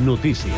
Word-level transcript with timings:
Notícies. 0.00 0.50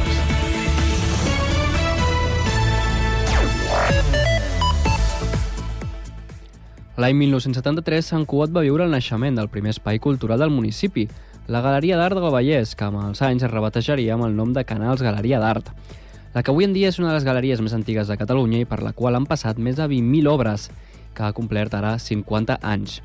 L'any 6.96 7.12
1973, 7.21 8.01
Sant 8.01 8.25
Cugat 8.25 8.54
va 8.57 8.62
viure 8.64 8.87
el 8.87 8.95
naixement 8.95 9.37
del 9.37 9.51
primer 9.53 9.75
espai 9.75 10.01
cultural 10.01 10.41
del 10.41 10.54
municipi, 10.54 11.04
la 11.53 11.61
Galeria 11.61 11.99
d'Art 12.01 12.17
del 12.17 12.33
Vallès, 12.33 12.72
que 12.72 12.88
amb 12.88 13.03
els 13.04 13.21
anys 13.21 13.45
es 13.45 13.53
rebatejaria 13.53 14.14
amb 14.14 14.25
el 14.25 14.37
nom 14.38 14.54
de 14.57 14.64
Canals 14.64 15.04
Galeria 15.04 15.43
d'Art. 15.43 15.68
La 16.32 16.43
que 16.43 16.50
avui 16.50 16.64
en 16.64 16.73
dia 16.73 16.89
és 16.89 16.96
una 16.98 17.11
de 17.12 17.18
les 17.18 17.29
galeries 17.29 17.61
més 17.61 17.77
antigues 17.77 18.09
de 18.09 18.16
Catalunya 18.16 18.62
i 18.64 18.68
per 18.68 18.80
la 18.80 18.95
qual 18.96 19.21
han 19.21 19.29
passat 19.29 19.61
més 19.61 19.77
de 19.77 19.84
20.000 19.84 20.32
obres, 20.32 20.71
que 21.12 21.29
ha 21.29 21.37
complert 21.37 21.77
ara 21.77 21.98
50 22.00 22.57
anys. 22.64 23.03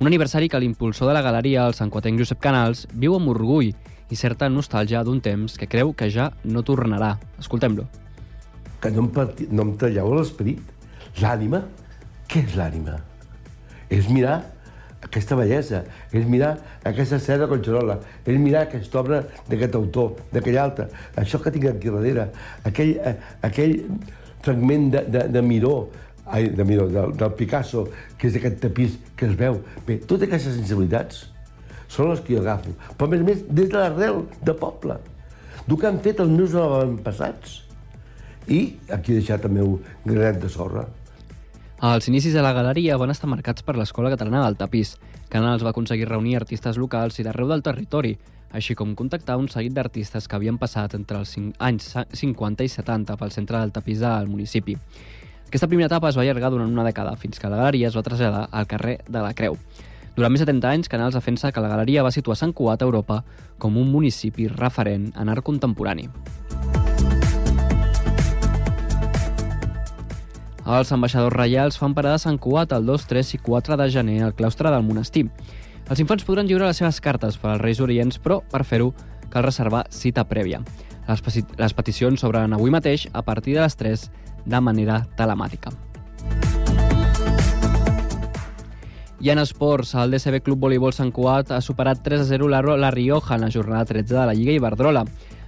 Un 0.00 0.12
aniversari 0.12 0.48
que 0.48 0.60
l'impulsor 0.60 1.08
de 1.08 1.16
la 1.16 1.24
galeria, 1.24 1.64
el 1.64 1.72
santquatenc 1.72 2.20
Josep 2.20 2.40
Canals, 2.40 2.86
viu 2.92 3.16
amb 3.16 3.32
orgull 3.32 3.72
i 4.10 4.18
certa 4.18 4.48
nostàlgia 4.50 5.02
d'un 5.06 5.20
temps 5.22 5.56
que 5.58 5.68
creu 5.70 5.94
que 5.94 6.10
ja 6.10 6.30
no 6.44 6.62
tornarà. 6.66 7.16
Escoltem-lo. 7.38 7.86
Que 8.82 8.90
no 8.90 9.06
em, 9.06 9.10
parti... 9.14 9.46
no 9.50 9.68
em 9.68 9.74
talleu 9.78 10.14
l'esperit. 10.16 10.60
L'ànima? 11.20 11.62
Què 12.30 12.44
és 12.46 12.56
l'ànima? 12.58 12.98
És 13.90 14.08
mirar 14.10 14.40
aquesta 15.02 15.36
bellesa, 15.38 15.82
és 16.12 16.26
mirar 16.28 16.52
aquesta 16.86 17.18
seda 17.22 17.48
Conxarola, 17.50 17.96
és 18.26 18.36
mirar 18.38 18.66
aquesta 18.66 19.00
obra 19.00 19.22
d'aquest 19.48 19.78
autor, 19.78 20.12
d'aquell 20.32 20.58
altre, 20.60 20.90
això 21.18 21.40
que 21.40 21.52
tinc 21.54 21.70
aquí 21.70 21.90
darrere, 21.90 22.28
aquell, 22.68 22.92
eh, 23.00 23.14
aquell 23.46 23.78
fragment 24.44 24.90
de, 24.92 25.04
de, 25.08 25.24
de 25.32 25.42
Miró, 25.42 25.74
ai, 26.26 26.50
de 26.52 26.64
Miró, 26.68 26.86
del, 26.92 27.16
del 27.16 27.34
Picasso, 27.38 27.86
que 28.18 28.28
és 28.28 28.36
d'aquest 28.36 28.60
tapís 28.62 28.98
que 29.16 29.30
es 29.30 29.36
veu. 29.40 29.62
Bé, 29.86 29.98
totes 30.04 30.28
aquestes 30.28 30.58
sensibilitats 30.60 31.29
són 31.90 32.12
les 32.12 32.22
que 32.22 32.36
jo 32.36 32.44
agafo, 32.44 32.72
però 32.96 33.08
a 33.08 33.14
més 33.14 33.24
a 33.24 33.26
més 33.26 33.42
des 33.48 33.68
de 33.72 33.76
l'arrel 33.76 34.22
de 34.46 34.54
poble, 34.54 34.96
del 35.66 35.78
que 35.80 35.90
han 35.90 36.00
fet 36.04 36.22
els 36.22 36.30
meus 36.30 36.54
avantpassats. 36.54 37.60
I 38.50 38.60
aquí 38.94 39.12
he 39.12 39.20
deixat 39.20 39.44
el 39.46 39.54
meu 39.58 39.76
granet 40.06 40.40
de 40.42 40.50
sorra. 40.50 40.86
Els 41.90 42.10
inicis 42.10 42.34
de 42.36 42.42
la 42.44 42.52
galeria 42.52 42.98
van 43.00 43.12
estar 43.12 43.28
marcats 43.30 43.64
per 43.64 43.76
l'Escola 43.78 44.10
Catalana 44.12 44.42
del 44.44 44.58
Tapís. 44.60 44.96
Canals 45.32 45.64
va 45.64 45.70
aconseguir 45.72 46.08
reunir 46.08 46.36
artistes 46.36 46.76
locals 46.76 47.18
i 47.18 47.24
d'arreu 47.24 47.48
del 47.48 47.62
territori, 47.64 48.16
així 48.52 48.74
com 48.74 48.96
contactar 48.98 49.38
un 49.38 49.48
seguit 49.48 49.72
d'artistes 49.72 50.26
que 50.26 50.36
havien 50.36 50.58
passat 50.58 50.96
entre 50.98 51.22
els 51.22 51.36
anys 51.58 51.94
50 52.20 52.66
i 52.66 52.72
70 52.72 53.16
pel 53.16 53.32
centre 53.34 53.60
del 53.62 53.72
tapís 53.72 54.02
del 54.02 54.28
municipi. 54.28 54.76
Aquesta 55.46 55.66
primera 55.70 55.88
etapa 55.88 56.10
es 56.10 56.18
va 56.18 56.22
allargar 56.22 56.50
durant 56.52 56.70
una 56.70 56.84
dècada, 56.86 57.16
fins 57.18 57.40
que 57.40 57.48
la 57.50 57.62
galeria 57.62 57.88
es 57.88 57.96
va 57.96 58.04
traslladar 58.06 58.48
al 58.50 58.68
carrer 58.70 59.00
de 59.08 59.22
la 59.22 59.32
Creu. 59.34 59.56
Durant 60.16 60.32
més 60.32 60.42
de 60.42 60.46
70 60.48 60.68
anys, 60.68 60.90
Canals 60.90 61.14
defensa 61.14 61.52
que 61.52 61.62
la 61.62 61.70
galeria 61.70 62.02
va 62.02 62.10
situar 62.10 62.36
Sant 62.36 62.52
Cugat 62.56 62.82
a 62.82 62.88
Europa 62.88 63.22
com 63.58 63.78
un 63.78 63.90
municipi 63.92 64.48
referent 64.50 65.10
en 65.14 65.30
art 65.30 65.44
contemporani. 65.46 66.08
Els 70.70 70.92
ambaixadors 70.94 71.34
reials 71.34 71.78
fan 71.80 71.94
parada 71.96 72.18
a 72.18 72.22
Sant 72.22 72.38
Cugat 72.38 72.74
el 72.76 72.86
2, 72.86 73.06
3 73.10 73.34
i 73.34 73.40
4 73.42 73.78
de 73.80 73.88
gener 73.90 74.20
al 74.22 74.36
claustre 74.38 74.70
del 74.70 74.86
monestir. 74.86 75.26
Els 75.90 75.98
infants 75.98 76.22
podran 76.26 76.46
lliurar 76.46 76.70
les 76.70 76.78
seves 76.78 77.00
cartes 77.02 77.38
per 77.40 77.50
als 77.50 77.62
Reis 77.64 77.80
Orients, 77.82 78.20
però 78.22 78.38
per 78.52 78.62
fer-ho 78.62 78.92
cal 79.30 79.46
reservar 79.46 79.86
cita 79.90 80.26
prèvia. 80.30 80.62
Les, 81.08 81.44
les 81.58 81.74
peticions 81.74 82.22
s'obren 82.22 82.54
avui 82.54 82.70
mateix 82.70 83.08
a 83.12 83.22
partir 83.26 83.58
de 83.58 83.64
les 83.64 83.78
3 83.78 84.10
de 84.46 84.60
manera 84.62 85.02
telemàtica. 85.18 85.74
I 89.20 89.28
en 89.28 89.38
esports, 89.38 89.94
el 90.00 90.14
DCB 90.14 90.40
Club 90.40 90.62
Voleibol 90.64 90.94
Sant 90.96 91.10
Cugat 91.12 91.50
ha 91.52 91.60
superat 91.60 91.98
3 92.00 92.22
a 92.22 92.24
0 92.24 92.46
la, 92.48 92.62
la 92.62 92.90
Rioja 92.90 93.34
en 93.34 93.42
la 93.42 93.50
jornada 93.52 93.84
13 93.84 94.14
de 94.14 94.24
la 94.24 94.32
Lliga 94.32 94.52
Iberdrola. 94.52 95.04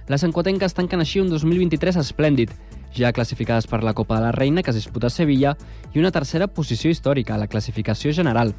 Les 0.07 0.23
enquatenques 0.23 0.75
tanquen 0.77 1.01
així 1.01 1.23
un 1.23 1.31
2023 1.31 1.97
esplèndid, 1.97 2.51
ja 2.93 3.09
classificades 3.11 3.65
per 3.65 3.81
la 3.81 3.95
Copa 3.97 4.19
de 4.19 4.27
la 4.27 4.31
Reina, 4.31 4.61
que 4.61 4.69
es 4.69 4.77
disputa 4.77 5.07
a 5.07 5.09
Sevilla, 5.09 5.55
i 5.93 5.99
una 5.99 6.11
tercera 6.11 6.45
posició 6.45 6.91
històrica, 6.93 7.39
la 7.41 7.47
classificació 7.47 8.13
general. 8.13 8.53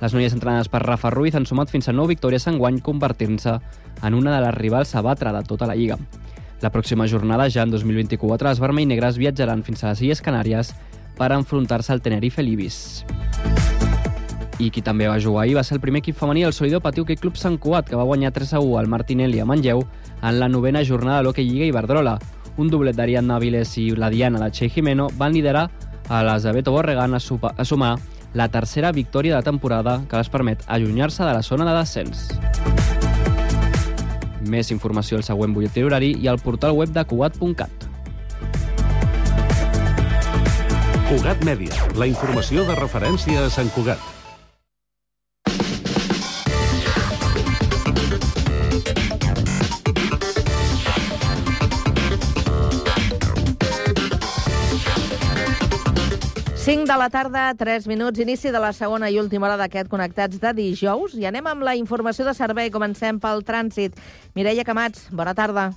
Les 0.00 0.12
noies 0.12 0.34
entrenades 0.34 0.68
per 0.68 0.82
Rafa 0.82 1.14
Ruiz 1.14 1.38
han 1.38 1.46
sumat 1.46 1.70
fins 1.70 1.86
a 1.86 1.94
9 1.94 2.16
victòries 2.16 2.48
en 2.50 2.58
guany, 2.58 2.82
convertint-se 2.82 3.60
en 4.02 4.18
una 4.18 4.34
de 4.34 4.42
les 4.48 4.54
rivals 4.58 4.96
a 4.96 5.04
batre 5.06 5.30
de 5.30 5.44
tota 5.46 5.70
la 5.70 5.78
Lliga. 5.78 6.00
La 6.60 6.72
pròxima 6.74 7.06
jornada, 7.06 7.46
ja 7.46 7.62
en 7.62 7.70
2024, 7.70 8.50
els 8.50 8.60
vermell-negres 8.60 9.22
viatjaran 9.22 9.62
fins 9.62 9.84
a 9.84 9.94
les 9.94 10.02
Illes 10.02 10.26
Canàries 10.26 10.74
per 11.16 11.30
enfrontar-se 11.38 11.94
al 11.94 12.02
Tenerife 12.02 12.42
Libis. 12.42 13.04
I 14.58 14.70
qui 14.72 14.80
també 14.80 15.08
va 15.08 15.18
jugar 15.20 15.44
ahir 15.44 15.56
va 15.58 15.64
ser 15.64 15.76
el 15.76 15.82
primer 15.82 16.00
equip 16.00 16.16
femení 16.16 16.46
del 16.46 16.54
Solidor 16.56 16.80
Patiu 16.80 17.04
que 17.04 17.16
Club 17.16 17.36
Sant 17.36 17.58
Cugat, 17.60 17.90
que 17.90 17.96
va 17.96 18.08
guanyar 18.08 18.32
3 18.32 18.54
a 18.56 18.60
1 18.60 18.78
al 18.78 18.88
Martinelli 18.88 19.40
a 19.40 19.44
Manlleu 19.44 19.84
en 20.22 20.40
la 20.40 20.48
novena 20.48 20.84
jornada 20.84 21.18
de 21.18 21.24
l'Hockey 21.24 21.48
Lliga 21.48 21.68
Iberdrola 21.68 22.18
un 22.56 22.70
doblet 22.70 22.96
d'Ariadna 22.96 23.38
Viles 23.38 23.76
i 23.78 23.90
la 23.96 24.10
Diana 24.10 24.40
de 24.40 24.50
Che 24.50 24.68
Jimeno 24.68 25.08
van 25.16 25.32
liderar 25.32 25.68
a 26.08 26.22
les 26.24 26.42
de 26.42 26.52
Beto 26.52 26.72
Borregan 26.72 27.14
a, 27.14 27.18
a 27.18 27.64
sumar 27.64 27.98
la 28.34 28.48
tercera 28.48 28.92
victòria 28.92 29.36
de 29.36 29.42
temporada 29.42 30.02
que 30.08 30.16
les 30.16 30.28
permet 30.28 30.62
allunyar-se 30.66 31.24
de 31.24 31.32
la 31.32 31.42
zona 31.42 31.64
de 31.64 31.76
descens. 31.78 32.28
Més 34.46 34.70
informació 34.70 35.18
al 35.18 35.24
següent 35.26 35.54
butlletí 35.54 35.82
horari 35.82 36.14
i 36.20 36.28
al 36.28 36.38
portal 36.38 36.76
web 36.76 36.92
de 36.94 37.04
Cugat.cat. 37.04 37.88
Cugat 41.06 41.44
Mèdia, 41.46 41.86
la 41.96 42.06
informació 42.06 42.66
de 42.66 42.74
referència 42.78 43.46
a 43.46 43.50
Sant 43.50 43.72
Cugat. 43.74 44.15
De 56.66 56.96
la 56.98 57.08
tarda, 57.08 57.54
3 57.54 57.86
minuts, 57.86 58.18
inici 58.18 58.50
de 58.50 58.58
la 58.58 58.72
segona 58.72 59.06
i 59.06 59.20
última 59.20 59.46
hora 59.46 59.56
d'aquest 59.60 59.86
Connectats 59.86 60.40
de 60.42 60.50
dijous. 60.50 61.12
I 61.14 61.28
anem 61.28 61.46
amb 61.46 61.62
la 61.62 61.76
informació 61.78 62.24
de 62.26 62.32
servei. 62.34 62.72
Comencem 62.74 63.20
pel 63.22 63.44
trànsit. 63.46 63.94
Mireia 64.34 64.64
Camats, 64.66 65.04
bona 65.14 65.30
tarda. 65.38 65.68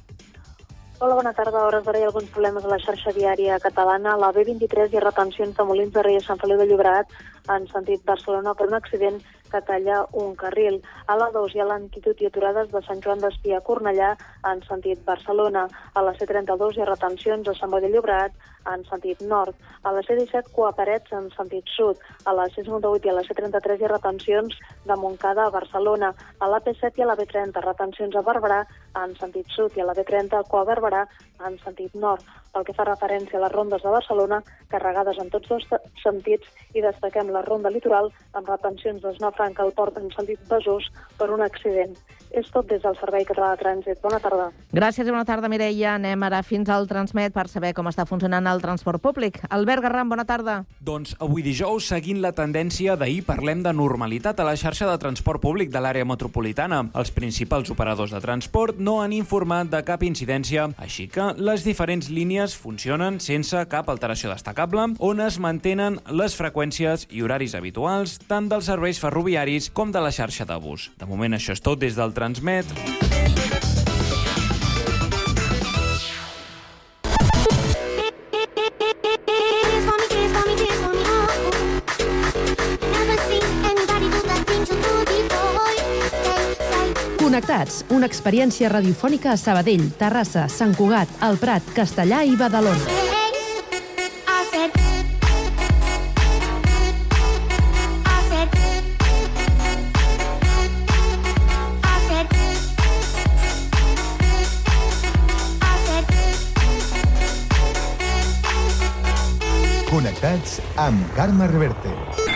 Hola, 0.97 1.13
bona 1.13 1.33
tarda. 1.37 1.59
A 1.59 1.67
hores 1.67 1.85
d'ara 1.85 1.99
hi 1.99 2.07
ha 2.07 2.09
alguns 2.09 2.31
problemes 2.33 2.65
a 2.65 2.71
la 2.73 2.79
xarxa 2.81 3.13
viària 3.13 3.59
catalana. 3.61 4.15
A 4.15 4.17
la 4.17 4.31
B23 4.33 4.89
hi 4.89 4.97
ha 4.97 5.05
retencions 5.05 5.53
de 5.55 5.63
Molins 5.63 5.93
de 5.93 6.01
Rei 6.01 6.17
a 6.17 6.25
Sant 6.25 6.41
Feliu 6.41 6.57
de 6.57 6.65
Llobregat 6.65 7.13
en 7.53 7.69
sentit 7.69 8.01
Barcelona 8.09 8.55
per 8.57 8.65
un 8.71 8.73
accident 8.73 9.21
que 9.51 9.61
talla 9.67 10.03
un 10.23 10.35
carril. 10.35 10.79
A 11.07 11.17
la 11.19 11.29
2 11.35 11.55
hi 11.55 11.63
ha 11.63 11.67
lentitud 11.71 12.21
i 12.21 12.29
aturades 12.29 12.69
de 12.71 12.81
Sant 12.87 13.01
Joan 13.05 13.23
d'Espí 13.23 13.53
a 13.53 13.61
Cornellà 13.65 14.13
en 14.51 14.63
sentit 14.67 15.03
Barcelona. 15.05 15.67
A 15.93 16.05
la 16.05 16.13
C32 16.19 16.77
hi 16.77 16.85
ha 16.85 16.89
retencions 16.91 17.47
a 17.47 17.57
Sant 17.57 17.71
Boi 17.73 17.81
de 17.85 17.91
Llobregat 17.93 18.35
en 18.73 18.83
sentit 18.89 19.21
nord. 19.21 19.55
A 19.83 19.93
la 19.95 20.03
C-17, 20.03 20.51
Coaparets 20.55 21.13
en 21.15 21.29
sentit 21.35 21.69
sud. 21.75 21.99
A 22.25 22.33
la 22.35 22.47
C-58 22.53 23.07
i 23.07 23.13
a 23.13 23.17
la 23.17 23.23
C-33 23.27 23.79
hi 23.79 23.87
ha 23.87 23.93
retencions 23.93 24.59
de 24.85 24.99
Montcada 24.99 25.47
a 25.47 25.53
Barcelona. 25.55 26.13
A 26.39 26.51
la 26.51 26.61
P7 26.65 26.99
i 26.99 27.05
a 27.05 27.09
la 27.09 27.17
B30 27.19 27.63
retencions 27.65 28.15
a 28.15 28.25
Barberà 28.25 28.63
en 28.99 29.15
sentit 29.19 29.47
sud 29.55 29.77
i 29.77 29.81
a 29.81 29.87
la 29.87 29.95
B30 29.97 30.43
Coa 30.51 30.65
Barberà 30.67 31.05
en 31.47 31.57
sentit 31.63 31.95
nord. 31.95 32.25
Pel 32.53 32.65
que 32.65 32.73
fa 32.75 32.85
referència 32.87 33.37
a 33.37 33.43
les 33.43 33.53
rondes 33.53 33.83
de 33.85 33.91
Barcelona, 33.93 34.41
carregades 34.71 35.19
en 35.21 35.29
tots 35.33 35.51
dos 35.51 35.67
sentits 36.03 36.49
i 36.73 36.81
destaquem 36.81 37.29
la 37.33 37.43
ronda 37.45 37.71
litoral 37.73 38.09
amb 38.33 38.49
retencions 38.49 39.05
d'Esnafranca 39.39 39.63
al 39.63 39.71
port 39.71 39.97
en 39.99 40.09
sentit 40.11 40.39
Besòs 40.51 40.89
per 41.17 41.29
un 41.31 41.41
accident. 41.41 41.95
És 42.29 42.49
tot 42.53 42.67
des 42.69 42.81
del 42.83 42.95
Servei 42.99 43.25
Català 43.25 43.55
de 43.55 43.61
Trànsit. 43.63 43.97
Bona 44.03 44.19
tarda. 44.21 44.49
Gràcies 44.75 45.07
i 45.07 45.09
bona 45.09 45.25
tarda, 45.25 45.49
Mireia. 45.49 45.95
Anem 45.95 46.21
ara 46.27 46.43
fins 46.45 46.69
al 46.69 46.85
Transmet 46.87 47.33
per 47.33 47.47
saber 47.49 47.71
com 47.73 47.89
està 47.89 48.05
funcionant 48.05 48.45
el 48.47 48.61
transport 48.61 49.01
públic. 49.01 49.39
Albert 49.49 49.81
Garram, 49.87 50.11
bona 50.11 50.25
tarda. 50.29 50.59
Doncs 50.85 51.15
avui 51.19 51.41
dijous, 51.41 51.87
seguint 51.89 52.21
la 52.21 52.31
tendència 52.37 52.95
d'ahir, 52.99 53.23
parlem 53.25 53.63
de 53.65 53.73
normalitat 53.73 54.39
a 54.39 54.45
la 54.45 54.53
xarxa 54.59 54.85
de 54.91 54.97
transport 55.01 55.41
públic 55.41 55.73
de 55.73 55.81
l'àrea 55.81 56.05
metropolitana. 56.05 56.83
Els 56.93 57.11
principals 57.15 57.71
operadors 57.73 58.13
de 58.13 58.21
transport 58.21 58.77
no 58.77 58.99
han 59.01 59.15
informat 59.17 59.71
de 59.73 59.81
cap 59.87 60.05
incidència, 60.05 60.69
així 60.77 61.07
que 61.09 61.31
les 61.37 61.65
diferents 61.65 62.11
línies 62.13 62.53
funcionen 62.53 63.19
sense 63.23 63.65
cap 63.73 63.89
alteració 63.89 64.29
destacable, 64.29 64.85
on 64.99 65.25
es 65.25 65.39
mantenen 65.41 65.97
les 66.13 66.37
freqüències 66.37 67.07
i 67.09 67.25
horaris 67.25 67.57
habituals 67.57 68.19
tant 68.29 68.51
dels 68.51 68.69
serveis 68.69 69.01
ferroviaris 69.01 69.71
com 69.73 69.91
de 69.91 70.03
la 70.03 70.13
xarxa 70.13 70.45
de 70.45 70.61
bus. 70.61 70.91
De 71.01 71.09
moment 71.09 71.33
això 71.33 71.57
és 71.57 71.65
tot 71.65 71.81
des 71.81 71.97
del 71.97 72.13
transmet. 72.19 72.65
Connectats, 87.19 87.85
una 87.93 88.07
experiència 88.09 88.67
radiofònica 88.73 89.31
a 89.31 89.37
Sabadell, 89.39 89.85
Terrassa, 89.99 90.49
Sant 90.51 90.75
Cugat, 90.75 91.13
El 91.29 91.39
Prat, 91.39 91.71
Castellà 91.77 92.25
i 92.27 92.35
Badalona. 92.35 93.09
Connectats 110.19 110.59
amb 110.75 111.13
Carme 111.15 111.47
Reverte. 111.47 112.28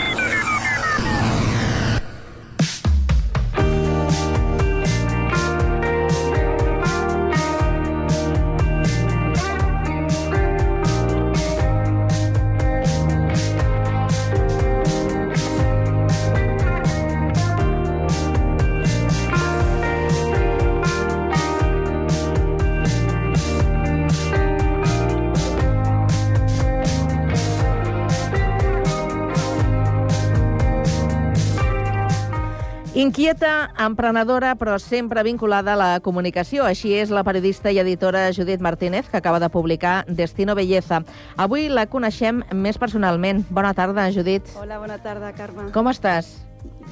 Inquieta, 32.93 33.71
emprenedora, 33.81 34.51
però 34.53 34.75
sempre 34.77 35.23
vinculada 35.25 35.73
a 35.73 35.77
la 35.79 35.99
comunicació. 36.05 36.61
Així 36.69 36.91
és 36.93 37.09
la 37.09 37.23
periodista 37.25 37.71
i 37.73 37.79
editora 37.81 38.27
Judit 38.37 38.61
Martínez, 38.61 39.07
que 39.09 39.17
acaba 39.17 39.39
de 39.41 39.49
publicar 39.49 40.03
Destino 40.05 40.53
Belleza. 40.53 40.99
Avui 41.35 41.71
la 41.73 41.87
coneixem 41.89 42.43
més 42.53 42.77
personalment. 42.77 43.41
Bona 43.49 43.73
tarda, 43.73 44.05
Judit. 44.13 44.45
Hola, 44.61 44.77
bona 44.77 44.99
tarda, 45.01 45.33
Carme. 45.33 45.71
Com 45.73 45.89
estàs? 45.89 46.29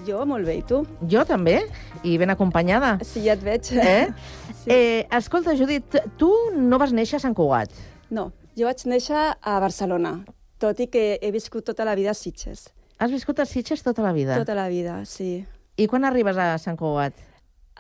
Jo 0.07 0.25
molt 0.25 0.49
bé, 0.49 0.57
i 0.63 0.65
tu? 0.65 0.81
Jo 1.05 1.21
també, 1.29 1.59
i 2.01 2.17
ben 2.17 2.33
acompanyada. 2.33 2.95
Sí, 3.05 3.21
ja 3.27 3.37
et 3.37 3.45
veig. 3.45 3.69
Eh? 3.77 4.09
Sí. 4.61 4.69
eh 4.69 5.07
escolta, 5.17 5.55
Judit, 5.57 5.95
tu 6.21 6.33
no 6.53 6.77
vas 6.77 6.91
néixer 6.93 7.17
a 7.17 7.21
Sant 7.21 7.33
Cugat. 7.33 7.71
No, 8.13 8.27
jo 8.57 8.67
vaig 8.69 8.83
néixer 8.85 9.31
a 9.41 9.55
Barcelona, 9.61 10.19
tot 10.61 10.81
i 10.81 10.85
que 10.85 11.17
he 11.17 11.31
viscut 11.33 11.65
tota 11.65 11.85
la 11.85 11.95
vida 11.97 12.11
a 12.11 12.17
Sitges. 12.17 12.67
Has 12.99 13.09
viscut 13.09 13.39
a 13.41 13.45
Sitges 13.49 13.81
tota 13.81 14.05
la 14.05 14.13
vida? 14.13 14.37
Tota 14.37 14.53
la 14.53 14.67
vida, 14.69 15.01
sí. 15.05 15.45
I 15.81 15.87
quan 15.89 16.05
arribes 16.05 16.37
a 16.37 16.59
Sant 16.61 16.75
Cugat? 16.77 17.15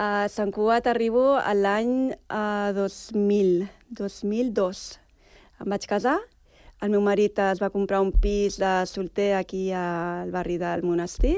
A 0.01 0.25
Sant 0.33 0.49
Cugat 0.49 0.87
arribo 0.89 1.35
a 1.37 1.51
l'any 1.53 2.09
uh, 2.33 2.71
2000, 2.73 3.67
2002. 3.93 4.79
Em 5.61 5.69
vaig 5.69 5.85
casar, 5.85 6.15
el 6.81 6.89
meu 6.89 7.03
marit 7.05 7.37
es 7.45 7.61
va 7.61 7.69
comprar 7.69 7.99
un 8.01 8.09
pis 8.23 8.57
de 8.57 8.71
solter 8.89 9.35
aquí 9.37 9.67
al 9.77 10.33
barri 10.33 10.57
del 10.57 10.81
Monestir 10.81 11.35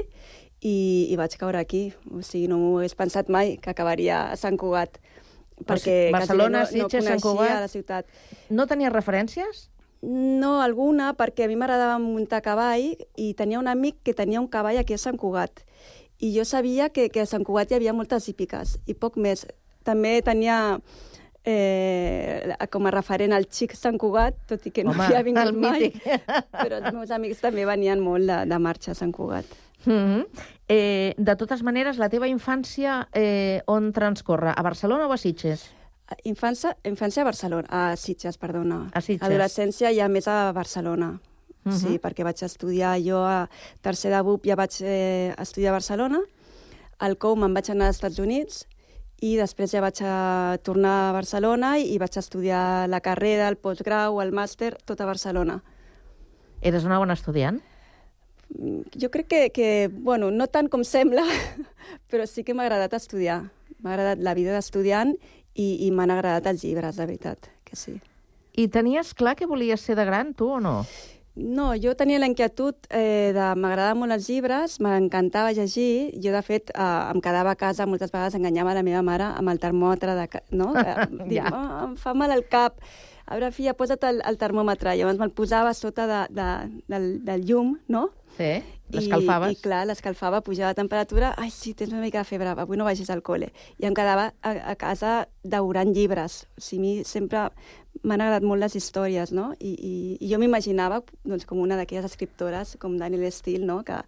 i, 0.64 0.72
i 1.12 1.18
vaig 1.20 1.36
caure 1.36 1.60
aquí. 1.60 1.90
O 2.08 2.22
sigui, 2.24 2.46
no 2.48 2.56
m'ho 2.62 2.78
hagués 2.78 2.96
pensat 2.96 3.28
mai 3.28 3.58
que 3.60 3.74
acabaria 3.74 4.22
a 4.30 4.40
Sant 4.40 4.56
Cugat. 4.56 4.96
Perquè 5.68 6.08
Barcelona, 6.16 6.64
no, 6.64 6.64
no 6.64 6.72
Sitges, 6.72 7.04
Sant 7.04 7.20
coneixia 7.20 7.44
Cugat. 7.44 7.60
la 7.66 7.72
ciutat. 7.74 8.08
No 8.48 8.64
tenies 8.72 8.94
referències? 8.96 9.66
No, 10.04 10.62
alguna, 10.64 11.12
perquè 11.16 11.44
a 11.44 11.52
mi 11.52 11.60
m'agradava 11.60 12.00
muntar 12.00 12.40
cavall 12.44 12.90
i 13.20 13.30
tenia 13.36 13.60
un 13.60 13.68
amic 13.68 14.00
que 14.04 14.16
tenia 14.16 14.40
un 14.40 14.48
cavall 14.48 14.80
aquí 14.80 14.96
a 14.96 15.00
Sant 15.04 15.20
Cugat. 15.20 15.66
I 16.20 16.30
jo 16.36 16.44
sabia 16.44 16.88
que, 16.90 17.08
que 17.10 17.24
a 17.24 17.26
Sant 17.26 17.44
Cugat 17.44 17.72
hi 17.72 17.78
havia 17.78 17.92
moltes 17.96 18.28
hípiques 18.28 18.78
i 18.86 18.94
poc 18.94 19.16
més. 19.16 19.46
També 19.84 20.20
tenia 20.24 20.78
eh, 21.44 22.54
com 22.72 22.86
a 22.86 22.92
referent 22.94 23.34
el 23.36 23.46
xic 23.50 23.74
Sant 23.76 23.98
Cugat, 24.00 24.38
tot 24.48 24.64
i 24.66 24.72
que 24.74 24.84
no 24.84 24.94
Home, 24.94 25.04
havia 25.04 25.22
vingut 25.26 25.50
el 25.50 25.58
mai, 25.58 25.90
però 26.54 26.80
els 26.80 26.90
meus 26.94 27.12
amics 27.14 27.44
també 27.44 27.66
venien 27.68 28.00
molt 28.00 28.26
de, 28.30 28.40
de 28.48 28.58
marxa 28.58 28.94
a 28.94 28.98
Sant 28.98 29.12
Cugat. 29.12 29.46
Mm 29.84 29.92
-hmm. 29.92 30.26
eh, 30.68 31.14
de 31.16 31.36
totes 31.36 31.62
maneres, 31.62 31.98
la 31.98 32.08
teva 32.08 32.26
infància 32.26 33.08
eh, 33.12 33.60
on 33.66 33.92
transcorre? 33.92 34.52
A 34.56 34.62
Barcelona 34.62 35.06
o 35.06 35.12
a 35.12 35.16
Sitges? 35.16 35.70
Infància, 36.24 36.76
infància 36.84 37.22
a 37.22 37.24
Barcelona, 37.24 37.66
a 37.70 37.96
Sitges, 37.96 38.38
perdona. 38.38 38.90
A 38.92 39.00
Sitges. 39.00 39.28
Adolescència 39.28 39.92
ja 39.92 40.08
més 40.08 40.28
a 40.28 40.52
Barcelona. 40.52 41.20
Uh 41.64 41.72
-huh. 41.72 41.78
Sí, 41.78 41.98
perquè 41.98 42.24
vaig 42.24 42.42
estudiar, 42.42 42.98
jo 43.00 43.24
a 43.24 43.48
tercer 43.80 44.12
de 44.12 44.22
BUP 44.22 44.46
ja 44.46 44.56
vaig 44.56 44.72
eh, 44.82 45.34
estudiar 45.38 45.70
a 45.70 45.78
Barcelona, 45.78 46.20
al 46.98 47.16
COU 47.16 47.36
me'n 47.36 47.54
vaig 47.54 47.70
anar 47.70 47.86
als 47.86 47.96
Estats 47.96 48.18
Units 48.18 48.66
i 49.24 49.36
després 49.36 49.72
ja 49.72 49.80
vaig 49.80 50.00
a 50.04 50.58
tornar 50.62 51.08
a 51.08 51.12
Barcelona 51.12 51.78
i, 51.78 51.94
i 51.94 51.98
vaig 51.98 52.16
estudiar 52.18 52.88
la 52.88 53.00
carrera, 53.00 53.48
el 53.48 53.56
postgrau, 53.56 54.20
el 54.20 54.32
màster, 54.32 54.74
tot 54.84 55.00
a 55.00 55.06
Barcelona. 55.06 55.62
Eres 56.60 56.84
una 56.84 56.98
bona 56.98 57.14
estudiant? 57.14 57.60
Jo 59.00 59.10
crec 59.10 59.28
que, 59.28 59.50
que 59.50 59.88
bueno, 59.88 60.30
no 60.30 60.46
tant 60.46 60.68
com 60.70 60.84
sembla, 60.84 61.24
però 62.10 62.26
sí 62.28 62.44
que 62.44 62.54
m'ha 62.54 62.66
agradat 62.68 62.94
estudiar. 63.00 63.42
M'ha 63.82 63.94
agradat 63.94 64.20
la 64.24 64.34
vida 64.36 64.54
d'estudiant 64.54 65.14
i, 65.54 65.86
i 65.86 65.90
m'han 65.90 66.12
agradat 66.14 66.46
els 66.52 66.64
llibres, 66.64 66.96
de 66.96 67.06
veritat, 67.06 67.50
que 67.64 67.76
sí. 67.76 67.98
I 68.54 68.68
tenies 68.70 69.14
clar 69.18 69.34
que 69.38 69.48
volies 69.50 69.82
ser 69.82 69.96
de 69.98 70.04
gran, 70.06 70.32
tu, 70.34 70.52
o 70.58 70.60
no? 70.62 70.82
No, 71.34 71.72
jo 71.74 71.96
tenia 71.98 72.20
la 72.22 72.28
inquietud 72.30 72.76
eh, 72.94 73.32
de... 73.34 73.46
M'agradaven 73.58 73.98
molt 73.98 74.14
els 74.14 74.28
llibres, 74.30 74.76
m'encantava 74.84 75.50
llegir. 75.56 76.12
Jo, 76.22 76.30
de 76.30 76.42
fet, 76.46 76.70
eh, 76.70 76.84
em 77.10 77.22
quedava 77.24 77.50
a 77.54 77.58
casa, 77.58 77.88
moltes 77.90 78.12
vegades 78.14 78.36
enganyava 78.38 78.74
la 78.76 78.84
meva 78.86 79.02
mare 79.02 79.32
amb 79.34 79.50
el 79.50 79.58
termòmetre, 79.58 80.14
de, 80.14 80.28
no? 80.54 80.70
Que, 80.76 80.94
dic, 81.32 81.40
Ja. 81.40 81.50
oh, 81.50 81.88
em 81.88 81.96
fa 81.98 82.14
mal 82.14 82.30
el 82.36 82.46
cap. 82.46 82.78
A 83.26 83.34
veure, 83.34 83.50
filla, 83.56 83.74
posa't 83.74 84.04
el, 84.06 84.20
el 84.28 84.38
termòmetre. 84.38 84.94
Llavors 84.94 85.18
me'l 85.18 85.32
posava 85.34 85.72
sota 85.74 86.06
de, 86.06 86.20
de, 86.38 86.48
del, 86.92 87.08
del 87.26 87.44
llum, 87.48 87.74
no? 87.88 88.10
Sí, 88.36 88.52
l'escalfaves. 88.94 89.54
I, 89.54 89.58
I 89.58 89.62
clar, 89.62 89.84
l'escalfava, 89.88 90.40
pujava 90.44 90.72
la 90.72 90.78
temperatura, 90.78 91.32
ai, 91.38 91.50
sí, 91.54 91.72
tens 91.74 91.92
una 91.94 92.02
mica 92.02 92.18
de 92.22 92.28
febre, 92.28 92.50
avui 92.50 92.76
no 92.78 92.86
vagis 92.86 93.10
al 93.14 93.22
col·le. 93.26 93.48
I 93.78 93.86
em 93.88 93.94
quedava 93.94 94.28
a, 94.42 94.54
a 94.70 94.74
casa 94.78 95.24
devorant 95.42 95.90
llibres. 95.94 96.44
O 96.58 96.62
sigui, 96.66 97.00
sempre 97.08 97.48
m'han 98.04 98.20
agradat 98.20 98.44
molt 98.46 98.60
les 98.60 98.76
històries, 98.76 99.32
no? 99.32 99.50
I, 99.58 99.72
i, 99.74 99.94
i 100.20 100.30
jo 100.30 100.38
m'imaginava 100.40 101.00
doncs, 101.24 101.46
com 101.48 101.62
una 101.62 101.78
d'aquelles 101.80 102.06
escriptores, 102.06 102.76
com 102.80 102.98
Daniel 103.00 103.26
Steele, 103.32 103.64
no? 103.66 103.80
que 103.84 104.02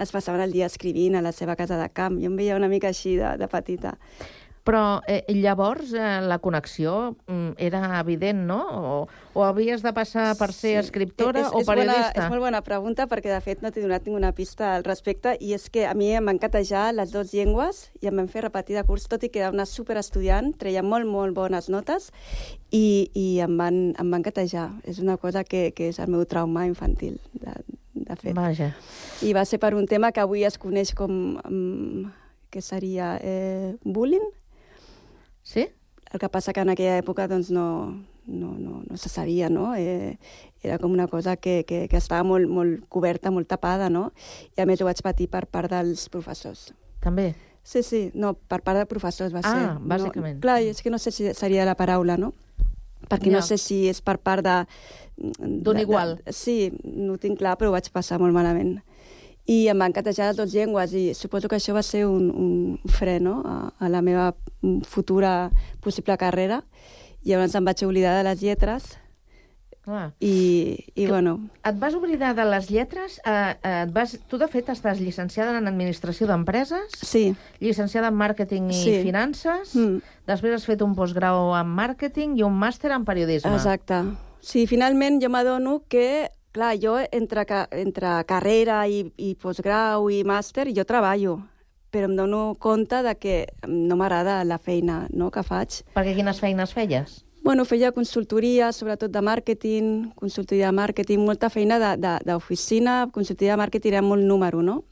es 0.00 0.12
passaven 0.12 0.44
el 0.44 0.52
dia 0.52 0.68
escrivint 0.70 1.16
a 1.16 1.24
la 1.24 1.32
seva 1.32 1.56
casa 1.56 1.78
de 1.80 1.88
camp. 1.92 2.20
Jo 2.20 2.30
em 2.30 2.36
veia 2.38 2.58
una 2.60 2.70
mica 2.72 2.92
així 2.92 3.16
de, 3.18 3.34
de 3.40 3.48
petita. 3.50 3.96
Però 4.66 5.00
eh, 5.08 5.24
llavors 5.32 5.94
eh, 5.96 6.20
la 6.20 6.38
connexió 6.38 7.16
mm, 7.26 7.56
era 7.56 7.98
evident, 8.00 8.42
no? 8.46 8.60
O, 8.68 9.08
o 9.32 9.44
havies 9.44 9.80
de 9.82 9.92
passar 9.96 10.34
per 10.36 10.50
ser 10.52 10.74
escriptora 10.82 11.40
és, 11.40 11.48
o 11.48 11.62
és 11.62 11.66
Bona, 11.66 11.86
periodista? 11.86 12.26
és 12.26 12.32
molt 12.32 12.44
bona 12.44 12.60
pregunta 12.66 13.06
perquè, 13.08 13.32
de 13.32 13.40
fet, 13.44 13.64
no 13.64 13.72
t'he 13.72 13.80
donat 13.80 14.04
ninguna 14.04 14.34
pista 14.36 14.74
al 14.76 14.84
respecte 14.84 15.32
i 15.40 15.54
és 15.56 15.68
que 15.72 15.86
a 15.88 15.94
mi 15.96 16.10
em 16.12 16.28
van 16.28 16.40
catejar 16.42 16.90
les 16.92 17.14
dues 17.14 17.32
llengües 17.32 17.86
i 18.02 18.10
em 18.12 18.20
van 18.20 18.28
fer 18.28 18.44
repetir 18.44 18.76
de 18.76 18.84
curs, 18.84 19.08
tot 19.08 19.24
i 19.24 19.32
que 19.32 19.40
era 19.40 19.52
una 19.54 19.64
superestudiant, 19.64 20.52
treia 20.60 20.84
molt, 20.84 21.08
molt 21.08 21.36
bones 21.36 21.72
notes 21.72 22.10
i, 22.68 23.08
i 23.16 23.26
em, 23.40 23.56
van, 23.56 23.82
em 23.96 24.12
van 24.12 24.26
catejar. 24.26 24.68
És 24.84 25.00
una 25.00 25.16
cosa 25.16 25.44
que, 25.44 25.70
que 25.72 25.88
és 25.88 26.04
el 26.04 26.12
meu 26.12 26.28
trauma 26.28 26.68
infantil, 26.68 27.16
de, 27.32 27.56
de 27.96 28.20
fet. 28.20 28.34
Vaja. 28.36 28.74
I 29.24 29.32
va 29.32 29.48
ser 29.48 29.56
per 29.62 29.72
un 29.72 29.88
tema 29.88 30.12
que 30.12 30.20
avui 30.20 30.44
es 30.44 30.60
coneix 30.60 30.92
com... 30.92 31.38
Um, 31.48 32.10
que 32.50 32.60
seria 32.60 33.18
eh, 33.22 33.76
bullying, 33.84 34.26
Sí? 35.50 35.66
el 36.12 36.18
que 36.18 36.28
passa 36.28 36.52
que 36.52 36.58
en 36.64 36.70
aquella 36.72 36.96
època 36.98 37.28
doncs, 37.30 37.52
no, 37.54 37.64
no, 38.26 38.48
no, 38.58 38.80
no 38.82 38.96
se 38.98 39.08
sabia, 39.08 39.46
no? 39.48 39.76
Eh, 39.78 40.16
era 40.62 40.78
com 40.82 40.90
una 40.90 41.06
cosa 41.06 41.36
que, 41.36 41.60
que, 41.64 41.84
que 41.86 41.96
estava 42.00 42.24
molt, 42.26 42.48
molt 42.50 42.88
coberta, 42.90 43.30
molt 43.30 43.46
tapada, 43.46 43.86
no? 43.94 44.08
I 44.58 44.64
a 44.64 44.66
més 44.66 44.82
ho 44.82 44.88
vaig 44.88 44.98
patir 45.06 45.28
per 45.30 45.44
part 45.46 45.70
dels 45.70 46.08
professors. 46.10 46.72
També? 46.98 47.28
Sí, 47.62 47.84
sí, 47.86 48.00
no, 48.18 48.32
per 48.34 48.58
part 48.66 48.80
de 48.80 48.88
professors 48.90 49.30
va 49.32 49.44
Ah, 49.44 49.52
ser. 49.54 49.68
bàsicament. 49.86 50.40
No, 50.40 50.42
clar, 50.42 50.58
és 50.66 50.82
que 50.82 50.90
no 50.90 50.98
sé 50.98 51.12
si 51.14 51.30
seria 51.38 51.64
la 51.68 51.76
paraula, 51.78 52.16
no? 52.18 52.32
Perquè 53.08 53.30
Ja. 53.30 53.36
no 53.38 53.42
sé 53.46 53.56
si 53.58 53.86
és 53.88 54.02
per 54.02 54.18
part 54.18 54.42
de... 54.42 54.66
D'un 55.38 55.78
igual. 55.78 56.16
De, 56.24 56.32
sí, 56.32 56.72
no 56.82 57.14
ho 57.14 57.18
tinc 57.22 57.38
clar, 57.38 57.54
però 57.56 57.68
ho 57.70 57.76
vaig 57.78 57.86
passar 57.94 58.18
molt 58.18 58.34
malament. 58.34 58.80
I 59.50 59.64
em 59.72 59.78
van 59.82 59.90
catejar 59.96 60.28
les 60.30 60.36
dues 60.38 60.52
llengües 60.54 60.92
i 60.94 61.08
suposo 61.18 61.48
que 61.50 61.56
això 61.58 61.74
va 61.74 61.82
ser 61.82 62.04
un, 62.06 62.28
un 62.30 62.90
fre 62.92 63.18
no? 63.18 63.40
a, 63.44 63.72
a 63.82 63.88
la 63.90 64.00
meva 64.02 64.28
futura 64.86 65.50
possible 65.82 66.14
carrera. 66.20 66.62
I 67.24 67.32
llavors 67.34 67.56
em 67.58 67.64
vaig 67.66 67.82
oblidar 67.84 68.14
de 68.16 68.22
les 68.28 68.40
lletres 68.44 68.92
Clar. 69.82 70.12
i, 70.20 70.76
i 70.94 71.04
Que- 71.04 71.08
bueno, 71.10 71.34
Et 71.64 71.76
vas 71.80 71.94
oblidar 71.96 72.34
de 72.36 72.44
les 72.44 72.68
lletres? 72.70 73.18
Eh, 73.24 73.54
eh, 73.64 73.82
et 73.86 73.92
vas... 73.92 74.14
Tu, 74.28 74.38
de 74.38 74.46
fet, 74.48 74.68
estàs 74.68 75.00
llicenciada 75.00 75.56
en 75.58 75.66
Administració 75.68 76.28
d'Empreses, 76.28 76.92
sí. 77.02 77.34
llicenciada 77.60 78.08
en 78.12 78.14
Màrqueting 78.20 78.70
i 78.70 78.76
Sí. 78.84 78.98
Finances, 79.02 79.74
Mm. 79.74 79.98
després 80.28 80.54
has 80.60 80.66
fet 80.68 80.82
un 80.84 80.94
postgrau 80.94 81.54
en 81.56 81.66
Màrqueting 81.66 82.36
i 82.38 82.42
un 82.46 82.54
màster 82.60 82.92
en 82.92 83.04
Periodisme. 83.08 83.54
Exacte. 83.56 84.02
Sí, 84.40 84.66
finalment 84.66 85.18
jo 85.20 85.28
m'adono 85.28 85.82
que, 85.88 86.28
clar, 86.52 86.74
jo 86.82 86.98
entre, 87.12 87.46
entre 87.70 88.12
carrera 88.26 88.82
i, 88.88 89.04
i 89.16 89.34
postgrau 89.40 90.10
i 90.10 90.22
màster 90.26 90.68
jo 90.76 90.84
treballo, 90.84 91.38
però 91.90 92.10
em 92.10 92.14
dono 92.16 92.54
compte 92.58 93.02
de 93.02 93.16
que 93.18 93.40
no 93.66 93.98
m'agrada 93.98 94.42
la 94.44 94.58
feina 94.58 95.06
no, 95.10 95.30
que 95.30 95.42
faig. 95.46 95.82
Perquè 95.96 96.14
quines 96.18 96.40
feines 96.42 96.74
feies? 96.74 97.20
Bueno, 97.42 97.64
feia 97.64 97.90
consultoria, 97.96 98.68
sobretot 98.76 99.10
de 99.10 99.20
màrqueting, 99.24 100.10
consultoria 100.14 100.68
de 100.68 100.76
màrqueting, 100.76 101.22
molta 101.24 101.48
feina 101.48 101.78
d'oficina, 101.96 103.06
consultoria 103.14 103.56
de 103.56 103.62
màrqueting 103.62 103.94
era 103.94 104.02
molt 104.04 104.26
número, 104.28 104.60
no? 104.62 104.82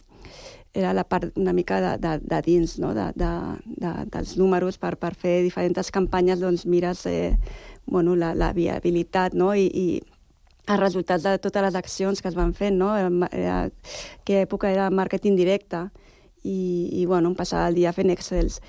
Era 0.72 0.94
la 0.96 1.04
part 1.04 1.36
una 1.36 1.52
mica 1.52 1.80
de, 1.80 1.92
de, 2.00 2.14
de 2.24 2.40
dins, 2.44 2.78
no? 2.80 2.94
de, 2.94 3.10
de, 3.16 3.30
de, 3.66 3.92
dels 4.12 4.36
números 4.40 4.78
per, 4.80 4.96
per 4.96 5.14
fer 5.16 5.42
diferents 5.44 5.90
campanyes, 5.92 6.40
doncs 6.40 6.64
mires 6.66 7.04
eh, 7.06 7.36
bueno, 7.86 8.16
la, 8.16 8.34
la 8.34 8.52
viabilitat, 8.56 9.36
no? 9.36 9.52
I, 9.54 9.68
i, 9.68 9.86
els 10.68 10.80
resultats 10.80 11.24
de 11.24 11.38
totes 11.40 11.64
les 11.64 11.78
accions 11.78 12.20
que 12.22 12.28
es 12.28 12.36
van 12.36 12.52
fent, 12.54 12.76
no? 12.78 12.92
Era, 12.96 13.30
era, 13.32 13.56
que 14.24 14.42
època 14.44 14.70
era 14.70 14.90
màrqueting 14.92 15.36
directe 15.38 15.86
i, 16.44 17.00
i 17.00 17.06
bueno, 17.06 17.32
em 17.32 17.38
passava 17.38 17.68
el 17.72 17.78
dia 17.78 17.94
fent 17.96 18.12
Excels. 18.12 18.60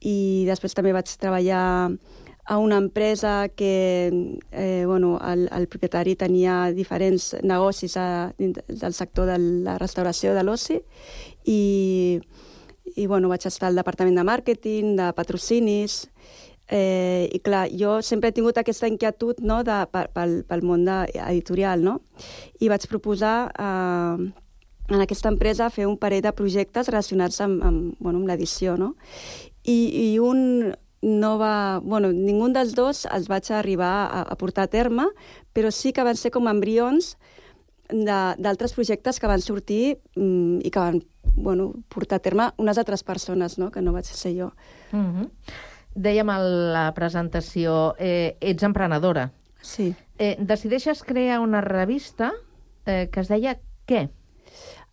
I 0.00 0.44
després 0.48 0.76
també 0.76 0.92
vaig 0.92 1.10
treballar 1.18 1.90
a 2.46 2.58
una 2.58 2.76
empresa 2.76 3.48
que 3.48 4.36
eh, 4.52 4.84
bueno, 4.86 5.18
el, 5.18 5.48
el 5.50 5.66
propietari 5.66 6.14
tenia 6.14 6.70
diferents 6.70 7.34
negocis 7.42 7.96
a, 7.98 8.32
del 8.38 8.94
sector 8.94 9.26
de 9.26 9.38
la 9.66 9.78
restauració 9.82 10.34
de 10.36 10.44
l'oci 10.46 10.78
i, 11.42 12.20
i 12.94 13.06
bueno, 13.10 13.32
vaig 13.32 13.48
estar 13.50 13.66
al 13.66 13.80
departament 13.80 14.14
de 14.14 14.26
màrqueting, 14.28 14.94
de 15.00 15.10
patrocinis, 15.18 16.04
Eh, 16.68 17.28
I 17.32 17.38
clar, 17.46 17.68
jo 17.70 18.00
sempre 18.02 18.30
he 18.30 18.34
tingut 18.34 18.58
aquesta 18.58 18.88
inquietud 18.90 19.38
no, 19.38 19.60
de, 19.66 19.76
pel, 19.92 20.40
pel 20.48 20.64
món 20.66 20.84
de, 20.86 21.04
editorial, 21.28 21.84
no? 21.84 22.00
I 22.58 22.70
vaig 22.72 22.88
proposar 22.90 23.36
eh, 23.54 24.26
en 24.86 25.02
aquesta 25.02 25.30
empresa 25.30 25.70
fer 25.70 25.86
un 25.86 25.98
parell 25.98 26.24
de 26.24 26.34
projectes 26.34 26.90
relacionats 26.90 27.40
amb, 27.44 27.62
amb, 27.62 27.94
bueno, 28.00 28.18
amb 28.18 28.30
l'edició, 28.30 28.76
no? 28.80 28.94
I, 29.62 29.78
I 30.10 30.18
un 30.22 30.74
no 31.06 31.36
va... 31.38 31.78
Bueno, 31.84 32.10
ningú 32.12 32.48
dels 32.54 32.74
dos 32.74 33.04
els 33.14 33.28
vaig 33.30 33.50
arribar 33.54 33.94
a, 34.06 34.22
a 34.26 34.36
portar 34.38 34.66
a 34.66 34.72
terme, 34.72 35.06
però 35.54 35.70
sí 35.70 35.92
que 35.94 36.04
van 36.06 36.18
ser 36.18 36.32
com 36.34 36.48
embrions 36.50 37.14
d'altres 37.86 38.74
projectes 38.74 39.20
que 39.22 39.30
van 39.30 39.42
sortir 39.44 40.00
mm, 40.16 40.66
i 40.66 40.72
que 40.74 40.82
van 40.82 40.98
bueno, 41.36 41.72
portar 41.92 42.18
a 42.18 42.24
terme 42.24 42.48
unes 42.58 42.78
altres 42.78 43.04
persones, 43.06 43.58
no? 43.58 43.70
que 43.70 43.82
no 43.82 43.92
vaig 43.94 44.06
ser 44.08 44.34
jo. 44.34 44.52
Mm 44.90 45.06
-hmm. 45.12 45.30
Dèiem 45.96 46.28
a 46.28 46.36
la 46.44 46.86
presentació, 46.96 47.94
eh, 47.98 48.36
ets 48.40 48.66
emprenedora. 48.68 49.30
Sí. 49.64 49.94
Eh, 50.18 50.36
decideixes 50.38 51.02
crear 51.02 51.40
una 51.40 51.62
revista 51.64 52.32
eh, 52.84 53.08
que 53.12 53.20
es 53.20 53.32
deia 53.32 53.56
Què? 53.86 54.08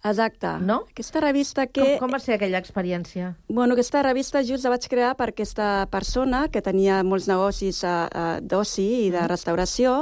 Exacte. 0.04 0.48
No? 0.60 0.84
Aquesta 0.92 1.22
revista 1.24 1.66
que... 1.68 1.82
Com, 1.82 2.04
com 2.04 2.16
va 2.18 2.20
ser 2.20 2.36
aquella 2.36 2.60
experiència? 2.60 3.34
Bueno, 3.48 3.78
aquesta 3.78 4.02
revista 4.04 4.44
just 4.44 4.68
la 4.68 4.74
vaig 4.76 4.88
crear 4.92 5.14
per 5.16 5.30
aquesta 5.32 5.88
persona 5.92 6.44
que 6.52 6.62
tenia 6.62 7.00
molts 7.08 7.30
negocis 7.32 7.80
uh, 7.88 8.04
uh, 8.12 8.34
d'oci 8.44 8.88
i 9.06 9.10
de 9.14 9.22
mm. 9.22 9.30
restauració 9.32 9.96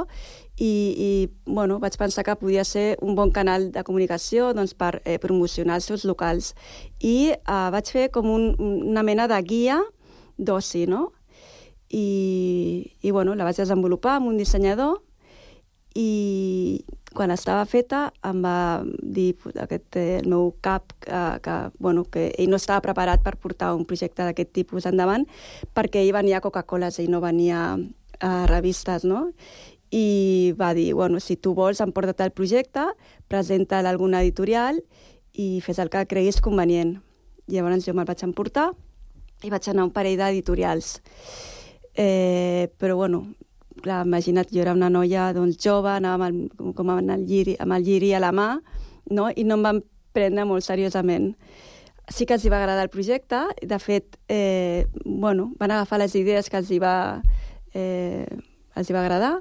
i, 0.58 0.72
i 1.06 1.10
bueno, 1.46 1.78
vaig 1.82 1.94
pensar 1.98 2.26
que 2.26 2.34
podia 2.36 2.66
ser 2.66 2.96
un 3.00 3.14
bon 3.14 3.30
canal 3.30 3.70
de 3.72 3.86
comunicació 3.86 4.50
doncs, 4.58 4.74
per 4.74 4.98
eh, 5.04 5.16
promocionar 5.22 5.78
els 5.78 5.86
seus 5.88 6.04
locals. 6.04 6.52
I 6.98 7.32
uh, 7.38 7.70
vaig 7.72 7.94
fer 7.94 8.08
com 8.12 8.26
un, 8.30 8.50
una 8.58 9.06
mena 9.06 9.30
de 9.30 9.38
guia 9.46 9.78
d'oci, 10.44 10.86
no? 10.90 11.10
I, 11.92 12.96
I, 13.02 13.10
bueno, 13.10 13.34
la 13.36 13.44
vaig 13.44 13.58
desenvolupar 13.60 14.16
amb 14.16 14.30
un 14.32 14.38
dissenyador 14.40 15.02
i 15.94 16.84
quan 17.12 17.30
estava 17.34 17.66
feta 17.68 18.06
em 18.24 18.38
va 18.40 18.82
dir 18.86 19.34
aquest, 19.60 19.98
el 20.00 20.28
meu 20.32 20.54
cap 20.64 20.94
que, 21.04 21.20
que, 21.44 21.56
bueno, 21.78 22.06
que 22.08 22.30
ell 22.40 22.48
no 22.48 22.56
estava 22.56 22.80
preparat 22.84 23.20
per 23.20 23.36
portar 23.36 23.74
un 23.76 23.84
projecte 23.84 24.24
d'aquest 24.24 24.54
tipus 24.56 24.88
endavant 24.88 25.26
perquè 25.76 26.00
ell 26.00 26.14
venia 26.16 26.40
a 26.40 26.44
Coca-Cola, 26.44 26.88
ell 26.96 27.12
no 27.12 27.20
venia 27.20 27.76
a 28.22 28.32
revistes, 28.48 29.04
no? 29.04 29.32
I 29.92 30.54
va 30.56 30.72
dir, 30.72 30.94
bueno, 30.96 31.20
si 31.20 31.36
tu 31.36 31.52
vols 31.52 31.82
emporta't 31.84 32.24
el 32.24 32.32
projecte, 32.32 32.86
presenta-l 33.28 33.84
a 33.84 33.92
alguna 33.92 34.22
editorial 34.22 34.80
i 35.36 35.60
fes 35.60 35.82
el 35.82 35.92
que 35.92 36.06
creguis 36.08 36.40
convenient. 36.40 37.02
Llavors 37.52 37.84
jo 37.84 37.92
me'l 37.92 38.08
vaig 38.08 38.24
emportar 38.24 38.70
i 39.42 39.50
vaig 39.50 39.68
anar 39.68 39.84
a 39.84 39.88
un 39.90 39.94
parell 39.94 40.18
d'editorials. 40.20 40.96
Eh, 41.94 42.70
però, 42.78 42.96
bueno, 42.96 43.24
clar, 43.82 44.06
imagina't, 44.06 44.50
jo 44.52 44.62
era 44.62 44.74
una 44.76 44.90
noia 44.90 45.30
doncs, 45.36 45.58
jove, 45.62 45.90
anava 45.92 46.28
amb 46.28 46.60
el, 46.60 46.72
com 46.76 46.90
amb 46.92 47.10
el, 47.10 47.26
lliri, 47.28 47.56
amb 47.60 47.76
el 47.76 47.84
lliri 47.86 48.12
a 48.14 48.22
la 48.22 48.32
mà, 48.32 48.48
no? 49.10 49.28
i 49.34 49.44
no 49.44 49.58
em 49.58 49.66
van 49.66 49.82
prendre 50.12 50.46
molt 50.48 50.64
seriosament. 50.64 51.32
Sí 52.12 52.26
que 52.26 52.36
els 52.36 52.46
va 52.50 52.58
agradar 52.60 52.84
el 52.84 52.92
projecte, 52.92 53.44
de 53.62 53.78
fet, 53.80 54.18
eh, 54.28 54.86
bueno, 55.04 55.52
van 55.60 55.70
agafar 55.70 56.00
les 56.02 56.14
idees 56.18 56.50
que 56.50 56.58
els 56.58 56.70
hi 56.70 56.80
va, 56.82 57.22
eh, 57.74 58.26
els 58.76 58.90
hi 58.90 58.96
va 58.96 59.04
agradar, 59.04 59.36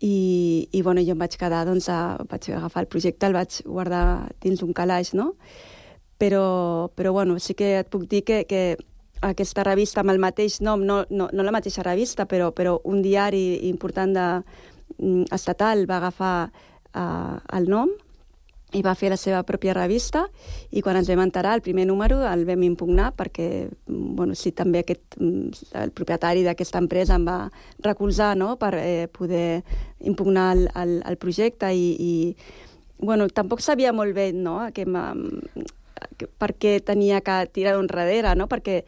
i, 0.00 0.68
i 0.72 0.80
bueno, 0.82 1.02
jo 1.04 1.12
em 1.12 1.20
vaig 1.20 1.36
quedar, 1.36 1.66
doncs, 1.68 1.90
a, 1.92 2.16
vaig 2.30 2.48
agafar 2.54 2.86
el 2.86 2.88
projecte, 2.92 3.28
el 3.28 3.36
vaig 3.36 3.60
guardar 3.66 4.30
dins 4.40 4.62
un 4.64 4.72
calaix, 4.72 5.12
no? 5.14 5.34
Però, 6.20 6.90
però 6.96 7.12
bueno, 7.16 7.38
sí 7.40 7.54
que 7.56 7.78
et 7.80 7.88
puc 7.92 8.06
dir 8.08 8.22
que, 8.24 8.44
que 8.48 8.76
aquesta 9.20 9.64
revista 9.66 10.00
amb 10.00 10.14
el 10.14 10.20
mateix 10.22 10.60
nom, 10.64 10.82
no, 10.86 11.02
no, 11.10 11.28
no 11.32 11.44
la 11.44 11.52
mateixa 11.54 11.84
revista, 11.84 12.26
però, 12.26 12.50
però 12.56 12.78
un 12.88 13.02
diari 13.04 13.68
important 13.68 14.14
de, 14.16 14.28
mm, 14.98 15.26
estatal 15.36 15.84
va 15.90 15.98
agafar 16.00 16.36
uh, 16.48 17.36
el 17.56 17.68
nom 17.68 17.92
i 18.72 18.82
va 18.86 18.94
fer 18.94 19.10
la 19.10 19.18
seva 19.18 19.40
pròpia 19.46 19.74
revista 19.74 20.24
i 20.70 20.82
quan 20.84 20.98
ens 21.00 21.08
vam 21.10 21.22
enterar 21.24 21.56
el 21.56 21.62
primer 21.64 21.86
número 21.88 22.20
el 22.28 22.44
vam 22.46 22.62
impugnar 22.62 23.10
perquè 23.18 23.66
mm, 23.66 24.14
bueno, 24.16 24.36
sí, 24.38 24.52
també 24.52 24.84
aquest, 24.84 25.18
mm, 25.18 25.74
el 25.82 25.92
propietari 25.96 26.44
d'aquesta 26.46 26.78
empresa 26.78 27.18
em 27.18 27.26
va 27.26 27.40
recolzar 27.82 28.36
no? 28.38 28.54
per 28.60 28.74
eh, 28.78 29.08
poder 29.12 29.62
impugnar 30.06 30.52
el, 30.56 30.68
el, 30.74 30.96
el 31.06 31.18
projecte 31.18 31.72
i, 31.74 31.90
i 31.98 32.12
bueno, 33.00 33.28
tampoc 33.28 33.60
sabia 33.64 33.92
molt 33.92 34.14
bé 34.14 34.30
no? 34.32 34.60
que 34.74 34.86
per 36.38 36.54
què 36.56 36.78
tenia 36.84 37.20
que 37.24 37.36
tirar 37.52 37.76
d'un 37.76 37.90
darrere, 37.90 38.34
no? 38.38 38.48
Perquè 38.50 38.82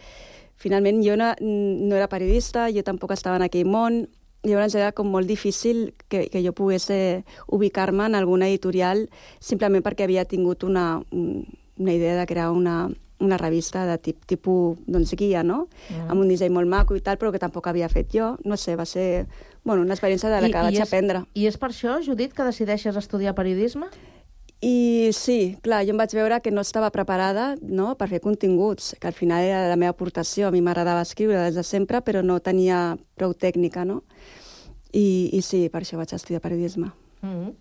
finalment 0.62 1.02
jo 1.02 1.16
no, 1.18 1.32
no 1.40 1.96
era 1.96 2.10
periodista, 2.10 2.68
jo 2.70 2.84
tampoc 2.86 3.14
estava 3.14 3.38
en 3.40 3.46
aquell 3.48 3.66
món, 3.68 4.04
llavors 4.46 4.74
era 4.74 4.90
com 4.92 5.10
molt 5.10 5.30
difícil 5.30 5.92
que, 6.08 6.26
que 6.30 6.42
jo 6.42 6.54
pogués 6.56 6.88
eh, 6.90 7.22
ubicar-me 7.46 8.08
en 8.08 8.18
alguna 8.18 8.48
editorial 8.50 9.06
simplement 9.38 9.84
perquè 9.86 10.06
havia 10.06 10.26
tingut 10.26 10.66
una, 10.66 11.02
una 11.12 11.94
idea 11.94 12.16
de 12.18 12.26
crear 12.26 12.50
una, 12.50 12.88
una 13.22 13.38
revista 13.38 13.86
de 13.86 13.96
tip, 13.98 14.24
tipus 14.26 14.78
doncs, 14.86 15.14
guia, 15.18 15.44
no? 15.46 15.68
Mm. 15.88 16.10
Amb 16.10 16.24
un 16.24 16.32
disseny 16.32 16.52
molt 16.52 16.68
maco 16.68 16.98
i 16.98 17.02
tal, 17.04 17.18
però 17.20 17.30
que 17.32 17.40
tampoc 17.42 17.70
havia 17.70 17.88
fet 17.88 18.10
jo. 18.14 18.34
No 18.44 18.58
sé, 18.58 18.74
va 18.76 18.86
ser 18.86 19.26
bueno, 19.62 19.82
una 19.82 19.94
experiència 19.94 20.30
de 20.30 20.40
la 20.42 20.50
I, 20.50 20.52
que 20.52 20.64
vaig 20.66 20.80
és, 20.80 20.84
aprendre. 20.84 21.22
I 21.38 21.46
és 21.46 21.58
per 21.58 21.70
això, 21.70 22.00
Judit, 22.02 22.34
que 22.34 22.46
decideixes 22.48 22.98
estudiar 22.98 23.36
periodisme? 23.38 23.88
I 24.62 25.10
sí, 25.10 25.58
clar, 25.58 25.80
jo 25.82 25.90
em 25.90 25.98
vaig 25.98 26.12
veure 26.14 26.36
que 26.40 26.52
no 26.54 26.62
estava 26.62 26.92
preparada 26.94 27.56
no, 27.60 27.96
per 27.98 28.06
fer 28.12 28.20
continguts, 28.22 28.92
que 29.02 29.08
al 29.10 29.16
final 29.16 29.42
era 29.42 29.64
la 29.66 29.78
meva 29.80 29.90
aportació. 29.90 30.46
A 30.46 30.54
mi 30.54 30.60
m'agradava 30.62 31.02
escriure 31.02 31.40
des 31.42 31.58
de 31.58 31.64
sempre, 31.66 31.98
però 32.06 32.22
no 32.22 32.38
tenia 32.38 32.94
prou 33.18 33.34
tècnica, 33.34 33.82
no? 33.84 34.04
I, 34.94 35.32
i 35.34 35.40
sí, 35.42 35.64
per 35.72 35.82
això 35.82 35.98
vaig 35.98 36.14
estudiar 36.14 36.40
periodisme. 36.44 36.92
Mm 37.22 37.34
-hmm. 37.34 37.54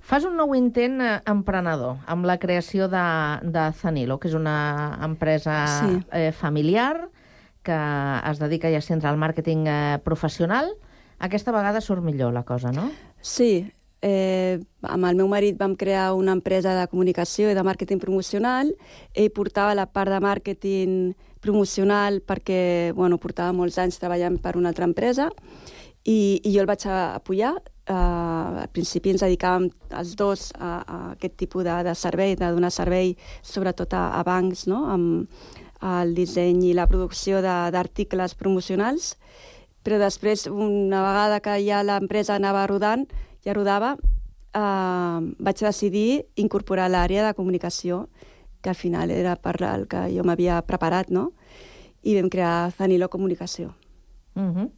Fas 0.00 0.24
un 0.24 0.36
nou 0.36 0.54
intent 0.54 1.00
eh, 1.02 1.20
emprenedor 1.26 1.98
amb 2.06 2.24
la 2.24 2.38
creació 2.38 2.88
de, 2.88 3.06
de 3.42 3.72
Zanilo, 3.74 4.18
que 4.18 4.28
és 4.28 4.34
una 4.34 4.98
empresa 5.02 5.66
sí. 5.66 6.00
eh, 6.12 6.32
familiar 6.32 7.10
que 7.62 7.76
es 8.30 8.38
dedica 8.38 8.70
ja 8.70 8.80
sempre 8.80 9.08
al 9.08 9.18
màrqueting 9.18 9.66
eh, 9.66 9.98
professional. 10.04 10.70
Aquesta 11.18 11.50
vegada 11.50 11.80
surt 11.80 12.02
millor 12.02 12.32
la 12.32 12.44
cosa, 12.44 12.70
no? 12.70 12.90
Sí, 13.20 13.72
eh, 14.02 14.58
amb 14.82 15.08
el 15.08 15.16
meu 15.16 15.28
marit 15.28 15.58
vam 15.58 15.76
crear 15.76 16.12
una 16.14 16.34
empresa 16.36 16.74
de 16.76 16.86
comunicació 16.90 17.50
i 17.50 17.56
de 17.56 17.64
màrqueting 17.66 18.00
promocional. 18.02 18.72
Ell 19.14 19.32
portava 19.34 19.76
la 19.76 19.86
part 19.86 20.12
de 20.12 20.20
màrqueting 20.20 21.14
promocional 21.40 22.20
perquè 22.26 22.92
bueno, 22.96 23.18
portava 23.22 23.54
molts 23.54 23.78
anys 23.78 24.00
treballant 24.02 24.38
per 24.42 24.56
una 24.56 24.72
altra 24.72 24.88
empresa 24.88 25.30
i, 26.06 26.40
i 26.42 26.52
jo 26.54 26.62
el 26.62 26.70
vaig 26.70 26.86
apoyar. 26.90 27.56
Uh, 27.86 28.64
al 28.64 28.70
principi 28.74 29.12
ens 29.12 29.22
dedicàvem 29.22 29.68
els 29.94 30.16
dos 30.18 30.48
a, 30.58 30.80
a 30.82 30.96
aquest 31.12 31.36
tipus 31.38 31.62
de, 31.62 31.74
de 31.86 31.92
servei, 31.94 32.34
de 32.34 32.48
donar 32.50 32.72
servei 32.74 33.12
sobretot 33.46 33.94
a, 33.94 34.08
a 34.18 34.24
bancs, 34.26 34.64
no? 34.66 34.80
amb 34.90 35.28
el 35.86 36.16
disseny 36.16 36.64
i 36.66 36.72
la 36.74 36.88
producció 36.90 37.38
d'articles 37.44 38.34
promocionals, 38.34 39.14
però 39.86 40.00
després, 40.02 40.48
una 40.50 41.04
vegada 41.04 41.38
que 41.44 41.60
ja 41.62 41.84
l'empresa 41.86 42.34
anava 42.34 42.66
rodant, 42.66 43.06
ja 43.46 43.54
rodava, 43.54 43.94
eh, 44.52 45.18
vaig 45.38 45.62
decidir 45.62 46.26
incorporar 46.34 46.90
l'àrea 46.90 47.24
de 47.26 47.34
comunicació, 47.38 48.08
que 48.60 48.72
al 48.72 48.78
final 48.78 49.12
era 49.14 49.36
per 49.38 49.56
el 49.62 49.86
que 49.86 50.08
jo 50.10 50.24
m'havia 50.26 50.60
preparat, 50.66 51.10
no? 51.14 51.30
I 52.02 52.16
vam 52.18 52.30
crear 52.30 52.72
Zanilo 52.72 53.08
Comunicació. 53.08 53.74
Mhm. 54.34 54.54
-huh. 54.54 54.70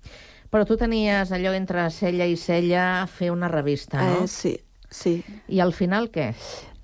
Però 0.51 0.65
tu 0.65 0.77
tenies 0.77 1.31
allò 1.33 1.53
entre 1.53 1.91
cella 1.91 2.25
i 2.25 2.37
cella 2.37 3.07
fer 3.07 3.31
una 3.31 3.49
revista, 3.49 4.01
no? 4.01 4.25
Eh, 4.25 4.29
sí, 4.29 4.59
sí. 4.89 5.23
I 5.49 5.61
al 5.61 5.73
final 5.73 6.11
què? 6.11 6.35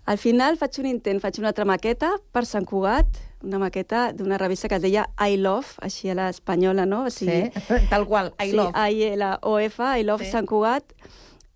Al 0.05 0.19
final 0.19 0.59
faig 0.61 0.79
un 0.81 0.87
intent, 0.87 1.21
faig 1.21 1.39
una 1.39 1.49
altra 1.49 1.65
maqueta 1.65 2.11
per 2.31 2.45
Sant 2.45 2.67
Cugat, 2.69 3.07
una 3.43 3.59
maqueta 3.59 4.13
d'una 4.13 4.37
revista 4.37 4.69
que 4.69 4.75
es 4.75 4.83
deia 4.83 5.07
I 5.19 5.39
Love, 5.41 5.79
així 5.81 6.11
a 6.11 6.15
l'espanyola, 6.15 6.85
no? 6.85 7.05
O 7.05 7.11
sigui, 7.11 7.51
sí, 7.55 7.87
tal 7.93 8.05
qual, 8.07 8.35
I 8.39 8.51
sí, 8.51 8.57
Love. 8.57 8.91
I-L-O-F, 8.91 9.81
I 10.01 10.05
Love 10.05 10.25
sí. 10.27 10.31
Sant 10.31 10.47
Cugat, 10.47 10.93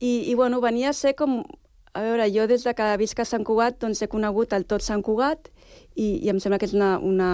i, 0.01 0.31
i 0.31 0.35
bueno, 0.35 0.61
venia 0.61 0.91
a 0.91 0.97
ser 0.97 1.15
com... 1.19 1.43
A 1.97 2.03
veure, 2.05 2.29
jo 2.31 2.45
des 2.47 2.63
de 2.63 2.75
que 2.77 2.87
visc 3.01 3.19
a 3.19 3.25
Sant 3.27 3.43
Cugat 3.43 3.79
doncs 3.83 4.05
he 4.05 4.07
conegut 4.13 4.53
el 4.55 4.69
tot 4.69 4.85
Sant 4.85 5.01
Cugat 5.03 5.49
i, 5.97 6.21
i 6.21 6.29
em 6.31 6.39
sembla 6.39 6.61
que 6.61 6.69
és 6.69 6.75
una, 6.77 6.93
una, 7.03 7.31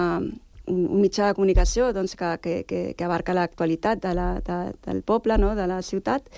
un, 0.71 0.79
un 0.87 1.01
mitjà 1.03 1.27
de 1.27 1.35
comunicació 1.37 1.91
doncs, 1.93 2.15
que, 2.17 2.31
que, 2.41 2.55
que, 2.65 2.79
que 2.97 3.05
abarca 3.05 3.35
l'actualitat 3.35 4.01
de 4.01 4.13
la, 4.17 4.29
de, 4.45 4.57
del 4.87 5.03
poble, 5.05 5.37
no? 5.37 5.53
de 5.59 5.67
la 5.69 5.81
ciutat, 5.85 6.31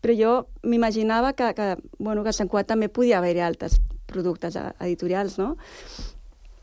però 0.00 0.16
jo 0.16 0.32
m'imaginava 0.62 1.34
que, 1.36 1.50
que, 1.58 1.74
bueno, 1.98 2.22
que 2.22 2.32
a 2.32 2.36
Sant 2.38 2.48
Cugat 2.48 2.70
també 2.72 2.88
podia 2.88 3.18
haver-hi 3.18 3.44
altres 3.44 3.80
productes 4.08 4.56
editorials, 4.56 5.36
no? 5.42 5.54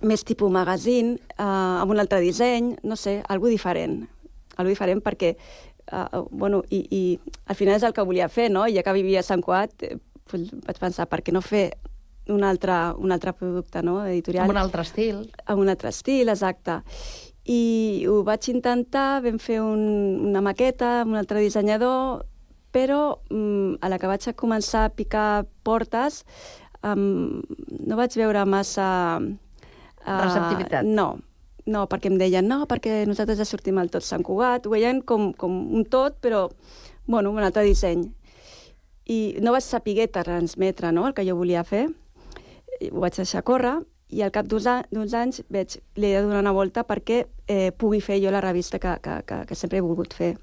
més 0.02 0.24
tipus 0.26 0.50
magazine, 0.50 1.20
eh, 1.38 1.44
amb 1.44 1.92
un 1.94 2.02
altre 2.02 2.22
disseny, 2.24 2.76
no 2.84 2.98
sé, 2.98 3.20
algo 3.30 3.52
diferent. 3.52 4.02
Algo 4.58 4.70
diferent 4.70 5.02
perquè, 5.06 5.36
eh, 5.88 6.22
bueno, 6.30 6.64
i, 6.70 6.82
i 6.92 7.02
al 7.46 7.58
final 7.60 7.78
és 7.78 7.86
el 7.88 7.96
que 7.96 8.06
volia 8.08 8.30
fer, 8.30 8.50
no? 8.52 8.66
Ja 8.70 8.84
que 8.84 8.96
vivia 8.98 9.22
a 9.22 9.28
Sant 9.28 9.44
Cugat, 9.46 9.88
eh, 9.88 9.98
pues, 10.30 10.52
vaig 10.66 10.82
pensar, 10.82 11.08
per 11.12 11.22
què 11.26 11.34
no 11.34 11.42
fer 11.46 11.70
un 12.32 12.44
altre, 12.46 12.76
un 13.02 13.12
altre 13.12 13.34
producte 13.34 13.82
no? 13.84 14.00
editorial. 14.06 14.46
Amb 14.46 14.56
un 14.56 14.62
altre 14.62 14.86
estil. 14.86 15.24
Amb 15.46 15.64
un 15.64 15.72
altre 15.74 15.92
estil, 15.92 16.30
exacte. 16.30 16.82
I 17.50 18.06
ho 18.10 18.22
vaig 18.24 18.52
intentar, 18.54 19.22
vam 19.26 19.40
fer 19.42 19.62
un, 19.66 19.82
una 20.30 20.44
maqueta 20.46 21.02
amb 21.02 21.16
un 21.16 21.22
altre 21.22 21.42
dissenyador, 21.42 22.28
però 22.72 23.02
mm, 23.30 23.82
a 23.82 23.90
la 23.92 23.98
que 24.00 24.08
vaig 24.08 24.30
començar 24.40 24.86
a 24.88 24.94
picar 24.96 25.44
portes 25.66 26.22
um, 26.84 27.42
no 27.80 28.00
vaig 28.00 28.16
veure 28.18 28.46
massa... 28.46 28.88
Uh, 30.02 30.22
Receptivitat. 30.24 30.88
No, 30.88 31.20
no, 31.66 31.86
perquè 31.90 32.10
em 32.12 32.18
deien, 32.20 32.48
no, 32.48 32.66
perquè 32.70 33.04
nosaltres 33.10 33.40
ja 33.42 33.48
sortim 33.48 33.78
al 33.78 33.92
tot 33.94 34.06
Sant 34.06 34.24
Cugat, 34.26 34.66
ho 34.66 34.74
veien 34.74 35.02
com, 35.02 35.32
com 35.34 35.58
un 35.76 35.86
tot, 35.86 36.18
però, 36.24 36.48
bueno, 37.06 37.32
un 37.32 37.44
altre 37.44 37.64
disseny. 37.68 38.08
I 39.12 39.20
no 39.42 39.54
vaig 39.56 39.66
saber 39.66 40.08
transmetre 40.14 40.92
no, 40.92 41.08
el 41.08 41.14
que 41.18 41.26
jo 41.28 41.36
volia 41.36 41.64
fer, 41.68 41.88
ho 42.90 43.02
vaig 43.04 43.18
deixar 43.18 43.44
córrer 43.46 43.80
i 44.12 44.22
al 44.26 44.32
cap 44.36 44.48
d'uns 44.50 45.14
anys 45.16 45.42
veig, 45.52 45.78
li 45.96 46.10
he 46.10 46.18
de 46.18 46.24
donar 46.26 46.42
una 46.44 46.54
volta 46.56 46.84
perquè 46.88 47.24
eh, 47.48 47.72
pugui 47.72 48.02
fer 48.04 48.20
jo 48.24 48.32
la 48.32 48.42
revista 48.44 48.80
que, 48.80 48.98
que, 49.04 49.22
que, 49.28 49.38
que 49.48 49.56
sempre 49.56 49.80
he 49.80 49.86
volgut 49.86 50.14
fer. 50.14 50.36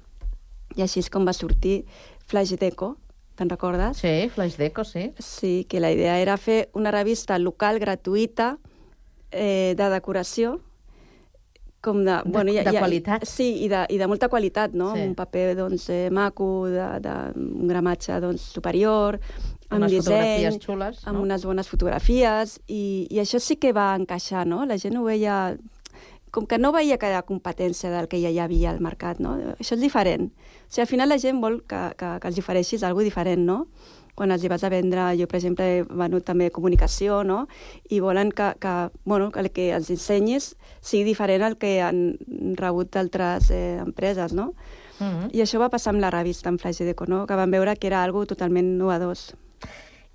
I 0.77 0.83
així 0.85 1.03
és 1.03 1.09
com 1.13 1.25
va 1.25 1.33
sortir 1.33 1.83
Flash 2.29 2.55
Deco, 2.61 2.95
te'n 3.37 3.49
recordes? 3.49 4.01
Sí, 4.01 4.29
Flash 4.33 4.57
Deco, 4.57 4.85
sí. 4.85 5.09
Sí, 5.17 5.65
que 5.69 5.81
la 5.81 5.91
idea 5.93 6.17
era 6.21 6.37
fer 6.37 6.69
una 6.73 6.91
revista 6.93 7.37
local 7.39 7.79
gratuïta 7.81 8.55
eh, 9.31 9.75
de 9.77 9.89
decoració, 9.93 10.59
com 11.81 12.03
de... 12.03 12.11
De, 12.11 12.31
bueno, 12.31 12.51
ja, 12.53 12.63
de 12.63 12.73
ja, 12.75 12.81
qualitat. 12.83 13.25
Sí, 13.27 13.49
i 13.63 13.69
de, 13.71 13.85
i 13.89 13.97
de 13.99 14.07
molta 14.09 14.29
qualitat, 14.29 14.75
no? 14.77 14.91
Sí. 14.95 15.05
Un 15.07 15.15
paper, 15.15 15.47
doncs, 15.57 15.87
eh, 15.93 16.09
maco, 16.11 16.67
de, 16.71 16.85
de, 17.03 17.15
un 17.39 17.67
gramatge, 17.71 18.19
doncs, 18.23 18.49
superior, 18.55 19.19
amb 19.69 19.81
unes 19.81 19.95
disseny, 19.95 20.03
fotografies 20.03 20.59
xules, 20.65 21.03
amb 21.05 21.19
no? 21.19 21.25
unes 21.27 21.45
bones 21.47 21.69
fotografies, 21.71 22.59
i, 22.67 23.07
i 23.09 23.21
això 23.23 23.41
sí 23.43 23.59
que 23.61 23.73
va 23.75 23.91
encaixar, 23.99 24.45
no? 24.49 24.65
La 24.69 24.79
gent 24.81 24.99
ho 24.99 25.05
veia... 25.07 25.57
Com 26.29 26.45
que 26.45 26.59
no 26.59 26.69
veia 26.69 26.99
que 27.01 27.09
competència 27.25 27.89
del 27.89 28.05
que 28.05 28.19
ja 28.21 28.29
hi 28.29 28.37
havia 28.37 28.69
al 28.69 28.83
mercat, 28.85 29.17
no? 29.17 29.31
Això 29.55 29.73
és 29.73 29.81
diferent. 29.81 30.27
O 30.29 30.67
sigui, 30.69 30.83
al 30.83 30.89
final 30.91 31.09
la 31.09 31.17
gent 31.17 31.39
vol 31.41 31.63
que, 31.65 31.79
que, 31.97 32.11
que 32.21 32.29
els 32.29 32.37
ofereixis 32.37 32.83
alguna 32.85 33.07
diferent, 33.07 33.41
no? 33.47 33.63
Quan 34.19 34.35
els 34.35 34.43
hi 34.43 34.51
vas 34.51 34.65
a 34.67 34.71
vendre, 34.73 35.07
jo 35.15 35.27
per 35.31 35.39
exemple 35.39 35.65
he 35.65 35.81
venut 35.87 36.27
també 36.27 36.49
comunicació, 36.51 37.23
no? 37.23 37.45
I 37.89 38.01
volen 38.03 38.33
que, 38.35 38.51
que, 38.59 38.75
bueno, 39.07 39.31
que 39.31 39.39
el 39.45 39.51
que 39.55 39.71
els 39.77 39.89
ensenyis 39.95 40.51
sigui 40.81 41.07
diferent 41.07 41.47
al 41.47 41.57
que 41.61 41.77
han 41.85 42.03
rebut 42.59 42.91
d'altres 42.93 43.49
eh, 43.55 43.79
empreses, 43.79 44.35
no? 44.35 44.53
Mm 44.99 45.07
-hmm. 45.07 45.29
I 45.31 45.41
això 45.41 45.59
va 45.59 45.69
passar 45.69 45.93
amb 45.93 46.01
la 46.01 46.11
revista, 46.11 46.49
amb 46.49 46.59
Flash 46.59 46.83
Deco, 46.83 47.05
no? 47.07 47.25
Que 47.25 47.35
van 47.35 47.51
veure 47.51 47.77
que 47.77 47.87
era 47.87 48.03
algo 48.03 48.25
totalment 48.25 48.77
novedós. 48.77 49.33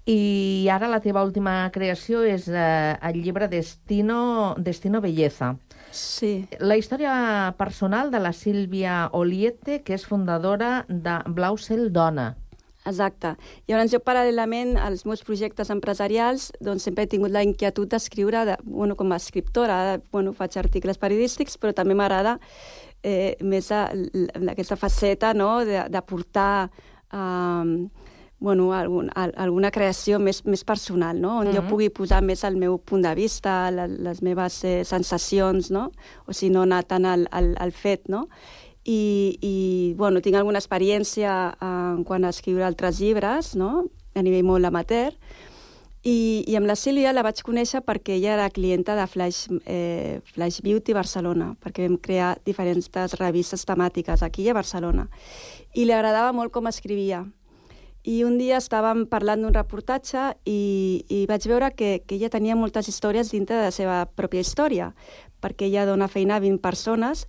I 0.04 0.68
ara 0.68 0.88
la 0.88 1.00
teva 1.00 1.22
última 1.24 1.70
creació 1.72 2.24
és 2.28 2.44
eh, 2.48 2.96
el 3.00 3.22
llibre 3.22 3.48
Destino, 3.48 4.54
Destino 4.58 5.00
Belleza. 5.00 5.56
Sí. 5.94 6.46
La 6.58 6.76
història 6.76 7.54
personal 7.56 8.10
de 8.10 8.20
la 8.20 8.34
Sílvia 8.34 9.08
Oliete, 9.12 9.80
que 9.82 9.94
és 9.94 10.04
fundadora 10.04 10.84
de 10.88 11.20
Blau 11.26 11.56
Cel 11.56 11.92
Dona. 11.92 12.34
Exacte. 12.84 13.34
Llavors 13.68 13.92
jo 13.94 14.00
paral·lelament 14.04 14.76
als 14.76 15.06
meus 15.08 15.22
projectes 15.24 15.70
empresarials 15.72 16.50
doncs 16.60 16.84
sempre 16.84 17.06
he 17.06 17.10
tingut 17.14 17.32
la 17.32 17.42
inquietud 17.46 17.88
d'escriure, 17.88 18.44
de, 18.44 18.56
bueno, 18.64 18.96
com 18.96 19.12
a 19.12 19.20
escriptora, 19.20 19.78
de, 19.88 20.02
bueno, 20.12 20.34
faig 20.36 20.58
articles 20.60 21.00
periodístics, 21.00 21.56
però 21.56 21.72
també 21.72 21.96
m'agrada 21.96 22.36
eh, 23.02 23.36
més 23.40 23.70
a, 23.72 23.86
aquesta 24.52 24.76
faceta 24.76 25.32
no? 25.32 25.64
de, 25.64 25.86
de 25.88 26.02
portar 26.04 26.68
eh, 26.68 27.86
bueno, 28.44 28.74
algun, 28.76 29.08
a, 29.16 29.30
alguna 29.40 29.70
creació 29.72 30.18
més, 30.20 30.42
més 30.44 30.66
personal, 30.68 31.16
no? 31.20 31.38
on 31.38 31.46
mm 31.46 31.50
-hmm. 31.50 31.56
jo 31.56 31.68
pugui 31.68 31.88
posar 31.88 32.20
més 32.22 32.44
el 32.44 32.56
meu 32.56 32.76
punt 32.78 33.02
de 33.02 33.14
vista, 33.14 33.70
la, 33.70 33.86
les 33.86 34.20
meves 34.22 34.64
eh, 34.64 34.84
sensacions, 34.84 35.70
no? 35.70 35.90
o 36.26 36.32
sigui, 36.32 36.52
no 36.52 36.62
anar 36.62 36.84
tant 36.84 37.06
al, 37.06 37.26
al, 37.30 37.54
al 37.58 37.72
fet, 37.72 38.08
no? 38.08 38.28
I, 38.84 39.38
i 39.40 39.54
bueno, 39.96 40.20
tinc 40.20 40.36
alguna 40.36 40.60
experiència 40.60 41.32
eh, 41.54 41.72
en 41.96 42.04
quant 42.04 42.24
a 42.24 42.32
escriure 42.34 42.66
altres 42.66 43.00
llibres, 43.00 43.54
no? 43.56 43.86
a 44.14 44.22
nivell 44.22 44.44
molt 44.46 44.68
amateur, 44.68 45.14
i, 46.04 46.44
i 46.46 46.56
amb 46.58 46.68
la 46.68 46.76
Sílvia 46.76 47.14
la 47.16 47.22
vaig 47.24 47.40
conèixer 47.40 47.80
perquè 47.80 48.18
ella 48.18 48.34
era 48.34 48.50
clienta 48.52 48.92
de 48.98 49.06
Flash, 49.08 49.46
eh, 49.64 50.20
Flash 50.34 50.60
Beauty 50.62 50.92
Barcelona, 50.92 51.54
perquè 51.64 51.88
vam 51.88 51.96
crear 51.96 52.34
diferents 52.44 52.90
revistes 53.16 53.64
temàtiques 53.64 54.22
aquí 54.22 54.44
a 54.48 54.54
Barcelona. 54.54 55.08
I 55.72 55.88
li 55.88 55.96
agradava 55.96 56.34
molt 56.36 56.52
com 56.52 56.68
escrivia 56.68 57.24
i 58.04 58.18
un 58.22 58.36
dia 58.36 58.58
estàvem 58.60 59.06
parlant 59.08 59.40
d'un 59.40 59.56
reportatge 59.56 60.34
i, 60.44 61.04
i 61.08 61.24
vaig 61.24 61.48
veure 61.48 61.70
que, 61.72 62.02
que 62.04 62.18
ella 62.18 62.28
tenia 62.28 62.56
moltes 62.56 62.90
històries 62.92 63.32
dintre 63.32 63.56
de 63.56 63.70
la 63.70 63.72
seva 63.72 64.02
pròpia 64.04 64.44
història, 64.44 64.90
perquè 65.40 65.70
ella 65.70 65.86
dona 65.88 66.10
feina 66.12 66.36
a 66.36 66.44
20 66.44 66.60
persones 66.60 67.24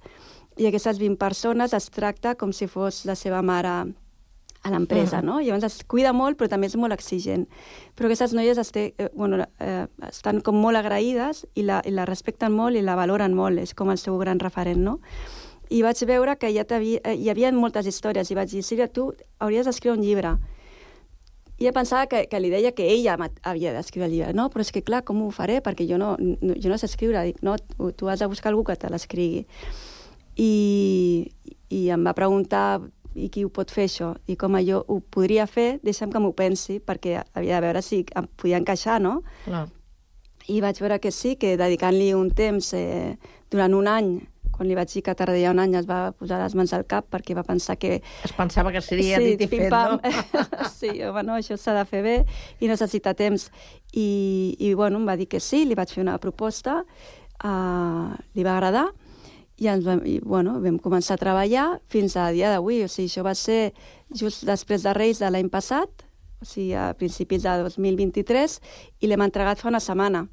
i 0.57 0.67
aquestes 0.67 0.99
20 0.99 1.19
persones 1.19 1.73
es 1.73 1.89
tracta 1.91 2.35
com 2.35 2.53
si 2.53 2.67
fos 2.67 3.03
la 3.05 3.15
seva 3.15 3.41
mare 3.41 3.75
a 4.65 4.71
l'empresa, 4.71 5.19
uh 5.19 5.21
-huh. 5.21 5.25
no? 5.25 5.39
Llavors 5.41 5.63
es 5.63 5.83
cuida 5.83 6.11
molt, 6.13 6.37
però 6.37 6.47
també 6.49 6.67
és 6.67 6.75
molt 6.75 6.93
exigent. 6.93 7.47
Però 7.95 8.05
aquestes 8.05 8.33
noies 8.33 8.57
este, 8.57 8.95
eh, 8.97 9.09
bueno, 9.13 9.45
eh, 9.59 9.87
estan 10.09 10.41
com 10.41 10.55
molt 10.55 10.77
agraïdes 10.77 11.45
i 11.53 11.61
la, 11.61 11.81
i 11.85 11.91
la 11.91 12.05
respecten 12.05 12.51
molt 12.51 12.75
i 12.75 12.81
la 12.81 12.95
valoren 12.95 13.33
molt, 13.33 13.59
és 13.59 13.73
com 13.73 13.89
el 13.89 13.97
seu 13.97 14.17
gran 14.17 14.39
referent, 14.39 14.81
no? 14.81 14.99
I 15.69 15.81
vaig 15.81 16.05
veure 16.05 16.35
que 16.37 16.51
ja 16.53 16.65
eh, 16.69 17.15
hi 17.15 17.29
havia 17.29 17.51
moltes 17.51 17.85
històries 17.85 18.31
i 18.31 18.35
vaig 18.35 18.49
dir, 18.49 18.63
Sílvia, 18.63 18.87
tu 18.87 19.13
hauries 19.39 19.65
d'escriure 19.65 19.97
un 19.97 20.03
llibre 20.03 20.37
i 21.57 21.63
ella 21.63 21.71
pensava 21.71 22.07
que, 22.11 22.25
que 22.27 22.39
li 22.43 22.49
deia 22.51 22.73
que 22.75 22.83
ella 22.91 23.15
havia 23.47 23.71
d'escriure 23.71 24.09
el 24.09 24.11
llibre. 24.11 24.33
No, 24.35 24.49
però 24.51 24.63
és 24.65 24.73
que 24.75 24.83
clar, 24.83 25.05
com 25.07 25.21
ho 25.23 25.29
faré? 25.31 25.61
Perquè 25.63 25.87
jo 25.87 25.97
no, 25.97 26.15
no, 26.19 26.55
jo 26.59 26.71
no 26.71 26.77
sé 26.77 26.89
escriure. 26.89 27.21
Dic, 27.29 27.39
no, 27.47 27.55
tu, 27.55 27.93
tu 27.95 28.09
has 28.11 28.19
de 28.19 28.27
buscar 28.27 28.51
algú 28.51 28.65
que 28.67 28.75
te 28.75 28.91
l'escrigui. 28.91 29.45
I, 30.35 31.31
I 31.69 31.81
em 31.95 32.03
va 32.05 32.15
preguntar 32.17 32.81
i 33.15 33.29
qui 33.31 33.45
ho 33.45 33.49
pot 33.53 33.71
fer 33.71 33.87
això? 33.87 34.11
I 34.27 34.35
com 34.35 34.57
jo 34.67 34.81
ho 34.91 34.99
podria 34.99 35.47
fer, 35.47 35.79
deixa'm 35.83 36.11
que 36.11 36.19
m'ho 36.19 36.33
pensi, 36.35 36.81
perquè 36.83 37.21
havia 37.33 37.61
de 37.61 37.67
veure 37.67 37.81
si 37.81 38.03
em 38.15 38.27
podia 38.35 38.59
encaixar, 38.59 38.99
no? 39.01 39.21
Clar. 39.45 39.65
I 40.51 40.59
vaig 40.61 40.79
veure 40.83 40.99
que 41.01 41.11
sí, 41.15 41.35
que 41.39 41.55
dedicant-li 41.57 42.13
un 42.13 42.29
temps 42.35 42.73
eh, 42.77 43.15
durant 43.49 43.73
un 43.73 43.87
any 43.89 44.15
quan 44.55 44.69
li 44.69 44.75
vaig 44.77 44.87
dir 44.87 45.03
que 45.03 45.15
tardaria 45.17 45.51
un 45.51 45.59
any 45.59 45.75
es 45.75 45.87
va 45.87 46.13
posar 46.15 46.39
les 46.39 46.55
mans 46.55 46.71
al 46.75 46.85
cap 46.87 47.09
perquè 47.11 47.35
va 47.35 47.43
pensar 47.43 47.75
que... 47.79 47.97
Es 48.23 48.33
pensava 48.35 48.71
que 48.71 48.81
seria 48.83 49.19
sí, 49.19 49.33
dit 49.33 49.43
i 49.43 49.49
fet, 49.51 49.73
no? 49.73 49.99
sí, 50.79 50.91
home, 51.03 51.25
no, 51.27 51.35
això 51.35 51.57
s'ha 51.59 51.75
de 51.75 51.83
fer 51.89 52.03
bé 52.05 52.15
i 52.63 52.71
necessita 52.71 53.13
temps. 53.17 53.49
I, 53.91 54.55
I, 54.55 54.73
bueno, 54.73 55.01
em 55.01 55.09
va 55.09 55.17
dir 55.19 55.27
que 55.31 55.41
sí, 55.43 55.65
li 55.67 55.75
vaig 55.75 55.91
fer 55.91 56.05
una 56.05 56.15
proposta, 56.23 56.81
uh, 57.43 58.15
li 58.35 58.47
va 58.47 58.55
agradar, 58.55 58.87
i, 59.57 59.67
ens 59.71 59.85
vam, 59.85 60.01
i 60.05 60.19
bueno, 60.23 60.57
vam 60.63 60.79
començar 60.83 61.15
a 61.15 61.21
treballar 61.21 61.67
fins 61.91 62.17
a 62.19 62.29
dia 62.35 62.51
d'avui. 62.51 62.83
O 62.85 62.91
sigui, 62.91 63.09
això 63.09 63.23
va 63.25 63.35
ser 63.39 63.73
just 64.13 64.45
després 64.47 64.83
de 64.83 64.93
Reis 64.97 65.21
de 65.23 65.31
l'any 65.31 65.49
passat, 65.51 66.07
o 66.41 66.47
sigui, 66.47 66.73
a 66.77 66.91
principis 66.97 67.45
de 67.45 67.59
2023, 67.63 68.59
i 69.01 69.11
l'hem 69.11 69.23
entregat 69.25 69.63
fa 69.63 69.71
una 69.71 69.83
setmana. 69.83 70.25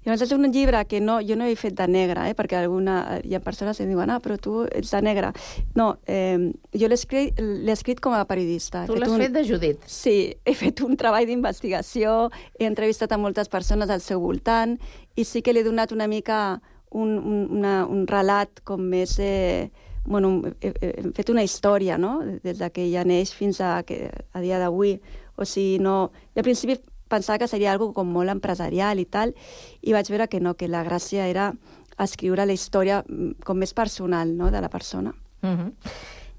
Llavors 0.00 0.22
és 0.24 0.30
un 0.32 0.48
llibre 0.48 0.78
que 0.88 0.96
no, 1.04 1.18
jo 1.20 1.36
no 1.36 1.44
he 1.44 1.56
fet 1.60 1.74
de 1.76 1.84
negre, 1.90 2.22
eh, 2.30 2.36
perquè 2.36 2.56
alguna, 2.56 3.20
hi 3.20 3.34
ha 3.36 3.40
persones 3.44 3.76
que 3.76 3.84
diuen, 3.84 4.08
ah, 4.08 4.16
però 4.24 4.38
tu 4.40 4.62
ets 4.64 4.94
de 4.94 5.00
negre. 5.04 5.34
No, 5.76 5.90
eh, 6.08 6.50
jo 6.72 6.88
l'he 6.88 6.96
escrit, 6.96 7.36
escrit 7.68 8.00
com 8.00 8.16
a 8.16 8.24
periodista. 8.24 8.86
Tu 8.88 8.96
l'has 8.96 9.12
un... 9.12 9.20
fet 9.20 9.34
de 9.36 9.44
Judit. 9.44 9.84
Sí, 9.84 10.32
he 10.40 10.56
fet 10.56 10.80
un 10.86 10.96
treball 10.96 11.28
d'investigació, 11.28 12.30
he 12.56 12.64
entrevistat 12.64 13.12
a 13.12 13.20
moltes 13.20 13.52
persones 13.52 13.92
al 13.92 14.00
seu 14.00 14.24
voltant 14.24 14.78
i 15.20 15.28
sí 15.28 15.44
que 15.44 15.52
l'he 15.52 15.66
donat 15.68 15.92
una 15.92 16.08
mica 16.08 16.62
un, 16.90 17.16
un, 17.18 17.46
una, 17.58 17.84
un 17.86 18.06
relat 18.06 18.62
com 18.64 18.82
més... 18.82 19.18
Eh, 19.18 19.70
bueno, 20.04 20.40
he, 20.64 20.70
he 20.80 21.10
fet 21.14 21.28
una 21.30 21.44
història, 21.44 21.98
no?, 22.00 22.18
des 22.42 22.58
de 22.58 22.70
que 22.72 22.86
ja 22.90 23.04
neix 23.04 23.34
fins 23.36 23.60
a, 23.60 23.82
que, 23.86 24.08
a 24.08 24.40
dia 24.40 24.58
d'avui. 24.58 24.96
O 25.36 25.44
sigui, 25.44 25.78
no... 25.82 26.10
I 26.34 26.40
al 26.40 26.46
principi 26.46 26.78
pensava 27.10 27.38
que 27.42 27.50
seria 27.50 27.72
algo 27.72 27.90
com 27.92 28.08
molt 28.08 28.32
empresarial 28.32 29.02
i 29.02 29.06
tal, 29.06 29.34
i 29.82 29.92
vaig 29.92 30.08
veure 30.10 30.28
que 30.30 30.40
no, 30.40 30.54
que 30.56 30.70
la 30.70 30.84
gràcia 30.86 31.26
era 31.28 31.50
escriure 32.00 32.46
la 32.46 32.56
història 32.56 33.02
mm, 33.02 33.42
com 33.44 33.58
més 33.60 33.74
personal 33.76 34.32
no, 34.36 34.50
de 34.50 34.60
la 34.62 34.70
persona. 34.72 35.12
Uh 35.42 35.48
-huh. 35.48 35.72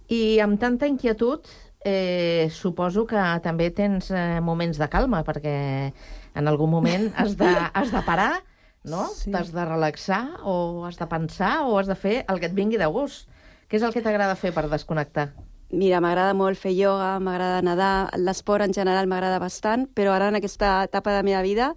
I 0.09 0.39
amb 0.39 0.59
tanta 0.59 0.87
inquietud, 0.87 1.45
eh, 1.83 2.49
suposo 2.51 3.05
que 3.05 3.21
també 3.43 3.71
tens 3.71 4.11
eh, 4.11 4.39
moments 4.41 4.77
de 4.77 4.87
calma, 4.89 5.23
perquè 5.23 5.93
en 6.35 6.47
algun 6.47 6.69
moment 6.69 7.11
has 7.15 7.37
de, 7.37 7.45
has 7.73 7.91
de 7.91 8.01
parar, 8.01 8.43
no? 8.83 9.07
Sí. 9.13 9.31
T'has 9.31 9.51
de 9.53 9.65
relaxar 9.65 10.23
o 10.43 10.85
has 10.87 10.97
de 10.99 11.07
pensar 11.07 11.61
o 11.67 11.77
has 11.79 11.87
de 11.87 11.95
fer 11.95 12.21
el 12.27 12.41
que 12.41 12.49
et 12.49 12.57
vingui 12.57 12.81
de 12.81 12.89
gust. 12.89 13.29
Què 13.69 13.79
és 13.79 13.85
el 13.87 13.93
que 13.93 14.03
t'agrada 14.03 14.35
fer 14.35 14.51
per 14.55 14.67
desconnectar? 14.69 15.29
Mira, 15.71 16.01
m'agrada 16.03 16.33
molt 16.35 16.59
fer 16.59 16.73
ioga, 16.75 17.13
m'agrada 17.23 17.61
nedar, 17.63 18.09
l'esport 18.19 18.65
en 18.65 18.73
general 18.75 19.07
m'agrada 19.07 19.39
bastant, 19.39 19.85
però 19.95 20.11
ara 20.11 20.27
en 20.27 20.35
aquesta 20.41 20.81
etapa 20.83 21.13
de 21.13 21.21
la 21.21 21.23
meva 21.23 21.41
vida, 21.45 21.69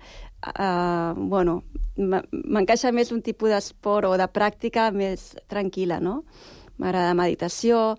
uh, 0.51 1.15
bueno, 1.15 1.61
m'encaixa 1.95 2.91
més 2.91 3.13
un 3.15 3.23
tipus 3.23 3.55
d'esport 3.55 4.11
o 4.11 4.17
de 4.19 4.27
pràctica 4.27 4.89
més 4.91 5.37
tranquil·la, 5.47 6.01
no? 6.03 6.25
M'agrada 6.83 7.15
meditació, 7.15 7.95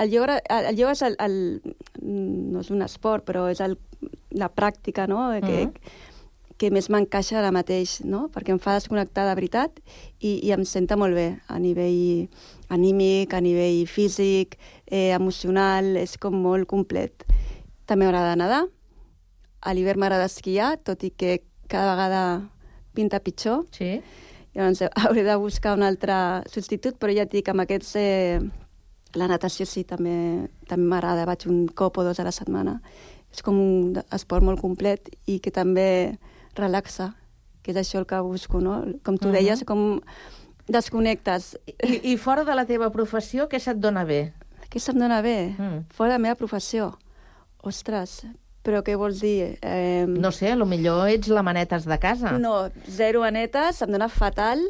el 0.00 0.16
ioga, 0.16 0.38
el 0.48 0.80
ioga 0.80 0.96
és 0.96 1.04
el, 1.04 1.18
el, 1.20 1.36
no 2.00 2.64
és 2.64 2.72
un 2.72 2.80
esport, 2.88 3.28
però 3.28 3.44
és 3.52 3.60
el, 3.60 3.76
la 4.32 4.48
pràctica, 4.48 5.04
no?, 5.10 5.28
que, 5.44 5.68
que 6.58 6.70
més 6.70 6.88
m'encaixa 6.92 7.38
ara 7.40 7.50
mateix, 7.54 7.98
no? 8.06 8.28
perquè 8.32 8.54
em 8.54 8.60
fa 8.62 8.76
desconnectar 8.78 9.26
de 9.28 9.34
veritat 9.34 9.80
i, 10.20 10.38
i 10.46 10.52
em 10.54 10.64
senta 10.68 10.96
molt 10.96 11.16
bé 11.16 11.26
a 11.50 11.58
nivell 11.58 12.28
anímic, 12.74 13.34
a 13.34 13.40
nivell 13.44 13.84
físic, 13.90 14.58
eh, 14.86 15.10
emocional, 15.16 15.96
és 16.00 16.16
com 16.20 16.36
molt 16.38 16.68
complet. 16.70 17.26
També 17.86 18.06
m'agrada 18.06 18.36
nedar, 18.38 18.62
a 19.64 19.72
l'hivern 19.74 20.00
m'agrada 20.00 20.28
esquiar, 20.30 20.76
tot 20.84 21.02
i 21.04 21.10
que 21.10 21.40
cada 21.68 21.94
vegada 21.94 22.24
pinta 22.94 23.20
pitjor. 23.20 23.64
Sí. 23.74 23.98
Llavors 24.54 24.84
hauré 25.02 25.24
de 25.26 25.36
buscar 25.40 25.74
un 25.74 25.82
altre 25.82 26.14
substitut, 26.52 27.00
però 27.00 27.14
ja 27.14 27.26
et 27.26 27.34
dic, 27.34 27.50
amb 27.50 27.66
aquests... 27.66 27.96
Eh, 28.00 28.38
la 29.14 29.28
natació 29.30 29.62
sí, 29.62 29.84
també 29.86 30.48
també 30.66 30.88
m'agrada, 30.90 31.26
vaig 31.28 31.44
un 31.46 31.68
cop 31.70 32.00
o 32.00 32.04
dos 32.06 32.18
a 32.18 32.24
la 32.26 32.32
setmana. 32.34 32.80
És 33.30 33.42
com 33.46 33.58
un 33.58 34.00
esport 34.14 34.42
molt 34.42 34.58
complet 34.62 35.06
i 35.30 35.38
que 35.42 35.52
també 35.54 35.86
relaxa, 36.56 37.14
que 37.62 37.72
és 37.72 37.76
això 37.80 37.98
el 38.02 38.06
que 38.06 38.18
busco, 38.20 38.60
no? 38.60 38.82
Com 39.04 39.16
tu 39.18 39.30
deies, 39.32 39.64
com 39.64 40.00
desconnectes. 40.68 41.58
I, 41.84 42.12
I 42.12 42.16
fora 42.16 42.44
de 42.44 42.54
la 42.56 42.64
teva 42.68 42.90
professió, 42.92 43.48
què 43.48 43.60
se't 43.60 43.80
dona 43.80 44.04
bé? 44.08 44.32
Què 44.70 44.80
se'm 44.80 44.98
dona 44.98 45.20
bé? 45.22 45.54
Mm. 45.58 45.84
Fora 45.94 46.14
de 46.14 46.18
la 46.18 46.22
meva 46.28 46.38
professió. 46.40 46.94
Ostres, 47.64 48.24
però 48.64 48.82
què 48.84 48.96
vols 48.98 49.20
dir? 49.22 49.58
Eh, 49.62 50.04
No 50.08 50.32
sé, 50.32 50.50
a 50.52 50.56
lo 50.56 50.66
millor 50.66 51.08
ets 51.12 51.28
la 51.28 51.42
manetes 51.42 51.84
de 51.86 51.98
casa. 51.98 52.32
no, 52.38 52.70
zero 52.88 53.22
anetes, 53.24 53.76
se'm 53.76 53.92
dona 53.92 54.08
fatal. 54.08 54.60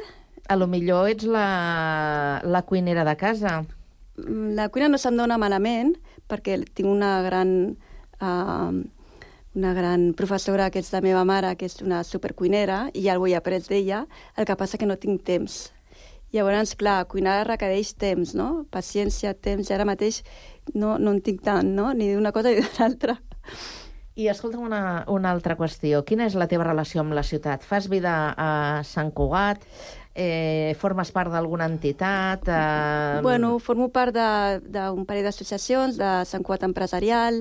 A 0.49 0.57
lo 0.57 0.67
millor 0.67 1.09
ets 1.09 1.25
la, 1.25 2.41
la 2.45 2.63
cuinera 2.63 3.05
de 3.05 3.17
casa. 3.17 3.63
Mm, 4.19 4.55
La 4.55 4.69
cuina 4.69 4.89
no 4.89 4.99
se'm 4.99 5.17
dona 5.17 5.39
malament, 5.39 5.95
perquè 6.29 6.59
tinc 6.75 6.89
una 6.89 7.23
gran, 7.23 7.77
uh, 8.21 8.73
una 9.55 9.73
gran 9.75 10.13
professora 10.19 10.71
que 10.71 10.81
és 10.83 10.91
la 10.93 11.01
meva 11.05 11.25
mare, 11.25 11.55
que 11.57 11.67
és 11.67 11.81
una 11.83 12.03
supercuinera, 12.05 12.89
i 12.95 13.05
ja 13.07 13.19
ho 13.19 13.27
he 13.27 13.35
après 13.39 13.63
d'ella, 13.69 14.05
el 14.37 14.45
que 14.49 14.57
passa 14.57 14.79
que 14.79 14.87
no 14.87 14.97
tinc 14.99 15.23
temps. 15.25 15.71
Llavors, 16.35 16.75
clar, 16.75 17.05
cuinar 17.07 17.45
requereix 17.47 17.93
temps, 17.95 18.35
no? 18.35 18.65
Paciència, 18.75 19.35
temps, 19.39 19.71
i 19.71 19.75
ara 19.77 19.87
mateix 19.87 20.23
no, 20.75 20.97
no 20.99 21.13
en 21.15 21.21
tinc 21.23 21.45
tant, 21.47 21.69
no? 21.77 21.93
Ni 21.95 22.11
d'una 22.13 22.33
cosa 22.35 22.51
ni 22.51 22.59
de 22.59 22.71
l'altra. 22.81 23.15
I 24.19 24.29
escolta 24.31 24.59
una, 24.59 25.05
una 25.11 25.31
altra 25.31 25.57
qüestió. 25.59 26.05
Quina 26.07 26.27
és 26.27 26.35
la 26.39 26.47
teva 26.51 26.67
relació 26.67 27.03
amb 27.03 27.15
la 27.15 27.23
ciutat? 27.27 27.63
Fas 27.67 27.87
vida 27.91 28.35
a 28.39 28.83
Sant 28.87 29.11
Cugat? 29.15 29.63
Eh, 30.15 30.77
formes 30.79 31.11
part 31.11 31.33
d'alguna 31.35 31.67
entitat? 31.67 32.47
Eh... 32.47 33.21
Bueno, 33.23 33.57
formo 33.59 33.89
part 33.91 34.15
de- 34.15 34.61
d'un 34.71 35.03
parell 35.07 35.27
d'associacions, 35.27 35.99
de 35.99 36.13
Sant 36.31 36.43
Cugat 36.47 36.63
Empresarial, 36.67 37.41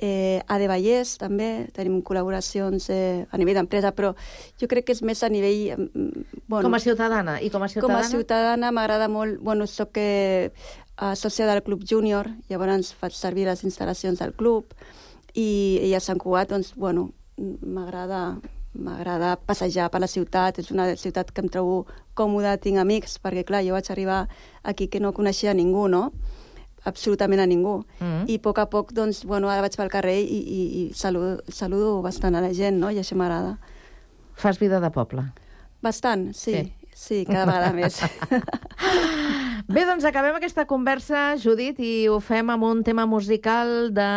eh, 0.00 0.40
A 0.48 0.58
de 0.58 0.66
Vallès 0.70 1.14
també, 1.20 1.68
tenim 1.76 2.00
col·laboracions 2.02 2.88
eh, 2.90 3.26
a 3.30 3.38
nivell 3.40 3.60
d'empresa, 3.60 3.92
però 3.92 4.14
jo 4.60 4.68
crec 4.68 4.88
que 4.88 4.96
és 4.96 5.02
més 5.06 5.22
a 5.22 5.28
nivell... 5.28 5.76
mm, 5.76 6.26
Bueno, 6.50 6.66
Com 6.66 6.74
a 6.74 6.80
ciutadana? 6.82 7.38
I 7.40 7.50
com 7.50 7.62
a 7.62 7.68
com 7.68 7.74
ciutadana? 7.74 8.00
a 8.00 8.10
ciutadana 8.10 8.70
m'agrada 8.74 9.08
molt... 9.08 9.38
Bueno, 9.40 9.66
soc 9.70 10.00
eh, 10.00 10.50
eh, 10.50 11.14
sòcia 11.14 11.46
del 11.46 11.62
Club 11.62 11.84
Júnior, 11.86 12.32
llavors 12.48 12.94
faig 12.94 13.14
servir 13.14 13.46
les 13.46 13.62
instal·lacions 13.62 14.18
del 14.18 14.32
club, 14.34 14.74
i, 15.34 15.78
i 15.86 15.94
a 15.94 16.00
Sant 16.00 16.18
Cugat, 16.18 16.50
doncs, 16.50 16.74
bueno, 16.74 17.12
m'agrada 17.38 18.40
m'agrada 18.70 19.34
passejar 19.34 19.88
per 19.90 20.00
la 20.00 20.06
ciutat, 20.06 20.60
és 20.62 20.70
una 20.70 20.84
ciutat 20.96 21.32
que 21.34 21.42
em 21.42 21.48
trobo 21.50 21.86
còmoda, 22.14 22.56
tinc 22.62 22.78
amics, 22.78 23.18
perquè 23.22 23.42
clar, 23.46 23.64
jo 23.66 23.74
vaig 23.74 23.90
arribar 23.90 24.28
aquí 24.62 24.86
que 24.86 25.00
no 25.00 25.12
coneixia 25.12 25.54
ningú, 25.54 25.88
no? 25.90 26.12
Absolutament 26.84 27.40
a 27.40 27.46
ningú. 27.46 27.84
Mhm. 28.00 28.24
I 28.28 28.36
a 28.36 28.42
poc 28.42 28.58
a 28.58 28.66
poc, 28.70 28.92
doncs, 28.92 29.24
bueno, 29.24 29.48
ara 29.48 29.62
vaig 29.62 29.76
pel 29.76 29.90
carrer 29.92 30.18
i, 30.20 30.40
i, 30.40 30.62
i 30.80 30.82
saludo, 30.94 31.40
saludo 31.48 32.00
bastant 32.02 32.34
a 32.36 32.40
la 32.40 32.52
gent, 32.54 32.78
no? 32.80 32.90
I 32.90 32.98
això 33.02 33.16
m'agrada. 33.16 33.58
Fas 34.34 34.58
vida 34.58 34.80
de 34.80 34.90
poble. 34.90 35.24
Bastant, 35.82 36.32
sí. 36.34 36.54
Sí. 36.54 36.72
Sí, 37.00 37.24
cada 37.24 37.46
vegada 37.46 37.70
més. 37.72 37.96
Bé, 39.70 39.84
doncs 39.86 40.04
acabem 40.04 40.34
aquesta 40.36 40.66
conversa, 40.68 41.36
Judit, 41.40 41.78
i 41.80 42.08
ho 42.10 42.18
fem 42.20 42.50
amb 42.52 42.66
un 42.66 42.82
tema 42.84 43.06
musical 43.08 43.88
de... 43.94 44.08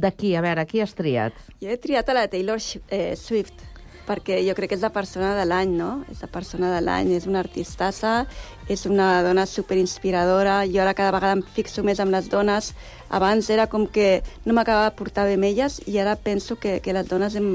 d'aquí. 0.00 0.32
A 0.38 0.40
veure, 0.44 0.64
qui 0.70 0.80
has 0.80 0.94
triat? 0.96 1.36
Jo 1.60 1.68
he 1.68 1.76
triat 1.82 2.08
a 2.08 2.16
la 2.16 2.24
Taylor 2.32 2.62
eh, 2.88 3.12
Swift, 3.20 3.66
perquè 4.06 4.40
jo 4.46 4.54
crec 4.58 4.72
que 4.72 4.76
és 4.78 4.84
la 4.84 4.92
persona 4.94 5.32
de 5.36 5.44
l'any, 5.46 5.74
no? 5.78 5.90
És 6.10 6.22
la 6.24 6.28
persona 6.30 6.72
de 6.72 6.80
l'any, 6.82 7.12
és 7.16 7.26
una 7.30 7.42
artistassa, 7.42 8.26
és 8.70 8.84
una 8.86 9.22
dona 9.22 9.46
superinspiradora. 9.46 10.62
Jo 10.70 10.82
ara 10.82 10.96
cada 10.98 11.14
vegada 11.14 11.38
em 11.38 11.44
fixo 11.56 11.84
més 11.86 12.00
amb 12.02 12.14
les 12.14 12.28
dones. 12.32 12.72
Abans 13.10 13.50
era 13.50 13.68
com 13.70 13.86
que 13.86 14.22
no 14.44 14.56
m'acabava 14.56 14.90
de 14.90 14.96
portar 14.98 15.26
bé 15.28 15.38
amb 15.38 15.48
elles 15.50 15.80
i 15.86 15.98
ara 16.02 16.16
penso 16.16 16.58
que, 16.58 16.80
que 16.80 16.96
les 16.96 17.08
dones 17.08 17.36
hem 17.38 17.54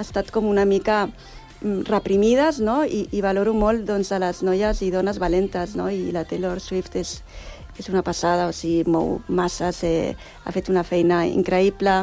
estat 0.00 0.30
com 0.34 0.48
una 0.48 0.66
mica 0.68 1.06
mm, 1.06 1.86
reprimides, 1.90 2.60
no? 2.60 2.82
I, 2.84 3.06
i 3.12 3.24
valoro 3.24 3.54
molt 3.54 3.86
doncs, 3.88 4.12
a 4.12 4.20
les 4.22 4.42
noies 4.46 4.82
i 4.82 4.92
dones 4.94 5.20
valentes, 5.22 5.76
no? 5.76 5.90
I 5.90 6.10
la 6.12 6.26
Taylor 6.28 6.60
Swift 6.60 6.98
és, 7.00 7.20
és 7.78 7.88
una 7.92 8.04
passada, 8.04 8.48
o 8.48 8.56
sigui, 8.56 8.84
mou 8.90 9.20
masses, 9.28 9.84
eh, 9.84 10.16
ha 10.44 10.52
fet 10.52 10.68
una 10.72 10.84
feina 10.84 11.24
increïble 11.28 12.02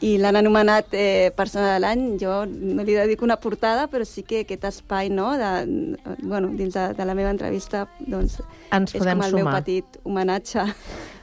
i 0.00 0.14
l'han 0.18 0.36
anomenat 0.40 0.94
eh, 0.96 1.30
persona 1.36 1.74
de 1.74 1.80
l'any. 1.82 2.04
Jo 2.20 2.44
no 2.48 2.84
li 2.86 2.94
dedico 2.96 3.24
una 3.26 3.36
portada, 3.36 3.86
però 3.92 4.04
sí 4.08 4.22
que 4.24 4.44
aquest 4.46 4.64
espai, 4.64 5.10
no?, 5.12 5.32
de, 5.36 5.98
bueno, 6.22 6.48
dins 6.56 6.74
de, 6.74 6.86
de 6.96 7.04
la 7.04 7.14
meva 7.14 7.30
entrevista, 7.34 7.86
doncs, 8.00 8.38
Ens 8.72 8.94
és 8.94 8.98
podem 9.02 9.18
com 9.18 9.26
el 9.26 9.34
meu 9.36 9.44
sumar. 9.44 9.58
petit 9.60 10.00
homenatge. 10.04 10.64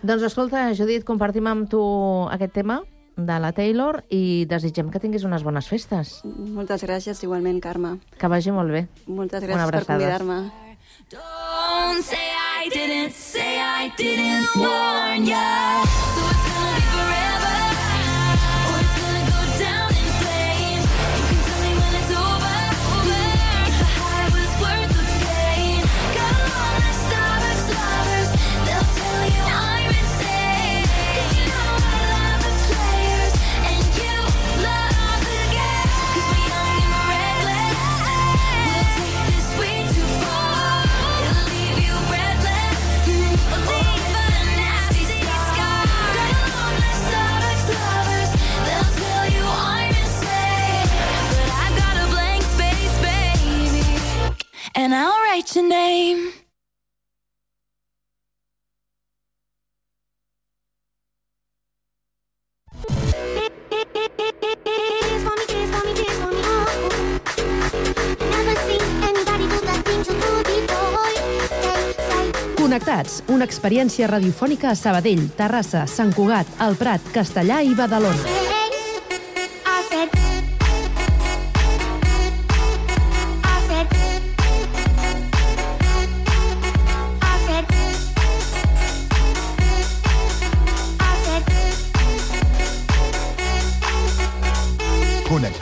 Doncs 0.03 0.27
escolta, 0.29 0.67
Judit, 0.77 1.03
compartim 1.07 1.47
amb 1.49 1.69
tu 1.71 1.81
aquest 2.29 2.53
tema 2.53 2.81
de 3.17 3.39
la 3.41 3.49
Taylor 3.57 4.03
i 4.13 4.45
desitgem 4.45 4.91
que 4.93 4.99
tinguis 5.01 5.23
unes 5.25 5.41
bones 5.41 5.65
festes. 5.65 6.19
Moltes 6.23 6.83
gràcies, 6.85 7.23
igualment, 7.25 7.57
Carme. 7.63 7.95
Que 8.21 8.29
vagi 8.29 8.53
molt 8.53 8.69
bé. 8.69 8.85
Moltes 9.09 9.41
gràcies 9.41 9.73
per 9.73 9.85
convidar-me. 9.89 10.41
Don't 11.09 12.03
say 12.03 12.29
I 12.61 12.69
didn't, 12.69 13.13
say 13.15 13.57
I 13.57 13.89
didn't 13.97 14.53
warn 14.59 15.25
ya. 15.25 15.81
So 15.87 16.37
and 54.77 54.93
I'll 54.93 55.19
write 55.23 55.55
your 55.55 55.67
name. 55.67 56.31
Connectats, 72.57 73.23
una 73.31 73.45
experiència 73.47 74.05
radiofònica 74.11 74.69
a 74.69 74.75
Sabadell, 74.77 75.23
Terrassa, 75.37 75.87
Sant 75.89 76.11
Cugat, 76.13 76.51
El 76.67 76.77
Prat, 76.77 77.13
Castellà 77.15 77.63
i 77.65 77.73
Badalona. 77.73 78.37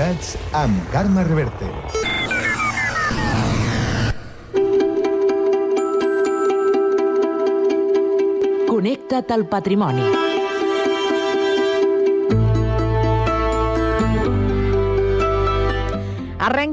Resultats 0.05 0.37
amb 0.53 0.91
Carme 0.91 1.23
Reverte. 1.25 1.65
Connecta't 8.67 9.33
al 9.33 9.47
patrimoni. 9.49 10.34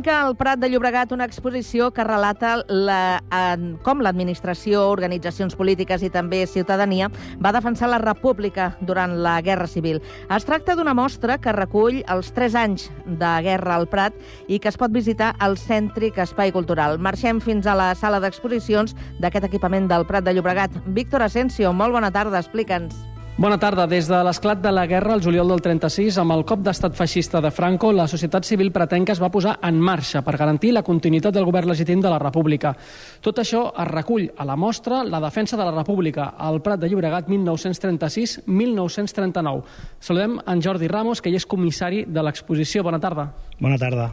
Arrenca 0.03 0.27
al 0.27 0.35
Prat 0.35 0.59
de 0.59 0.67
Llobregat 0.69 1.13
una 1.15 1.27
exposició 1.29 1.93
que 1.95 2.03
relata 2.03 2.57
la, 2.67 3.23
en, 3.31 3.77
com 3.87 4.01
l'administració, 4.03 4.89
organitzacions 4.91 5.55
polítiques 5.55 6.03
i 6.03 6.11
també 6.11 6.41
ciutadania 6.51 7.07
va 7.39 7.53
defensar 7.55 7.87
la 7.93 8.01
república 8.03 8.73
durant 8.81 9.15
la 9.23 9.37
Guerra 9.47 9.69
Civil. 9.71 10.01
Es 10.27 10.49
tracta 10.49 10.75
d'una 10.75 10.97
mostra 10.99 11.39
que 11.39 11.55
recull 11.55 12.01
els 12.11 12.33
tres 12.35 12.59
anys 12.59 12.89
de 13.07 13.31
guerra 13.47 13.77
al 13.77 13.87
Prat 13.87 14.19
i 14.49 14.59
que 14.59 14.73
es 14.73 14.81
pot 14.81 14.91
visitar 14.91 15.37
al 15.39 15.55
cèntric 15.55 16.19
Espai 16.19 16.51
Cultural. 16.51 16.99
Marxem 16.99 17.39
fins 17.39 17.71
a 17.71 17.79
la 17.79 17.93
sala 17.95 18.19
d'exposicions 18.19 18.99
d'aquest 19.23 19.47
equipament 19.53 19.87
del 19.87 20.09
Prat 20.11 20.27
de 20.27 20.35
Llobregat. 20.35 20.83
Víctor 20.99 21.23
Asensio, 21.31 21.71
molt 21.71 21.95
bona 21.95 22.11
tarda, 22.11 22.43
explica'ns. 22.43 23.12
Bona 23.41 23.57
tarda. 23.57 23.87
Des 23.89 24.05
de 24.05 24.19
l'esclat 24.27 24.61
de 24.61 24.69
la 24.71 24.85
guerra, 24.87 25.15
el 25.17 25.23
juliol 25.25 25.49
del 25.49 25.63
36, 25.65 26.19
amb 26.21 26.35
el 26.35 26.43
cop 26.45 26.61
d'estat 26.61 26.93
feixista 26.93 27.41
de 27.41 27.49
Franco, 27.51 27.89
la 27.93 28.07
societat 28.07 28.45
civil 28.45 28.71
pretenca 28.71 29.13
es 29.15 29.21
va 29.23 29.31
posar 29.33 29.59
en 29.65 29.81
marxa 29.81 30.21
per 30.23 30.37
garantir 30.37 30.73
la 30.77 30.83
continuïtat 30.85 31.33
del 31.33 31.45
govern 31.49 31.69
legítim 31.73 32.01
de 32.05 32.11
la 32.13 32.19
República. 32.21 32.77
Tot 33.25 33.39
això 33.41 33.73
es 33.73 33.89
recull 33.89 34.29
a 34.37 34.45
la 34.45 34.57
mostra 34.57 35.05
La 35.05 35.21
defensa 35.21 35.57
de 35.57 35.65
la 35.65 35.73
República, 35.73 36.35
al 36.37 36.61
Prat 36.61 36.81
de 36.81 36.89
Llobregat 36.93 37.29
1936-1939. 37.33 39.63
Saludem 39.99 40.39
en 40.47 40.63
Jordi 40.63 40.89
Ramos, 40.89 41.23
que 41.23 41.31
hi 41.31 41.37
és 41.41 41.47
comissari 41.47 42.05
de 42.05 42.23
l'exposició. 42.23 42.83
Bona 42.85 43.01
tarda. 43.01 43.33
Bona 43.59 43.79
tarda. 43.81 44.13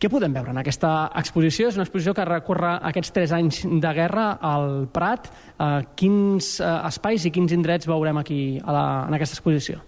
Què 0.00 0.08
podem 0.08 0.32
veure 0.32 0.48
en 0.54 0.56
aquesta 0.56 1.10
exposició? 1.20 1.68
És 1.68 1.76
una 1.76 1.84
exposició 1.84 2.14
que 2.16 2.24
recorre 2.24 2.70
aquests 2.88 3.12
tres 3.12 3.34
anys 3.36 3.58
de 3.68 3.90
guerra 3.98 4.30
al 4.40 4.86
Prat. 4.94 5.28
Eh, 5.60 5.68
quins 6.00 6.54
eh, 6.56 6.70
espais 6.88 7.28
i 7.28 7.34
quins 7.34 7.52
indrets 7.52 7.90
veurem 7.90 8.16
aquí 8.22 8.40
a 8.64 8.72
la, 8.72 8.84
en 9.10 9.18
aquesta 9.18 9.36
exposició? 9.36 9.82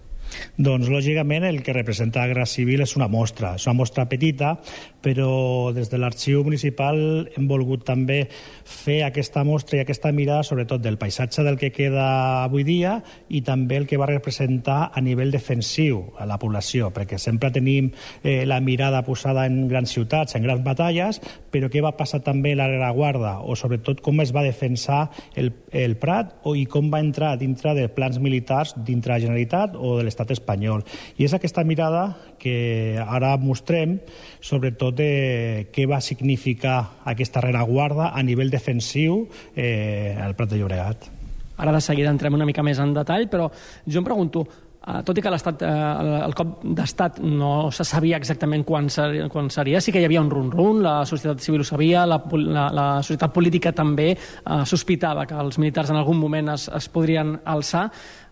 Doncs, 0.56 0.88
lògicament, 0.92 1.44
el 1.48 1.62
que 1.62 1.74
representa 1.74 2.22
la 2.22 2.30
Guerra 2.30 2.46
Civil 2.46 2.82
és 2.84 2.96
una 2.96 3.08
mostra. 3.08 3.54
És 3.58 3.66
una 3.66 3.76
mostra 3.78 4.06
petita, 4.08 4.56
però 5.02 5.72
des 5.74 5.90
de 5.90 5.98
l'arxiu 5.98 6.44
municipal 6.46 6.98
hem 7.34 7.48
volgut 7.50 7.82
també 7.84 8.22
fer 8.64 9.02
aquesta 9.06 9.42
mostra 9.44 9.80
i 9.80 9.82
aquesta 9.82 10.12
mirada, 10.14 10.46
sobretot 10.46 10.80
del 10.82 10.98
paisatge 11.00 11.42
del 11.42 11.58
que 11.58 11.72
queda 11.74 12.44
avui 12.44 12.62
dia 12.64 12.94
i 13.28 13.42
també 13.42 13.80
el 13.80 13.88
que 13.90 13.98
va 13.98 14.06
representar 14.06 14.92
a 14.94 15.02
nivell 15.02 15.34
defensiu 15.34 16.04
a 16.18 16.26
la 16.28 16.38
població, 16.38 16.92
perquè 16.94 17.18
sempre 17.18 17.50
tenim 17.50 17.90
eh, 18.22 18.44
la 18.46 18.60
mirada 18.60 19.02
posada 19.02 19.46
en 19.50 19.66
grans 19.68 19.90
ciutats, 19.90 20.36
en 20.36 20.46
grans 20.46 20.62
batalles, 20.62 21.18
però 21.50 21.68
què 21.72 21.82
va 21.82 21.96
passar 21.98 22.22
també 22.22 22.54
a 22.54 22.60
la 22.62 22.70
rereguarda, 22.70 23.38
o 23.42 23.56
sobretot 23.58 24.00
com 24.04 24.22
es 24.22 24.30
va 24.34 24.46
defensar 24.46 25.08
el, 25.34 25.52
el 25.72 25.96
Prat 26.02 26.36
o, 26.46 26.54
i 26.56 26.64
com 26.70 26.88
va 26.92 27.02
entrar 27.02 27.34
dintre 27.40 27.74
de 27.74 27.88
plans 27.92 28.20
militars 28.22 28.76
dintre 28.86 29.16
la 29.16 29.20
Generalitat 29.22 29.74
o 29.76 29.96
de 29.98 30.06
l'estat 30.06 30.21
espanyol. 30.30 30.84
I 31.18 31.26
és 31.26 31.34
aquesta 31.34 31.64
mirada 31.64 32.16
que 32.38 33.00
ara 33.02 33.34
mostrem, 33.40 33.98
sobretot 34.40 34.94
de 34.94 35.68
què 35.74 35.88
va 35.90 36.00
significar 36.00 37.02
aquesta 37.04 37.42
rereguarda 37.42 38.12
a 38.14 38.22
nivell 38.22 38.52
defensiu 38.52 39.26
eh, 39.56 40.14
al 40.20 40.36
Prat 40.38 40.54
de 40.54 40.60
Llobregat. 40.60 41.10
Ara 41.58 41.72
de 41.72 41.80
seguida 41.80 42.10
entrem 42.10 42.34
una 42.34 42.46
mica 42.46 42.62
més 42.62 42.78
en 42.82 42.94
detall, 42.94 43.28
però 43.30 43.50
jo 43.86 43.98
em 43.98 44.06
pregunto, 44.06 44.46
Uh, 44.82 44.98
tot 45.06 45.14
i 45.14 45.22
que 45.22 45.30
l'estat, 45.30 45.60
uh, 45.62 46.24
el, 46.26 46.32
cop 46.34 46.56
d'estat 46.74 47.20
no 47.22 47.68
se 47.70 47.84
sabia 47.86 48.16
exactament 48.18 48.64
quan, 48.66 48.88
ser, 48.90 49.28
quan 49.30 49.46
seria, 49.54 49.78
sí 49.78 49.92
que 49.94 50.00
hi 50.02 50.08
havia 50.08 50.24
un 50.24 50.30
run-run, 50.32 50.80
la 50.82 51.04
societat 51.06 51.38
civil 51.44 51.62
ho 51.62 51.66
sabia, 51.68 52.02
la, 52.02 52.18
la, 52.34 52.64
la 52.74 52.86
societat 52.98 53.30
política 53.30 53.70
també 53.70 54.08
uh, 54.16 54.64
sospitava 54.66 55.22
que 55.30 55.38
els 55.38 55.60
militars 55.62 55.94
en 55.94 56.00
algun 56.00 56.18
moment 56.18 56.50
es, 56.56 56.66
es 56.66 56.90
podrien 56.90 57.36
alçar. 57.46 57.84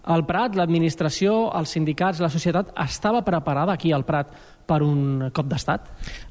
El 0.08 0.24
Prat, 0.24 0.56
l'administració, 0.56 1.50
els 1.58 1.74
sindicats, 1.76 2.22
la 2.24 2.30
societat, 2.32 2.72
estava 2.80 3.20
preparada 3.26 3.74
aquí 3.76 3.92
al 3.92 4.06
Prat 4.08 4.32
per 4.70 4.80
un 4.86 5.28
cop 5.34 5.48
d'estat? 5.50 5.88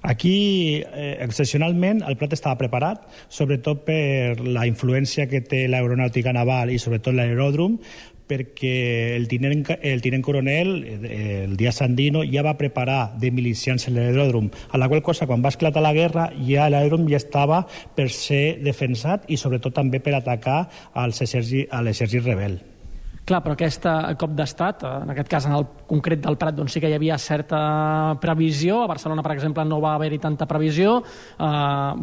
Aquí, 0.10 0.82
eh, 0.82 1.18
excepcionalment, 1.22 2.02
el 2.08 2.18
Prat 2.18 2.34
estava 2.34 2.58
preparat, 2.58 3.06
sobretot 3.28 3.84
per 3.86 4.40
la 4.42 4.66
influència 4.66 5.28
que 5.30 5.42
té 5.42 5.68
l'aeronàutica 5.68 6.34
naval 6.34 6.72
i 6.72 6.80
sobretot 6.80 7.14
l'aeròdrom, 7.14 7.78
perquè 8.30 9.16
el 9.18 9.28
tinent, 9.28 9.64
el 9.82 10.02
tinent 10.06 10.24
coronel, 10.26 10.74
eh, 10.86 11.46
el 11.46 11.58
Díaz 11.58 11.82
Sandino, 11.82 12.22
ja 12.24 12.46
va 12.46 12.58
preparar 12.58 13.18
de 13.20 13.32
milicians 13.34 13.88
l'aeròdrom, 13.90 14.52
a 14.70 14.78
la 14.78 14.88
qual 14.88 15.02
cosa, 15.02 15.28
quan 15.28 15.46
va 15.46 15.54
esclatar 15.54 15.82
la 15.86 15.94
guerra, 15.98 16.30
ja 16.46 16.70
l'aeròdrom 16.70 17.10
ja 17.10 17.18
estava 17.18 17.64
per 17.96 18.10
ser 18.14 18.60
defensat 18.66 19.30
i 19.30 19.38
sobretot 19.38 19.74
també 19.74 20.00
per 20.00 20.18
atacar 20.18 20.68
als 20.94 21.22
l'exèrcit 21.22 22.26
rebel. 22.26 22.62
Clar, 23.30 23.44
però 23.46 23.54
aquest 23.54 23.84
cop 24.18 24.32
d'estat, 24.34 24.84
en 25.04 25.12
aquest 25.14 25.28
cas 25.30 25.46
en 25.46 25.54
el 25.54 25.68
concret 25.90 26.22
del 26.24 26.38
Prat, 26.42 26.56
doncs 26.58 26.74
sí 26.74 26.82
que 26.82 26.90
hi 26.90 26.96
havia 26.98 27.18
certa 27.22 27.60
previsió. 28.22 28.80
A 28.82 28.88
Barcelona, 28.90 29.22
per 29.22 29.36
exemple, 29.36 29.62
no 29.70 29.78
va 29.84 29.92
haver-hi 29.98 30.18
tanta 30.24 30.48
previsió. 30.50 30.96
Uh, 30.98 31.44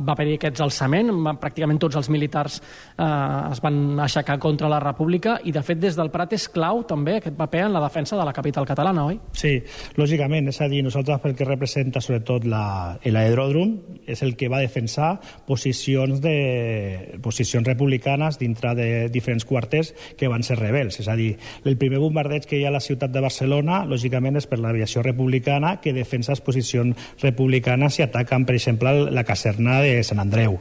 va 0.06 0.14
haver-hi 0.14 0.36
aquests 0.36 0.62
alçament. 0.62 1.10
Pràcticament 1.42 1.80
tots 1.82 1.98
els 1.98 2.10
militars 2.14 2.60
uh, 2.60 3.50
es 3.50 3.62
van 3.64 3.98
aixecar 4.04 4.36
contra 4.42 4.70
la 4.70 4.78
República 4.84 5.40
i, 5.42 5.54
de 5.54 5.64
fet, 5.66 5.80
des 5.82 5.98
del 5.98 6.12
Prat 6.14 6.36
és 6.36 6.46
clau 6.52 6.84
també 6.86 7.16
aquest 7.18 7.34
paper 7.38 7.64
en 7.66 7.74
la 7.74 7.82
defensa 7.82 8.18
de 8.20 8.28
la 8.28 8.34
capital 8.36 8.68
catalana, 8.68 9.08
oi? 9.10 9.18
Sí, 9.34 9.56
lògicament. 9.98 10.52
És 10.54 10.62
a 10.62 10.70
dir, 10.70 10.84
nosaltres 10.86 11.24
pel 11.24 11.34
que 11.34 11.48
representa 11.48 12.04
sobretot 12.04 12.46
l'aeròdrom 12.46 13.74
és 14.06 14.22
el 14.22 14.36
que 14.38 14.52
va 14.52 14.62
defensar 14.62 15.16
posicions, 15.48 16.22
de, 16.22 17.18
posicions 17.24 17.66
republicanes 17.66 18.38
dintre 18.38 18.76
de 18.78 18.88
diferents 19.10 19.44
quarters 19.44 19.90
que 20.14 20.30
van 20.30 20.46
ser 20.46 20.60
rebels. 20.62 21.00
És 21.02 21.10
a 21.10 21.15
el 21.18 21.76
primer 21.76 22.00
bombardeig 22.02 22.46
que 22.46 22.58
hi 22.58 22.64
ha 22.64 22.72
a 22.72 22.76
la 22.76 22.82
ciutat 22.84 23.12
de 23.12 23.22
Barcelona, 23.24 23.84
lògicament, 23.88 24.36
és 24.36 24.46
per 24.46 24.58
l'aviació 24.62 25.02
republicana 25.02 25.76
que 25.80 25.94
defensa 25.96 26.34
les 26.34 26.44
posicions 26.44 26.96
republicanes 27.22 27.98
i 27.98 28.06
ataquen, 28.06 28.46
per 28.46 28.56
exemple, 28.58 28.94
la 29.10 29.24
caserna 29.24 29.80
de 29.84 30.02
Sant 30.04 30.20
Andreu. 30.20 30.60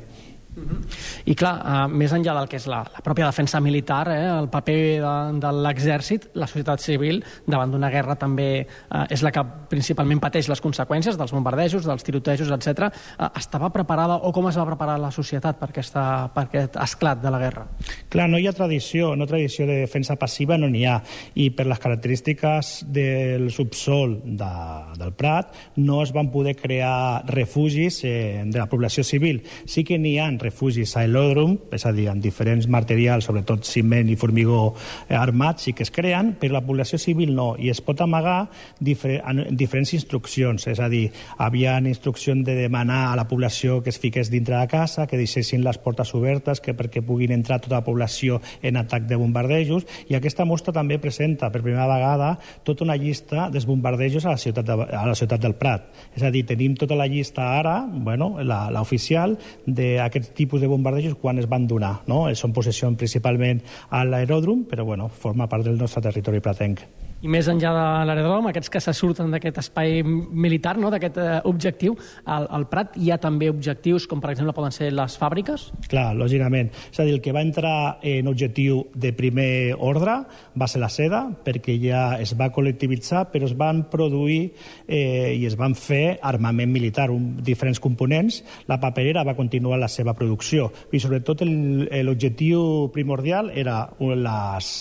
Uh 0.55 0.63
-huh. 0.63 0.84
I 1.25 1.35
clar, 1.37 1.53
uh, 1.59 1.85
més 1.91 2.13
enllà 2.15 2.35
del 2.39 2.49
que 2.51 2.59
és 2.59 2.67
la, 2.71 2.81
la 2.85 3.03
pròpia 3.05 3.27
defensa 3.29 3.61
militar, 3.63 4.03
eh, 4.13 4.21
el 4.29 4.49
paper 4.53 4.77
de, 5.03 5.13
de 5.41 5.53
l'exèrcit, 5.65 6.29
la 6.39 6.47
societat 6.49 6.83
civil, 6.83 7.21
davant 7.47 7.71
d'una 7.73 7.89
guerra 7.93 8.17
també 8.19 8.49
uh, 8.65 9.05
és 9.11 9.23
la 9.25 9.31
que 9.35 9.43
principalment 9.71 10.21
pateix 10.23 10.49
les 10.51 10.61
conseqüències 10.61 11.17
dels 11.19 11.33
bombardejos, 11.35 11.85
dels 11.87 12.05
tirotejos, 12.05 12.51
etc. 12.55 12.89
Uh, 13.17 13.29
estava 13.39 13.71
preparada, 13.73 14.19
o 14.21 14.33
com 14.35 14.49
es 14.49 14.59
va 14.59 14.67
preparar 14.67 14.97
la 15.01 15.11
societat 15.15 15.59
per, 15.59 15.71
aquesta, 15.73 16.05
per 16.35 16.45
aquest 16.47 16.79
esclat 16.81 17.21
de 17.23 17.33
la 17.33 17.41
guerra? 17.41 17.65
Clar, 18.13 18.29
no 18.31 18.39
hi 18.41 18.47
ha 18.49 18.55
tradició, 18.55 19.13
no 19.17 19.27
tradició 19.29 19.67
de 19.69 19.81
defensa 19.83 20.17
passiva 20.19 20.59
no 20.59 20.69
n'hi 20.71 20.85
ha, 20.87 20.99
i 21.41 21.49
per 21.55 21.67
les 21.69 21.81
característiques 21.81 22.75
del 22.93 23.49
subsol 23.53 24.19
de, 24.25 24.51
del 24.99 25.13
Prat 25.17 25.53
no 25.81 26.01
es 26.03 26.13
van 26.15 26.31
poder 26.33 26.55
crear 26.59 27.23
refugis 27.27 28.01
eh, 28.03 28.43
de 28.45 28.59
la 28.59 28.69
població 28.69 29.03
civil. 29.03 29.43
Sí 29.65 29.83
que 29.83 29.99
n'hi 30.01 30.17
ha 30.19 30.29
refugis 30.41 30.74
a 30.83 31.03
aeròdrom, 31.05 31.55
és 31.71 31.85
a 31.85 31.93
dir, 31.95 32.09
amb 32.11 32.23
diferents 32.23 32.67
materials, 32.67 33.25
sobretot 33.29 33.63
ciment 33.65 34.09
i 34.11 34.17
formigó 34.19 34.73
eh, 35.07 35.15
armats, 35.15 35.63
sí 35.65 35.73
que 35.73 35.85
es 35.85 35.91
creen, 35.91 36.33
però 36.39 36.57
la 36.57 36.65
població 36.65 36.99
civil 36.99 37.33
no, 37.35 37.53
i 37.57 37.71
es 37.71 37.81
pot 37.81 38.01
amagar 38.03 38.49
difer 38.79 39.21
diferents 39.55 39.93
instruccions, 39.95 40.67
és 40.67 40.81
a 40.83 40.89
dir, 40.91 41.07
havia 41.37 41.77
instrucció 41.79 42.35
de 42.35 42.55
demanar 42.57 43.11
a 43.11 43.15
la 43.15 43.27
població 43.29 43.81
que 43.83 43.91
es 43.93 43.99
fiqués 43.99 44.31
dintre 44.33 44.57
de 44.57 44.67
casa, 44.67 45.05
que 45.07 45.17
deixessin 45.17 45.63
les 45.63 45.77
portes 45.77 46.13
obertes, 46.17 46.59
que 46.61 46.75
perquè 46.75 47.03
puguin 47.05 47.31
entrar 47.31 47.61
tota 47.61 47.79
la 47.79 47.85
població 47.85 48.41
en 48.61 48.77
atac 48.81 49.05
de 49.07 49.15
bombardejos, 49.19 49.85
i 50.09 50.17
aquesta 50.17 50.45
mostra 50.45 50.73
també 50.73 50.97
presenta 50.99 51.51
per 51.51 51.61
primera 51.61 51.87
vegada 51.87 52.35
tota 52.65 52.83
una 52.83 52.97
llista 52.99 53.49
dels 53.53 53.67
bombardejos 53.69 54.25
a 54.25 54.33
la 54.33 54.41
ciutat, 54.41 54.65
de, 54.65 54.73
a 54.73 55.05
la 55.07 55.15
ciutat 55.15 55.41
del 55.41 55.55
Prat. 55.55 55.87
És 56.15 56.23
a 56.23 56.31
dir, 56.33 56.45
tenim 56.49 56.75
tota 56.79 56.97
la 56.97 57.07
llista 57.07 57.45
ara, 57.59 57.77
bueno, 57.85 58.35
l'oficial, 58.41 59.37
d'aquests 59.65 60.33
tipus 60.35 60.61
de 60.61 60.64
bombardejos 60.71 61.17
quan 61.21 61.39
es 61.39 61.49
van 61.51 61.67
donar. 61.67 62.01
No? 62.07 62.25
Són 62.35 62.53
possessions 62.53 62.97
principalment 62.99 63.63
a 63.89 64.03
l'aeròdrom, 64.05 64.65
però 64.69 64.85
bueno, 64.85 65.09
forma 65.09 65.49
part 65.51 65.65
del 65.67 65.77
nostre 65.79 66.03
territori 66.05 66.41
pratenc. 66.43 66.85
I 67.25 67.29
més 67.31 67.47
enllà 67.49 67.71
de 67.73 67.83
l'aerodrom, 68.05 68.51
aquests 68.51 68.69
que 68.69 68.79
se 68.83 68.93
surten 68.93 69.31
d'aquest 69.33 69.57
espai 69.63 70.03
militar, 70.05 70.75
no? 70.77 70.91
d'aquest 70.93 71.15
eh, 71.17 71.39
objectiu, 71.49 71.95
al, 72.29 72.45
al 72.53 72.67
Prat 72.69 72.93
hi 73.01 73.09
ha 73.09 73.17
també 73.21 73.47
objectius 73.49 74.05
com, 74.05 74.19
per 74.21 74.29
exemple, 74.35 74.53
poden 74.53 74.75
ser 74.75 74.91
les 74.93 75.15
fàbriques? 75.17 75.63
Clar, 75.89 76.11
lògicament. 76.19 76.69
És 76.91 76.99
a 77.01 77.05
dir, 77.07 77.15
el 77.15 77.23
que 77.25 77.33
va 77.33 77.41
entrar 77.41 77.97
en 78.05 78.29
objectiu 78.29 78.83
de 78.93 79.09
primer 79.17 79.73
ordre 79.73 80.19
va 80.53 80.67
ser 80.69 80.83
la 80.83 80.91
seda, 80.93 81.23
perquè 81.45 81.79
ja 81.81 82.03
es 82.21 82.35
va 82.37 82.51
col·lectivitzar, 82.53 83.23
però 83.33 83.49
es 83.49 83.57
van 83.57 83.87
produir 83.89 84.51
eh, 84.85 85.33
i 85.33 85.49
es 85.49 85.57
van 85.57 85.73
fer 85.73 86.19
armament 86.21 86.69
militar, 86.69 87.09
un, 87.09 87.39
diferents 87.41 87.81
components. 87.81 88.43
La 88.69 88.77
paperera 88.83 89.25
va 89.25 89.37
continuar 89.39 89.81
la 89.81 89.89
seva 89.89 90.13
producció 90.13 90.69
i, 90.91 91.01
sobretot, 91.01 91.41
l'objectiu 91.41 92.91
primordial 92.93 93.49
era 93.49 93.81
les, 93.97 94.71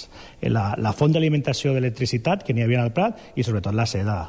la, 0.52 0.68
la 0.76 0.92
font 0.92 1.16
d'alimentació 1.16 1.72
d'electricitat 1.72 2.33
que 2.42 2.56
n'hi 2.56 2.64
havia 2.66 2.82
al 2.82 2.90
Prat 2.96 3.20
i 3.36 3.46
sobretot 3.46 3.76
la 3.76 3.86
seda. 3.86 4.24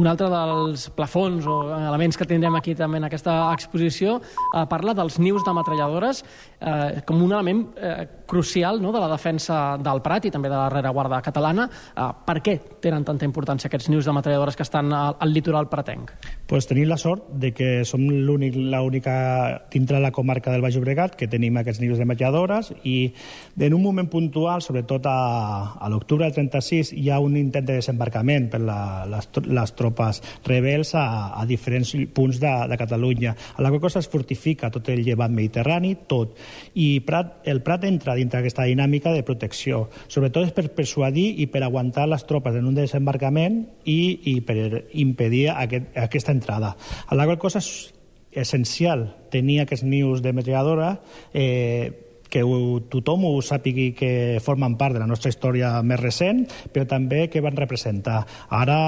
Un 0.00 0.08
altre 0.08 0.28
dels 0.32 0.86
plafons 0.96 1.44
o 1.44 1.56
elements 1.76 2.16
que 2.16 2.24
tindrem 2.28 2.54
aquí 2.56 2.72
també 2.76 2.96
en 2.96 3.04
aquesta 3.08 3.34
exposició 3.52 4.18
eh, 4.22 4.62
parla 4.70 4.94
dels 4.96 5.18
nius 5.20 5.44
de 5.44 5.52
metralladores 5.52 6.22
eh, 6.62 7.02
com 7.06 7.20
un 7.22 7.32
element 7.32 7.64
eh, 7.76 8.06
crucial 8.32 8.80
no, 8.80 8.92
de 8.94 9.00
la 9.02 9.08
defensa 9.10 9.76
del 9.76 10.00
Prat 10.00 10.24
i 10.24 10.30
també 10.32 10.48
de 10.48 10.56
la 10.56 10.70
rereguarda 10.72 11.18
catalana. 11.22 11.66
Eh, 11.92 12.06
per 12.26 12.38
què 12.40 12.54
tenen 12.80 13.04
tanta 13.04 13.26
importància 13.28 13.68
aquests 13.68 13.90
nius 13.92 14.06
de 14.08 14.14
metralladores 14.16 14.56
que 14.56 14.64
estan 14.64 14.92
al, 14.96 15.16
al 15.20 15.34
litoral 15.34 15.68
pratenc? 15.68 16.12
Pues 16.48 16.66
tenim 16.70 16.88
la 16.88 16.96
sort 17.00 17.28
de 17.42 17.52
que 17.56 17.70
som 17.88 18.00
l'únic- 18.08 18.56
l'única 18.56 19.66
dintre 19.72 20.00
la 20.00 20.12
comarca 20.12 20.52
del 20.52 20.62
Baix 20.64 20.76
Llobregat 20.76 21.16
que 21.16 21.28
tenim 21.28 21.56
aquests 21.60 21.80
nius 21.82 21.98
de 21.98 22.06
metralladores 22.08 22.72
i 22.84 23.12
en 23.58 23.74
un 23.74 23.82
moment 23.82 24.08
puntual, 24.10 24.62
sobretot 24.62 25.06
a, 25.08 25.74
a 25.80 25.88
l'octubre 25.92 26.24
del 26.26 26.34
36, 26.34 26.92
hi 26.96 27.10
ha 27.10 27.18
un 27.20 27.36
intent 27.36 27.66
de 27.68 27.78
desembarcament 27.80 28.48
per 28.52 28.60
la, 28.64 28.78
les, 29.08 29.28
les 29.48 29.72
tropes 29.76 30.22
rebels 30.46 30.94
a, 30.94 31.04
a 31.40 31.44
diferents 31.48 31.94
punts 32.14 32.40
de, 32.42 32.52
de 32.68 32.78
Catalunya. 32.80 33.34
A 33.56 33.62
la 33.64 33.70
qual 33.72 33.80
cosa 33.80 34.00
es 34.00 34.08
fortifica 34.08 34.70
tot 34.70 34.88
el 34.92 35.02
llevant 35.04 35.32
mediterrani, 35.34 35.94
tot. 36.08 36.36
I 36.74 37.00
Prat, 37.06 37.40
el 37.48 37.62
Prat 37.64 37.86
entra 37.88 38.16
dintre 38.18 38.40
d'aquesta 38.40 38.66
dinàmica 38.68 39.12
de 39.14 39.24
protecció. 39.26 39.86
Sobretot 40.08 40.48
és 40.48 40.54
per 40.56 40.68
persuadir 40.76 41.28
i 41.42 41.48
per 41.52 41.64
aguantar 41.64 42.08
les 42.10 42.26
tropes 42.28 42.56
en 42.58 42.68
un 42.68 42.76
desembarcament 42.78 43.62
i, 43.84 44.00
i 44.34 44.38
per 44.46 44.84
impedir 44.92 45.48
aquest, 45.54 45.90
aquesta 45.96 46.34
entrada. 46.34 46.76
A 47.06 47.18
la 47.18 47.26
qual 47.28 47.40
cosa 47.42 47.62
és 47.62 47.72
essencial 48.32 49.10
tenir 49.32 49.60
aquests 49.62 49.84
nius 49.84 50.22
de 50.24 50.32
metralladora 50.32 50.94
eh, 51.34 52.11
que 52.32 52.42
ho, 52.46 52.80
tothom 52.88 53.26
ho 53.28 53.32
sàpigui 53.44 53.90
que 53.96 54.12
formen 54.40 54.78
part 54.80 54.96
de 54.96 55.02
la 55.02 55.08
nostra 55.10 55.28
història 55.32 55.74
més 55.84 56.00
recent, 56.00 56.46
però 56.72 56.86
també 56.88 57.26
que 57.28 57.42
van 57.44 57.58
representar. 57.58 58.22
Ara, 58.48 58.78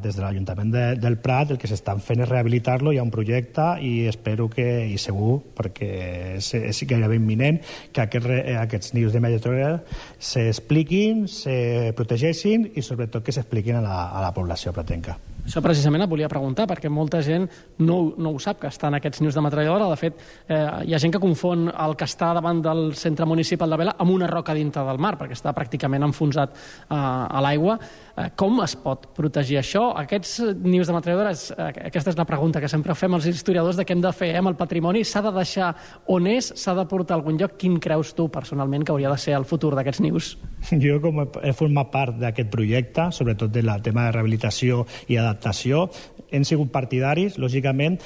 des 0.00 0.16
de 0.16 0.24
l'Ajuntament 0.24 0.72
de, 0.72 0.84
del 1.00 1.18
Prat, 1.20 1.52
el 1.52 1.60
que 1.60 1.68
s'estan 1.70 2.00
fent 2.04 2.24
és 2.24 2.30
rehabilitar-lo, 2.30 2.94
hi 2.94 3.00
ha 3.00 3.06
un 3.06 3.12
projecte 3.12 3.68
i 3.84 4.08
espero 4.08 4.48
que, 4.52 4.66
i 4.88 4.96
segur, 5.00 5.38
perquè 5.58 5.90
és, 6.38 6.52
és 6.58 6.84
gairebé 6.88 7.20
imminent, 7.20 7.60
que 7.92 8.06
aquest, 8.06 8.28
aquests 8.64 8.94
nius 8.96 9.12
de 9.12 9.20
metralladora 9.24 9.82
s'expliquin, 10.18 11.26
se 11.28 11.92
protegeixin 11.98 12.70
i 12.74 12.84
sobretot 12.84 13.26
que 13.26 13.34
s'expliquin 13.36 13.82
a, 13.82 13.84
la, 13.84 13.98
a 14.08 14.24
la 14.24 14.32
població 14.36 14.72
pratenca. 14.72 15.18
Això 15.48 15.62
precisament 15.64 16.04
et 16.04 16.10
volia 16.10 16.28
preguntar, 16.28 16.66
perquè 16.68 16.90
molta 16.92 17.22
gent 17.24 17.46
no, 17.80 17.96
no 18.20 18.34
ho 18.34 18.40
sap, 18.42 18.58
que 18.60 18.68
estan 18.68 18.98
aquests 18.98 19.22
nius 19.24 19.36
de 19.38 19.44
metralladora. 19.46 19.86
De 19.88 19.96
fet, 19.96 20.18
eh, 20.44 20.58
hi 20.84 20.92
ha 20.92 21.00
gent 21.00 21.14
que 21.14 21.22
confon 21.22 21.70
el 21.72 21.96
que 21.96 22.04
està 22.04 22.34
davant 22.36 22.60
del 22.60 22.92
centre 23.00 23.24
municipal 23.24 23.72
de 23.72 23.78
Vela 23.80 23.94
amb 23.96 24.12
una 24.12 24.28
roca 24.28 24.52
dintre 24.52 24.84
del 24.84 25.00
mar, 25.00 25.14
perquè 25.16 25.38
està 25.38 25.54
pràcticament 25.56 26.04
enfonsat 26.04 26.52
eh, 26.52 26.98
a 26.98 27.40
l'aigua. 27.46 27.78
Eh, 28.18 28.30
com 28.34 28.56
es 28.64 28.72
pot 28.82 29.04
protegir 29.14 29.60
això? 29.60 29.92
Aquests 30.00 30.40
nius 30.64 30.88
de 30.88 30.94
metralladores, 30.96 31.52
eh, 31.52 31.68
aquesta 31.86 32.10
és 32.10 32.16
la 32.18 32.24
pregunta 32.26 32.58
que 32.60 32.66
sempre 32.68 32.96
fem 32.98 33.14
als 33.14 33.26
historiadors 33.30 33.76
de 33.78 33.84
què 33.86 33.94
hem 33.94 34.00
de 34.02 34.10
fer 34.12 34.32
eh, 34.34 34.38
amb 34.40 34.48
el 34.50 34.56
patrimoni. 34.58 35.04
S'ha 35.06 35.22
de 35.22 35.30
deixar 35.36 35.68
on 36.10 36.26
és? 36.26 36.48
S'ha 36.58 36.74
de 36.74 36.84
portar 36.90 37.14
a 37.14 37.18
algun 37.20 37.38
lloc? 37.38 37.54
Quin 37.60 37.78
creus 37.78 38.14
tu, 38.18 38.26
personalment, 38.28 38.82
que 38.82 38.90
hauria 38.90 39.12
de 39.12 39.18
ser 39.22 39.36
el 39.38 39.44
futur 39.46 39.74
d'aquests 39.78 40.00
nius? 40.02 40.32
Jo, 40.72 40.98
com 41.04 41.20
he- 41.22 41.52
format 41.54 41.92
part 41.92 42.18
d'aquest 42.18 42.50
projecte, 42.50 43.10
sobretot 43.12 43.52
del 43.54 43.70
tema 43.86 44.08
de 44.08 44.16
rehabilitació 44.18 44.84
i 45.06 45.16
adaptació, 45.16 45.86
hem 46.30 46.42
sigut 46.44 46.72
partidaris, 46.74 47.38
lògicament, 47.38 48.00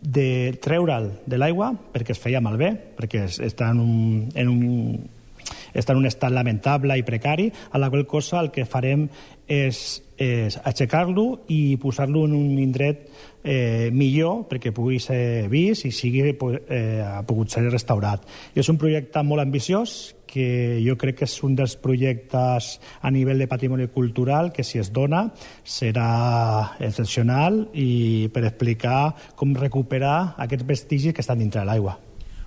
de 0.00 0.54
treure'l 0.62 1.10
de 1.26 1.38
l'aigua 1.42 1.72
perquè 1.92 2.14
es 2.14 2.20
feia 2.22 2.40
malbé, 2.40 2.70
perquè 2.96 3.24
es- 3.26 3.40
està 3.42 3.68
en 3.74 3.80
un, 3.82 4.28
en 4.34 4.48
un 4.48 5.10
està 5.74 5.94
en 5.94 6.02
un 6.02 6.10
estat 6.10 6.32
lamentable 6.32 6.96
i 6.98 7.06
precari, 7.06 7.50
a 7.72 7.78
la 7.78 7.90
qual 7.90 8.06
cosa 8.06 8.40
el 8.40 8.52
que 8.54 8.66
farem 8.68 9.08
és, 9.48 9.80
és 10.20 10.58
aixecar-lo 10.68 11.44
i 11.48 11.78
posar-lo 11.80 12.26
en 12.28 12.36
un 12.36 12.58
indret 12.60 13.08
eh, 13.42 13.88
millor 13.92 14.44
perquè 14.50 14.72
pugui 14.76 15.00
ser 15.00 15.48
vist 15.50 15.88
i 15.88 15.92
sigui, 15.94 16.24
eh, 16.28 17.00
ha 17.04 17.22
pogut 17.26 17.50
ser 17.50 17.64
restaurat. 17.68 18.24
És 18.54 18.68
un 18.68 18.78
projecte 18.78 19.22
molt 19.24 19.42
ambiciós 19.42 20.14
que 20.28 20.78
jo 20.84 20.98
crec 21.00 21.22
que 21.22 21.26
és 21.26 21.36
un 21.42 21.56
dels 21.56 21.78
projectes 21.80 22.74
a 23.00 23.10
nivell 23.10 23.40
de 23.40 23.48
patrimoni 23.48 23.88
cultural 23.88 24.52
que 24.52 24.66
si 24.66 24.78
es 24.78 24.92
dona 24.92 25.24
serà 25.64 26.76
excepcional 26.78 27.64
i 27.72 28.28
per 28.34 28.44
explicar 28.44 29.14
com 29.34 29.56
recuperar 29.56 30.34
aquests 30.36 30.68
vestigis 30.68 31.16
que 31.16 31.24
estan 31.24 31.40
dintre 31.40 31.64
l'aigua. 31.64 31.96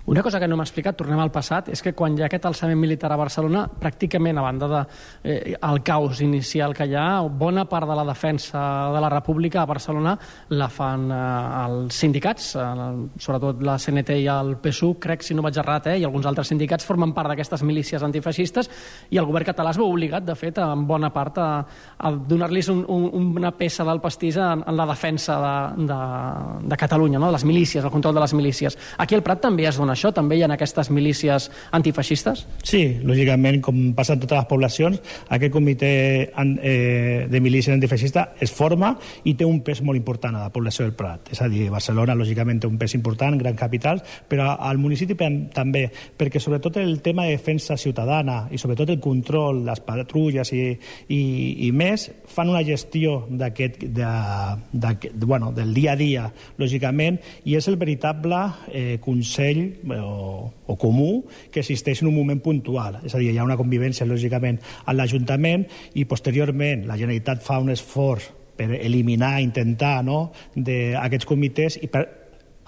Una 0.05 0.23
cosa 0.23 0.39
que 0.39 0.47
no 0.47 0.57
m'ha 0.57 0.65
explicat, 0.65 0.97
tornem 0.97 1.19
al 1.21 1.29
passat, 1.31 1.69
és 1.69 1.81
que 1.81 1.93
quan 1.93 2.15
hi 2.17 2.23
ha 2.23 2.25
aquest 2.25 2.45
alçament 2.49 2.79
militar 2.79 3.11
a 3.13 3.17
Barcelona, 3.19 3.67
pràcticament 3.69 4.39
a 4.39 4.45
banda 4.45 4.67
del 4.67 4.85
de, 5.23 5.29
eh, 5.29 5.55
el 5.61 5.83
caos 5.83 6.21
inicial 6.21 6.73
que 6.73 6.87
hi 6.89 6.95
ha, 6.97 7.21
bona 7.21 7.67
part 7.69 7.87
de 7.87 7.95
la 7.95 8.05
defensa 8.07 8.91
de 8.93 9.01
la 9.01 9.09
República 9.13 9.61
a 9.61 9.65
Barcelona 9.69 10.17
la 10.49 10.69
fan 10.69 11.05
eh, 11.11 11.19
els 11.65 11.99
sindicats, 12.01 12.55
eh, 12.55 12.63
sobretot 13.21 13.61
la 13.61 13.77
CNT 13.77 14.17
i 14.23 14.27
el 14.31 14.55
PSUC, 14.61 14.99
crec, 15.05 15.23
si 15.23 15.37
no 15.37 15.45
vaig 15.45 15.59
errat, 15.61 15.91
eh, 15.93 15.99
i 16.01 16.07
alguns 16.07 16.25
altres 16.25 16.49
sindicats 16.49 16.87
formen 16.87 17.13
part 17.13 17.29
d'aquestes 17.29 17.61
milícies 17.67 18.01
antifeixistes 18.03 18.71
i 19.11 19.21
el 19.21 19.29
govern 19.29 19.51
català 19.51 19.75
es 19.75 19.79
veu 19.79 19.89
obligat, 19.91 20.25
de 20.25 20.35
fet, 20.35 20.57
en 20.57 20.87
bona 20.89 21.11
part 21.13 21.37
a, 21.37 21.49
a 21.97 22.11
donar-los 22.11 22.71
un, 22.73 22.83
un, 22.89 23.31
una 23.37 23.53
peça 23.53 23.85
del 23.85 24.01
pastís 24.01 24.37
en, 24.41 24.65
en 24.65 24.77
la 24.77 24.89
defensa 24.89 25.37
de, 25.45 25.85
de, 25.93 26.01
de 26.73 26.77
Catalunya, 26.77 27.19
no? 27.19 27.29
de 27.29 27.37
les 27.37 27.45
milícies, 27.45 27.85
el 27.85 27.93
control 27.93 28.15
de 28.17 28.25
les 28.25 28.33
milícies. 28.33 28.77
Aquí 28.97 29.15
al 29.15 29.23
Prat 29.23 29.45
també 29.45 29.67
es 29.69 29.77
dona 29.77 29.90
això? 29.93 30.11
També 30.15 30.37
hi 30.37 30.43
ha 30.43 30.49
aquestes 30.51 30.89
milícies 30.91 31.49
antifeixistes? 31.71 32.45
Sí, 32.63 32.81
lògicament, 33.03 33.61
com 33.63 33.79
passa 33.97 34.13
en 34.17 34.21
totes 34.23 34.37
les 34.41 34.47
poblacions, 34.49 34.99
aquest 35.29 35.53
comitè 35.53 35.91
eh, 36.31 37.27
de 37.29 37.39
milícia 37.41 37.73
antifeixista 37.73 38.29
es 38.39 38.51
forma 38.51 38.93
i 39.23 39.33
té 39.37 39.45
un 39.47 39.61
pes 39.65 39.81
molt 39.85 39.97
important 39.99 40.35
a 40.35 40.45
la 40.47 40.51
població 40.53 40.85
del 40.85 40.95
Prat. 40.97 41.31
És 41.31 41.41
a 41.41 41.49
dir, 41.51 41.69
Barcelona, 41.71 42.15
lògicament, 42.17 42.61
té 42.61 42.67
un 42.69 42.77
pes 42.81 42.95
important, 42.97 43.37
gran 43.39 43.55
capitals, 43.59 44.03
però 44.27 44.55
al 44.59 44.77
municipi 44.81 45.15
també, 45.53 45.85
perquè 46.17 46.39
sobretot 46.41 46.77
el 46.81 46.99
tema 47.01 47.25
de 47.27 47.35
defensa 47.37 47.77
ciutadana 47.77 48.47
i 48.51 48.57
sobretot 48.61 48.89
el 48.89 48.99
control, 48.99 49.63
les 49.65 49.79
patrulles 49.85 50.51
i, 50.55 50.63
i, 51.13 51.21
i 51.67 51.71
més, 51.71 52.07
fan 52.31 52.49
una 52.51 52.63
gestió 52.67 53.25
d'aquest 53.29 53.81
de, 53.91 54.07
d'aquest- 54.73 55.25
bueno, 55.25 55.51
del 55.51 55.73
dia 55.73 55.93
a 55.93 55.95
dia, 55.99 56.25
lògicament, 56.57 57.19
i 57.45 57.55
és 57.57 57.67
el 57.71 57.77
veritable 57.81 58.39
eh, 58.71 58.97
consell 59.03 59.80
o, 59.97 60.51
o 60.67 60.77
comú 60.79 61.25
que 61.51 61.61
existeix 61.63 62.01
en 62.01 62.11
un 62.11 62.17
moment 62.17 62.41
puntual. 62.43 62.99
És 63.05 63.15
a 63.15 63.21
dir, 63.21 63.31
hi 63.33 63.41
ha 63.41 63.47
una 63.47 63.59
convivència, 63.59 64.07
lògicament, 64.07 64.61
a 64.85 64.95
l'Ajuntament 64.95 65.67
i 65.95 66.05
posteriorment 66.05 66.87
la 66.89 66.99
Generalitat 66.99 67.43
fa 67.45 67.59
un 67.61 67.73
esforç 67.73 68.31
per 68.57 68.69
eliminar, 68.77 69.39
intentar, 69.41 70.01
no?, 70.05 70.31
d'aquests 70.55 71.29
comitès 71.29 71.79
i 71.81 71.89
per 71.91 72.05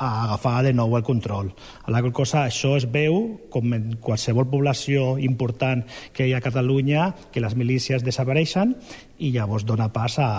a 0.03 0.23
agafar 0.25 0.63
de 0.65 0.73
nou 0.73 0.95
el 0.97 1.03
control. 1.05 1.51
A 1.85 1.91
la 1.93 2.01
qual 2.01 2.13
cosa 2.15 2.45
això 2.47 2.75
es 2.77 2.87
veu, 2.91 3.37
com 3.53 3.75
en 3.77 3.93
qualsevol 4.01 4.49
població 4.49 5.13
important 5.21 5.85
que 6.13 6.27
hi 6.27 6.33
ha 6.33 6.41
a 6.41 6.45
Catalunya, 6.45 7.11
que 7.31 7.43
les 7.43 7.55
milícies 7.55 8.05
desapareixen 8.05 8.75
i 9.19 9.31
llavors 9.35 9.67
dona 9.69 9.91
pas 9.93 10.17
a, 10.19 10.31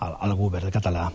a, 0.00 0.14
al 0.24 0.34
govern 0.40 0.72
català. 0.74 1.10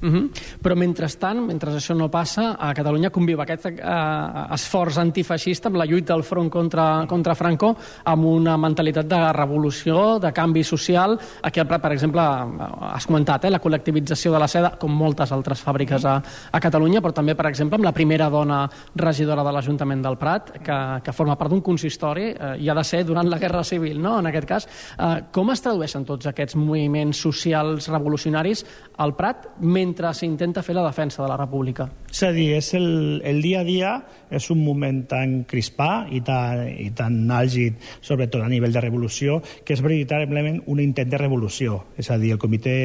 Uh 0.00 0.08
-huh. 0.08 0.30
Però 0.62 0.76
mentrestant, 0.76 1.40
mentre 1.40 1.72
això 1.72 1.94
no 1.96 2.08
passa, 2.08 2.56
a 2.58 2.72
Catalunya 2.72 3.10
conviu 3.10 3.40
aquest 3.40 3.66
eh, 3.66 4.54
esforç 4.54 4.98
antifeixista 4.98 5.68
amb 5.68 5.76
la 5.76 5.84
lluita 5.84 6.14
al 6.14 6.22
front 6.22 6.50
contra, 6.50 7.04
contra 7.06 7.34
Franco 7.34 7.76
amb 8.04 8.24
una 8.24 8.56
mentalitat 8.56 9.06
de 9.06 9.32
revolució, 9.32 10.18
de 10.18 10.32
canvi 10.32 10.64
social. 10.64 11.18
Aquí 11.42 11.60
per 11.64 11.92
exemple, 11.92 12.20
has 12.20 13.06
comentat 13.06 13.44
eh, 13.44 13.50
la 13.50 13.60
col·lectivització 13.60 14.32
de 14.32 14.38
la 14.38 14.48
seda, 14.48 14.70
com 14.78 14.92
moltes 14.92 15.32
altres 15.32 15.60
fàbriques 15.60 16.04
a, 16.04 16.22
a 16.52 16.60
Catalunya, 16.60 17.00
però 17.00 17.12
també, 17.12 17.34
per 17.34 17.46
exemple, 17.46 17.76
amb 17.76 17.84
la 17.84 17.92
primera 17.92 18.28
dona 18.30 18.68
regidora 18.94 19.42
de 19.42 19.52
l'Ajuntament 19.52 20.02
del 20.02 20.16
Prat, 20.16 20.52
que, 20.62 20.78
que 21.02 21.12
forma 21.12 21.36
part 21.36 21.50
d'un 21.50 21.60
consistori, 21.60 22.30
eh, 22.30 22.56
i 22.58 22.68
ha 22.68 22.74
de 22.74 22.84
ser 22.84 23.04
durant 23.04 23.28
la 23.28 23.38
Guerra 23.38 23.64
Civil, 23.64 24.00
no?, 24.00 24.18
en 24.18 24.26
aquest 24.26 24.46
cas. 24.46 24.68
Eh, 24.98 25.24
com 25.32 25.50
es 25.50 25.60
tradueixen 25.60 26.04
tots 26.04 26.26
aquests 26.26 26.56
moviments 26.56 27.18
socials 27.18 27.88
revolucionaris 27.88 28.64
al 28.98 29.14
Prat 29.16 29.48
mentre 29.58 29.87
s'intenta 29.96 30.62
fer 30.62 30.74
la 30.76 30.84
defensa 30.86 31.22
de 31.22 31.28
la 31.28 31.36
República? 31.36 31.88
És 32.10 32.22
a 32.24 32.32
dir, 32.32 32.54
és 32.56 32.72
el, 32.74 33.20
el 33.24 33.42
dia 33.42 33.60
a 33.60 33.64
dia 33.64 33.92
és 34.30 34.50
un 34.52 34.60
moment 34.64 35.00
tan 35.08 35.44
crispà 35.48 36.06
i 36.12 36.20
tan, 36.24 36.64
i 36.68 36.90
tan 36.96 37.16
àlgid, 37.32 37.78
sobretot 38.04 38.42
a 38.44 38.48
nivell 38.50 38.72
de 38.72 38.82
revolució, 38.84 39.38
que 39.64 39.74
és 39.76 39.82
veritablement 39.84 40.60
un 40.66 40.80
intent 40.82 41.08
de 41.08 41.20
revolució. 41.20 41.82
És 41.96 42.10
a 42.10 42.18
dir, 42.20 42.34
el 42.36 42.40
comitè 42.42 42.76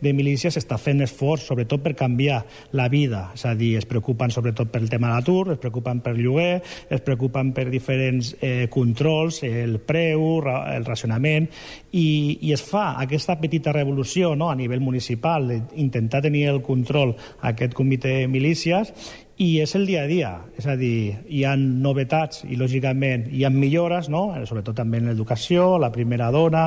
de 0.00 0.12
milícies 0.16 0.56
està 0.60 0.78
fent 0.80 1.00
esforç, 1.04 1.46
sobretot 1.48 1.82
per 1.84 1.94
canviar 1.98 2.42
la 2.76 2.88
vida. 2.92 3.30
És 3.34 3.46
a 3.48 3.54
dir, 3.56 3.74
es 3.80 3.88
preocupen 3.88 4.32
sobretot 4.32 4.70
pel 4.72 4.88
tema 4.90 5.08
de 5.08 5.18
l'atur, 5.18 5.54
es 5.54 5.62
preocupen 5.62 6.02
per 6.04 6.16
lloguer, 6.18 6.60
es 6.90 7.04
preocupen 7.06 7.54
per 7.56 7.68
diferents 7.70 8.34
eh, 8.40 8.68
controls, 8.72 9.42
el 9.46 9.78
preu, 9.86 10.26
el 10.44 10.84
racionament, 10.84 11.48
i, 11.92 12.38
i 12.46 12.52
es 12.54 12.62
fa 12.64 12.94
aquesta 13.00 13.38
petita 13.40 13.72
revolució 13.74 14.34
no, 14.36 14.50
a 14.50 14.58
nivell 14.58 14.82
municipal, 14.84 15.48
d'intentar 15.48 16.22
tenir 16.26 16.46
el 16.50 16.62
control 16.66 17.16
aquest 17.46 17.74
comitè 17.78 18.24
milícies 18.30 18.92
i 19.40 19.54
és 19.62 19.72
el 19.78 19.86
dia 19.88 20.02
a 20.04 20.08
dia, 20.08 20.30
és 20.60 20.66
a 20.68 20.74
dir, 20.76 21.16
hi 21.32 21.46
ha 21.48 21.54
novetats 21.56 22.42
i, 22.44 22.58
lògicament, 22.60 23.24
hi 23.32 23.46
ha 23.46 23.50
millores, 23.54 24.10
no? 24.12 24.26
sobretot 24.44 24.76
també 24.76 25.00
en 25.00 25.08
l'educació, 25.08 25.78
la 25.80 25.88
primera 25.94 26.28
dona, 26.34 26.66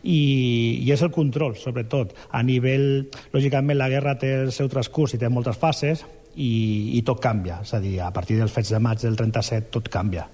i, 0.00 0.80
i 0.80 0.88
és 0.94 1.02
el 1.04 1.12
control, 1.12 1.58
sobretot. 1.60 2.14
A 2.32 2.40
nivell, 2.42 3.10
lògicament, 3.34 3.76
la 3.76 3.90
guerra 3.92 4.16
té 4.16 4.32
el 4.46 4.54
seu 4.56 4.72
transcurs 4.72 5.12
i 5.12 5.20
té 5.20 5.28
moltes 5.28 5.60
fases, 5.60 6.06
i, 6.34 6.96
i 6.96 7.02
tot 7.06 7.20
canvia, 7.22 7.60
és 7.62 7.76
a 7.76 7.82
dir, 7.82 7.98
a 8.02 8.08
partir 8.14 8.40
dels 8.40 8.56
fets 8.56 8.72
de 8.72 8.80
maig 8.82 9.04
del 9.04 9.20
37 9.20 9.70
tot 9.76 9.92
canvia 9.92 10.24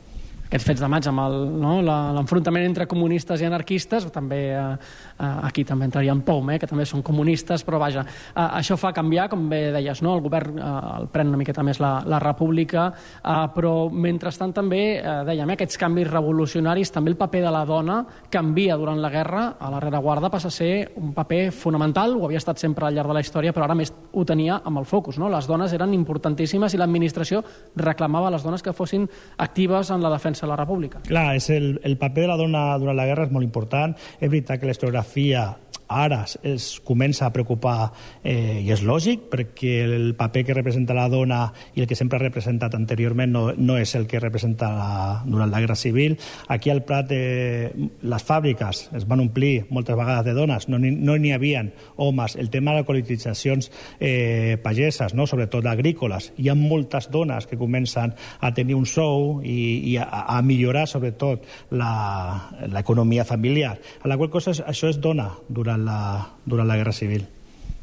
aquests 0.50 0.66
fets 0.66 0.80
de 0.82 0.88
maig 0.90 1.06
amb 1.06 1.22
el, 1.22 1.36
no, 1.62 1.76
l'enfrontament 1.86 2.64
entre 2.66 2.88
comunistes 2.90 3.38
i 3.38 3.46
anarquistes, 3.46 4.08
també 4.10 4.40
eh, 4.50 4.58
eh, 4.58 4.72
aquí 5.20 5.64
també 5.64 5.86
entraria 5.88 6.12
en 6.12 6.22
Poum, 6.26 6.50
eh, 6.50 6.58
que 6.58 6.68
també 6.70 6.86
són 6.88 7.02
comunistes, 7.06 7.64
però 7.66 7.78
vaja, 7.80 8.04
eh, 8.04 8.46
això 8.60 8.76
fa 8.80 8.92
canviar, 8.96 9.28
com 9.30 9.48
bé 9.50 9.70
deies, 9.74 10.02
no? 10.02 10.14
el 10.16 10.24
govern 10.24 10.58
eh, 10.58 10.70
el 11.00 11.08
pren 11.12 11.28
una 11.28 11.40
miqueta 11.40 11.64
més 11.66 11.80
la, 11.82 11.92
la 12.06 12.20
república, 12.22 12.88
eh, 13.20 13.36
però 13.54 13.74
mentrestant 13.90 14.54
també, 14.56 14.82
eh, 14.98 15.16
dèiem, 15.28 15.50
eh, 15.50 15.58
aquests 15.58 15.80
canvis 15.80 16.10
revolucionaris, 16.10 16.92
també 16.92 17.12
el 17.12 17.18
paper 17.20 17.44
de 17.46 17.54
la 17.54 17.64
dona 17.68 18.00
canvia 18.30 18.76
durant 18.80 19.00
la 19.00 19.10
guerra, 19.12 19.44
a 19.60 19.70
la 19.72 19.80
rereguarda 19.80 20.30
passa 20.30 20.48
a 20.48 20.54
ser 20.54 20.92
un 20.96 21.12
paper 21.14 21.50
fonamental, 21.52 22.16
ho 22.16 22.26
havia 22.26 22.40
estat 22.40 22.58
sempre 22.58 22.86
al 22.86 22.94
llarg 22.94 23.10
de 23.10 23.18
la 23.18 23.24
història, 23.24 23.54
però 23.56 23.66
ara 23.66 23.78
més 23.78 23.92
ho 24.12 24.24
tenia 24.24 24.60
amb 24.64 24.80
el 24.80 24.88
focus, 24.88 25.18
no? 25.18 25.30
les 25.30 25.46
dones 25.46 25.72
eren 25.76 25.94
importantíssimes 25.94 26.74
i 26.74 26.80
l'administració 26.80 27.42
reclamava 27.76 28.28
a 28.28 28.34
les 28.34 28.44
dones 28.46 28.62
que 28.62 28.74
fossin 28.76 29.08
actives 29.38 29.90
en 29.90 30.02
la 30.02 30.10
defensa 30.10 30.46
de 30.46 30.52
la 30.52 30.58
república. 30.60 31.02
Clar, 31.06 31.34
és 31.36 31.50
el, 31.54 31.72
el 31.84 31.96
paper 32.00 32.26
de 32.26 32.30
la 32.32 32.38
dona 32.40 32.64
durant 32.80 32.96
la 32.96 33.06
guerra 33.08 33.26
és 33.26 33.34
molt 33.34 33.46
important. 33.46 33.94
És 34.18 34.28
veritat 34.28 34.60
que 34.60 34.68
la 34.68 34.74
historiografia 35.10 35.70
ara 35.90 36.24
es, 36.42 36.80
comença 36.86 37.26
a 37.26 37.32
preocupar 37.34 37.90
eh, 38.22 38.62
i 38.62 38.70
és 38.70 38.82
lògic 38.86 39.26
perquè 39.32 39.72
el 39.82 40.14
paper 40.18 40.44
que 40.46 40.54
representa 40.54 40.94
la 40.94 41.08
dona 41.10 41.40
i 41.74 41.82
el 41.82 41.88
que 41.90 41.98
sempre 41.98 42.16
ha 42.16 42.22
representat 42.22 42.76
anteriorment 42.78 43.32
no, 43.34 43.42
no 43.58 43.76
és 43.76 43.96
el 43.98 44.06
que 44.06 44.22
representa 44.22 44.70
la, 44.70 44.90
durant 45.26 45.50
la 45.50 45.60
Guerra 45.60 45.76
Civil. 45.76 46.16
Aquí 46.48 46.70
al 46.70 46.84
Prat 46.86 47.10
eh, 47.12 47.72
les 48.02 48.26
fàbriques 48.26 48.84
es 48.96 49.06
van 49.10 49.24
omplir 49.26 49.66
moltes 49.70 49.98
vegades 49.98 50.24
de 50.28 50.36
dones, 50.38 50.68
no 50.70 50.78
n'hi 50.78 50.94
no 50.94 51.18
havien 51.34 51.72
homes. 51.96 52.36
El 52.36 52.50
tema 52.50 52.70
de 52.70 52.80
les 52.80 52.86
colonitzacions 52.86 53.70
eh, 53.98 54.56
pageses, 54.62 55.14
no? 55.14 55.26
sobretot 55.26 55.66
agrícoles, 55.66 56.30
hi 56.38 56.48
ha 56.48 56.54
moltes 56.54 57.10
dones 57.10 57.46
que 57.50 57.58
comencen 57.58 58.14
a 58.38 58.52
tenir 58.54 58.76
un 58.78 58.86
sou 58.86 59.40
i, 59.42 59.80
i 59.90 59.96
a, 59.98 60.06
a 60.36 60.38
millorar 60.42 60.86
sobretot 60.86 61.44
l'economia 61.74 63.26
familiar. 63.26 63.74
A 64.02 64.08
la 64.08 64.16
qual 64.20 64.30
cosa 64.30 64.54
això 64.54 64.90
es 64.90 64.99
dona 65.00 65.30
durant 65.48 65.84
la, 65.84 65.98
durant 66.44 66.68
la 66.68 66.76
Guerra 66.76 66.92
Civil. 66.92 67.26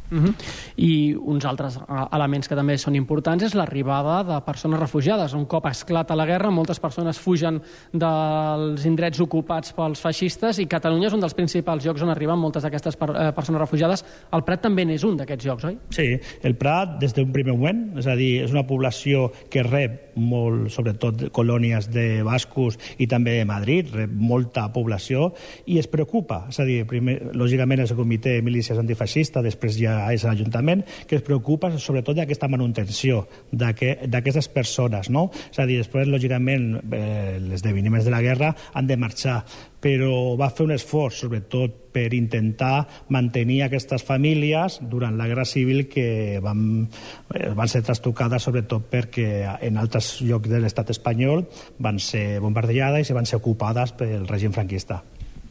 Uh 0.09 0.23
-huh. 0.23 0.33
I 0.77 1.15
uns 1.15 1.45
altres 1.45 1.77
eh, 1.77 2.05
elements 2.11 2.47
que 2.47 2.55
també 2.55 2.77
són 2.77 2.95
importants 2.95 3.43
és 3.43 3.53
l'arribada 3.53 4.23
de 4.23 4.41
persones 4.45 4.79
refugiades. 4.79 5.33
Un 5.33 5.45
cop 5.45 5.65
esclata 5.65 6.15
la 6.15 6.25
guerra, 6.25 6.49
moltes 6.49 6.79
persones 6.79 7.19
fugen 7.19 7.61
dels 7.91 8.85
indrets 8.85 9.19
ocupats 9.19 9.73
pels 9.73 10.01
feixistes 10.01 10.59
i 10.59 10.67
Catalunya 10.67 11.07
és 11.07 11.13
un 11.13 11.19
dels 11.19 11.33
principals 11.33 11.85
llocs 11.85 12.01
on 12.01 12.09
arriben 12.09 12.39
moltes 12.39 12.63
d'aquestes 12.63 12.95
per, 12.95 13.09
eh, 13.09 13.31
persones 13.33 13.61
refugiades. 13.61 14.05
El 14.31 14.43
Prat 14.43 14.61
també 14.61 14.85
n'és 14.85 15.03
un 15.03 15.17
d'aquests 15.17 15.45
llocs, 15.45 15.63
oi? 15.63 15.77
Sí, 15.89 16.19
el 16.43 16.55
Prat, 16.55 16.99
des 16.99 17.13
d'un 17.13 17.31
primer 17.31 17.53
moment, 17.53 17.97
és 17.97 18.07
a 18.07 18.15
dir, 18.15 18.43
és 18.43 18.51
una 18.51 18.65
població 18.65 19.31
que 19.49 19.63
rep 19.63 20.15
molt, 20.15 20.69
sobretot, 20.69 21.31
colònies 21.31 21.89
de 21.89 22.23
bascos 22.23 22.77
i 22.97 23.07
també 23.07 23.37
de 23.39 23.45
Madrid, 23.45 23.93
rep 23.93 24.09
molta 24.11 24.71
població 24.73 25.33
i 25.65 25.77
es 25.79 25.87
preocupa, 25.87 26.45
és 26.49 26.59
a 26.59 26.65
dir, 26.65 26.85
primer, 26.85 27.33
lògicament 27.33 27.83
és 27.83 27.91
el 27.91 27.97
comitè 27.97 28.37
de 28.37 28.41
milícies 28.45 28.77
antifeixista, 28.79 29.41
després 29.45 29.77
ja 29.77 29.96
és 30.13 30.23
l'Ajuntament, 30.23 30.83
que 31.07 31.17
es 31.19 31.25
preocupa 31.25 31.71
sobretot 31.77 32.15
d'aquesta 32.17 32.47
manutenció 32.47 33.27
d'aquest- 33.51 34.07
d'aquestes 34.07 34.47
persones, 34.47 35.09
no? 35.09 35.29
És 35.51 35.59
a 35.59 35.65
dir, 35.65 35.77
després, 35.77 36.07
lògicament, 36.07 36.81
eh, 36.91 37.37
els 37.37 37.53
esdeveniments 37.59 38.05
de 38.05 38.11
la 38.11 38.21
guerra 38.21 38.55
han 38.73 38.87
de 38.87 38.97
marxar, 38.97 39.43
però 39.81 40.37
va 40.37 40.49
fer 40.49 40.65
un 40.65 40.71
esforç, 40.71 41.21
sobretot, 41.21 41.83
per 41.97 42.13
intentar 42.13 42.87
mantenir 43.09 43.63
aquestes 43.63 44.03
famílies 44.03 44.79
durant 44.81 45.17
la 45.17 45.27
Guerra 45.27 45.45
Civil 45.45 45.87
que 45.87 46.39
van, 46.43 46.87
eh, 47.33 47.49
van 47.55 47.67
ser 47.67 47.81
trastocades 47.81 48.43
sobretot 48.43 48.89
perquè 48.91 49.57
en 49.61 49.77
altres 49.77 50.21
llocs 50.21 50.49
de 50.49 50.59
l'estat 50.59 50.91
espanyol 50.93 51.47
van 51.79 51.99
ser 51.99 52.39
bombardejades 52.39 53.09
i 53.09 53.13
van 53.13 53.25
ser 53.25 53.37
ocupades 53.37 53.93
pel 53.97 54.27
règim 54.27 54.53
franquista. 54.53 55.03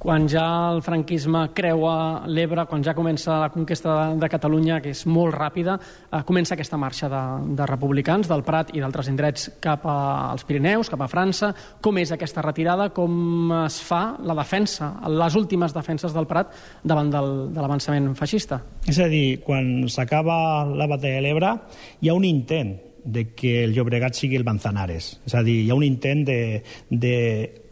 Quan 0.06 0.28
ja 0.30 0.70
el 0.70 0.84
franquisme 0.86 1.40
creua 1.50 2.22
l'Ebre, 2.30 2.62
quan 2.70 2.84
ja 2.86 2.92
comença 2.94 3.40
la 3.40 3.48
conquesta 3.50 3.90
de, 3.90 4.20
de 4.20 4.28
Catalunya, 4.30 4.76
que 4.78 4.92
és 4.94 5.00
molt 5.10 5.34
ràpida, 5.34 5.74
eh, 5.80 6.20
comença 6.28 6.54
aquesta 6.54 6.78
marxa 6.78 7.08
de, 7.10 7.22
de 7.58 7.66
republicans 7.66 8.30
del 8.30 8.44
Prat 8.46 8.70
i 8.70 8.84
d'altres 8.84 9.10
indrets 9.10 9.48
cap 9.58 9.82
als 9.90 10.46
Pirineus, 10.46 10.92
cap 10.94 11.02
a 11.02 11.10
França. 11.10 11.50
Com 11.82 11.98
és 11.98 12.14
aquesta 12.14 12.46
retirada? 12.46 12.92
Com 12.94 13.50
es 13.64 13.80
fa 13.82 14.14
la 14.22 14.38
defensa, 14.38 14.92
les 15.10 15.34
últimes 15.34 15.74
defenses 15.74 16.14
del 16.14 16.30
Prat 16.30 16.54
davant 16.86 17.10
del, 17.10 17.34
de 17.50 17.66
l'avançament 17.66 18.12
feixista? 18.14 18.62
És 18.86 19.02
a 19.02 19.10
dir, 19.10 19.40
quan 19.42 19.88
s'acaba 19.90 20.68
la 20.70 20.86
batalla 20.86 21.18
de 21.18 21.26
l'Ebre, 21.26 21.56
hi 21.98 22.14
ha 22.14 22.14
un 22.14 22.30
intent 22.30 22.76
de 23.06 23.32
que 23.34 23.64
el 23.64 23.74
Llobregat 23.74 24.14
sigui 24.18 24.38
el 24.38 24.46
Manzanares. 24.46 25.16
És 25.26 25.34
a 25.34 25.42
dir, 25.46 25.64
hi 25.64 25.70
ha 25.70 25.78
un 25.78 25.86
intent 25.86 26.24
de, 26.26 26.40
de 26.90 27.16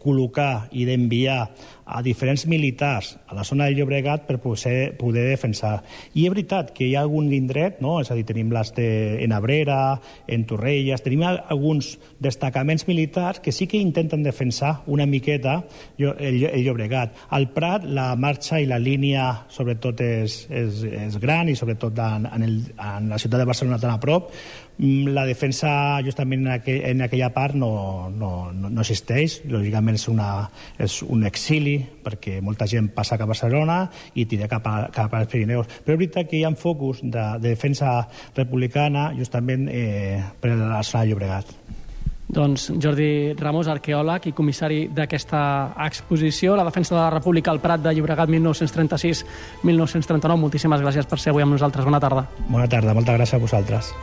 col·locar 0.05 0.69
i 0.71 0.85
d'enviar 0.87 1.41
a 1.85 2.01
diferents 2.01 2.47
militars 2.49 3.11
a 3.27 3.35
la 3.37 3.43
zona 3.45 3.65
del 3.69 3.75
Llobregat 3.77 4.25
per 4.25 4.39
poder, 4.41 4.95
poder 4.97 5.27
defensar. 5.29 5.83
I 6.17 6.25
és 6.25 6.33
veritat 6.33 6.71
que 6.73 6.87
hi 6.87 6.95
ha 6.97 7.03
algun 7.05 7.31
indret, 7.33 7.77
no? 7.81 7.99
és 8.01 8.09
a 8.09 8.17
dir, 8.17 8.25
tenim 8.25 8.49
les 8.53 8.71
de, 8.73 8.87
en 9.23 9.31
Abrera, 9.37 9.99
en 10.27 10.45
Torrelles, 10.49 11.03
tenim 11.05 11.21
al- 11.23 11.43
alguns 11.53 11.95
destacaments 12.19 12.87
militars 12.87 13.39
que 13.39 13.51
sí 13.53 13.67
que 13.67 13.77
intenten 13.77 14.23
defensar 14.23 14.81
una 14.87 15.05
miqueta 15.05 15.63
el, 15.97 16.43
el 16.49 16.63
Llobregat. 16.65 17.13
Al 17.29 17.49
Prat 17.53 17.85
la 17.85 18.15
marxa 18.15 18.59
i 18.59 18.65
la 18.65 18.79
línia 18.81 19.45
sobretot 19.53 20.01
és, 20.01 20.45
és, 20.49 20.81
és 20.89 21.19
gran 21.21 21.49
i 21.49 21.55
sobretot 21.55 21.97
en, 22.01 22.25
en, 22.25 22.43
el, 22.49 22.57
en 22.81 23.09
la 23.13 23.19
ciutat 23.21 23.39
de 23.43 23.45
Barcelona 23.49 23.79
tan 23.79 23.93
a 23.93 23.99
prop, 24.01 24.31
la 24.77 25.25
defensa 25.25 26.01
justament 26.03 26.43
en, 26.43 26.51
aquell, 26.57 26.81
en 26.89 27.01
aquella 27.05 27.29
part 27.33 27.55
no, 27.55 28.09
no, 28.11 28.51
no, 28.51 28.81
existeix, 28.81 29.41
lògicament 29.47 29.95
és, 29.95 30.07
una, 30.11 30.49
és 30.81 31.01
un 31.07 31.23
exili 31.27 31.77
perquè 32.03 32.41
molta 32.43 32.67
gent 32.67 32.89
passa 32.95 33.15
cap 33.15 33.29
a 33.29 33.31
Barcelona 33.31 33.89
i 34.15 34.25
tira 34.27 34.47
cap, 34.51 34.67
a, 34.67 34.89
cap 34.93 35.13
als 35.15 35.29
Pirineus. 35.31 35.67
Però 35.85 35.95
és 35.95 36.01
veritat 36.01 36.29
que 36.29 36.37
hi 36.39 36.43
ha 36.43 36.51
focus 36.59 36.99
de, 37.03 37.39
de 37.39 37.49
defensa 37.53 38.07
republicana 38.35 39.13
justament 39.15 39.69
eh, 39.71 40.21
per 40.41 40.51
a 40.53 40.55
la 40.59 40.83
zona 40.83 41.05
de 41.05 41.11
Llobregat. 41.11 41.55
Doncs 42.35 42.71
Jordi 42.81 43.33
Ramos, 43.37 43.67
arqueòleg 43.69 44.25
i 44.27 44.31
comissari 44.35 44.87
d'aquesta 44.91 45.39
exposició, 45.85 46.55
la 46.57 46.65
defensa 46.65 46.95
de 46.95 46.99
la 46.99 47.11
República 47.13 47.51
al 47.53 47.61
Prat 47.63 47.81
de 47.85 47.93
Llobregat 47.93 48.29
1936-1939. 48.33 50.35
Moltíssimes 50.41 50.81
gràcies 50.83 51.05
per 51.07 51.19
ser 51.21 51.31
avui 51.31 51.43
amb 51.45 51.53
nosaltres. 51.55 51.85
Bona 51.85 52.01
tarda. 52.01 52.25
Bona 52.49 52.67
tarda, 52.67 52.93
moltes 52.97 53.15
gràcies 53.21 53.37
a 53.37 53.43
vosaltres. 53.45 53.93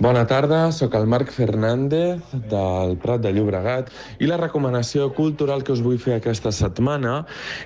Bona 0.00 0.22
tarda, 0.24 0.72
sóc 0.72 0.94
el 0.96 1.04
Marc 1.12 1.28
Fernández 1.28 2.30
del 2.48 2.94
Prat 3.02 3.20
de 3.20 3.34
Llobregat 3.36 3.90
i 4.16 4.30
la 4.30 4.38
recomanació 4.40 5.10
cultural 5.12 5.60
que 5.60 5.74
us 5.74 5.82
vull 5.84 5.98
fer 6.00 6.14
aquesta 6.14 6.48
setmana 6.56 7.18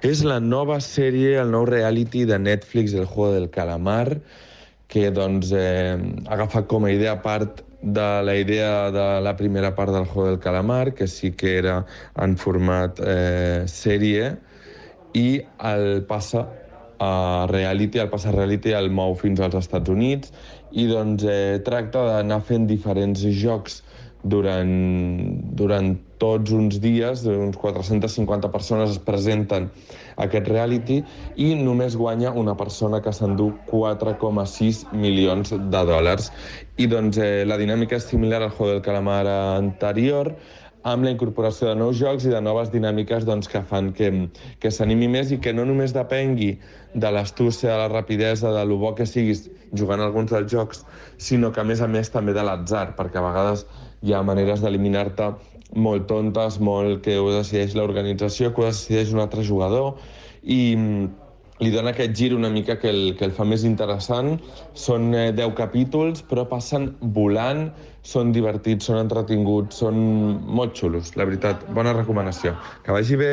és 0.02 0.24
la 0.26 0.40
nova 0.42 0.80
sèrie, 0.82 1.36
el 1.38 1.54
nou 1.54 1.62
reality 1.70 2.24
de 2.26 2.40
Netflix, 2.42 2.90
El 2.98 3.06
Juego 3.06 3.36
del 3.36 3.46
Calamar, 3.54 4.18
que 4.90 5.12
doncs, 5.14 5.52
eh, 5.54 5.94
ha 5.94 6.34
agafat 6.34 6.66
com 6.66 6.88
a 6.88 6.90
idea 6.90 7.14
part 7.22 7.62
de 7.84 8.22
la 8.24 8.34
idea 8.36 8.90
de 8.90 9.20
la 9.20 9.36
primera 9.36 9.74
part 9.74 9.92
del 9.92 10.06
Juego 10.06 10.30
del 10.30 10.38
Calamar, 10.38 10.94
que 10.94 11.06
sí 11.06 11.32
que 11.32 11.58
era 11.58 11.84
en 12.16 12.36
format 12.40 12.98
eh, 13.04 13.64
sèrie, 13.68 14.32
i 15.12 15.44
el 15.60 16.02
passa 16.08 16.46
a 16.98 17.46
reality, 17.50 18.00
el 18.00 18.08
passa 18.08 18.30
a 18.32 18.34
reality 18.34 18.72
el 18.72 18.88
mou 18.90 19.14
fins 19.20 19.42
als 19.44 19.58
Estats 19.60 19.92
Units 19.92 20.32
i 20.72 20.88
doncs 20.88 21.26
eh, 21.28 21.60
tracta 21.66 22.06
d'anar 22.08 22.40
fent 22.48 22.64
diferents 22.70 23.20
jocs 23.36 23.82
durant, 24.24 24.72
durant 25.54 25.92
tots 26.18 26.54
uns 26.56 26.78
dies, 26.80 27.24
uns 27.28 27.58
450 27.60 28.50
persones 28.52 28.94
es 28.94 29.00
presenten 29.04 29.68
a 30.16 30.24
aquest 30.26 30.48
reality 30.48 31.02
i 31.36 31.52
només 31.58 31.98
guanya 32.00 32.32
una 32.32 32.56
persona 32.56 33.02
que 33.04 33.12
s'endú 33.12 33.50
4,6 33.70 34.84
milions 34.96 35.52
de 35.52 35.84
dòlars. 35.92 36.30
I 36.80 36.88
doncs 36.90 37.20
eh, 37.20 37.44
la 37.46 37.60
dinàmica 37.60 37.98
és 38.00 38.08
similar 38.08 38.42
al 38.42 38.54
Juego 38.54 38.72
del 38.72 38.84
Calamar 38.86 39.26
anterior, 39.28 40.32
amb 40.84 41.06
la 41.06 41.12
incorporació 41.14 41.70
de 41.70 41.78
nous 41.80 41.96
jocs 41.96 42.26
i 42.28 42.32
de 42.32 42.40
noves 42.44 42.70
dinàmiques 42.72 43.24
doncs, 43.24 43.48
que 43.48 43.62
fan 43.64 43.90
que, 43.96 44.10
que 44.60 44.72
s'animi 44.72 45.08
més 45.08 45.32
i 45.32 45.40
que 45.40 45.54
no 45.56 45.64
només 45.64 45.96
depengui 45.96 46.52
de 46.94 47.10
l'astúcia, 47.10 47.72
de 47.72 47.78
la 47.80 47.88
rapidesa, 47.88 48.52
de 48.52 48.64
lo 48.68 48.76
bo 48.82 48.92
que 48.94 49.08
siguis 49.08 49.48
jugant 49.72 50.04
alguns 50.04 50.30
dels 50.34 50.52
jocs, 50.52 50.84
sinó 51.16 51.50
que 51.52 51.64
a 51.64 51.66
més 51.66 51.80
a 51.80 51.88
més 51.88 52.12
també 52.12 52.36
de 52.36 52.44
l'atzar, 52.44 52.92
perquè 52.98 53.18
a 53.18 53.26
vegades 53.26 53.64
hi 54.04 54.12
ha 54.12 54.22
maneres 54.22 54.60
d'eliminar-te 54.60 55.32
molt 55.74 56.06
tontes, 56.06 56.60
molt 56.60 57.02
que 57.02 57.16
ho 57.18 57.32
decideix 57.32 57.74
l'organització, 57.74 58.52
que 58.52 58.62
ho 58.62 58.68
decideix 58.68 59.12
un 59.16 59.24
altre 59.24 59.42
jugador, 59.42 59.96
i 60.44 60.76
mm, 60.76 61.08
li 61.64 61.70
dona 61.72 61.94
aquest 61.94 62.14
gir 62.18 62.32
una 62.34 62.50
mica 62.50 62.76
que 62.78 62.90
el, 62.90 63.02
que 63.18 63.24
el 63.28 63.34
fa 63.34 63.46
més 63.48 63.64
interessant. 63.66 64.36
Són 64.74 65.12
eh, 65.14 65.30
10 65.34 65.54
capítols, 65.58 66.22
però 66.28 66.46
passen 66.50 66.92
volant, 67.16 67.68
són 68.04 68.32
divertits, 68.36 68.86
són 68.90 69.00
entretinguts, 69.00 69.80
són 69.80 69.96
molt 70.44 70.76
xulos, 70.76 71.14
la 71.16 71.24
veritat. 71.28 71.64
Bona 71.74 71.94
recomanació. 71.96 72.54
Que 72.84 72.92
vagi 72.92 73.16
bé. 73.16 73.32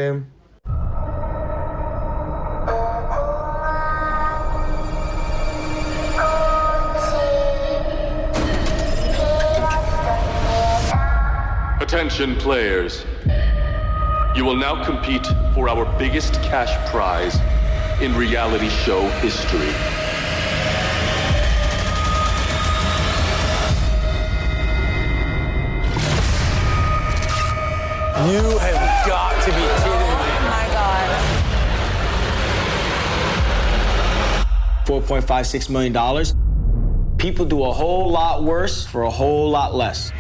Attention, 11.82 12.38
players. 12.38 13.04
You 14.34 14.46
will 14.46 14.56
now 14.56 14.82
compete 14.86 15.28
for 15.54 15.68
our 15.68 15.86
biggest 16.00 16.36
cash 16.36 16.72
prize 16.90 17.36
in 18.02 18.16
reality 18.16 18.70
show 18.70 19.02
history. 19.20 20.01
You 28.30 28.58
have 28.60 29.08
got 29.08 29.34
to 29.46 29.50
be 29.50 29.54
kidding 29.56 30.14
me. 30.22 30.30
Oh 30.38 30.46
my 30.46 30.68
god. 30.72 31.10
$4.56 34.86 35.70
million. 35.72 37.18
People 37.18 37.46
do 37.46 37.64
a 37.64 37.72
whole 37.72 38.12
lot 38.12 38.44
worse 38.44 38.86
for 38.86 39.04
a 39.04 39.10
whole 39.10 39.50
lot 39.50 39.74
less. 39.74 40.12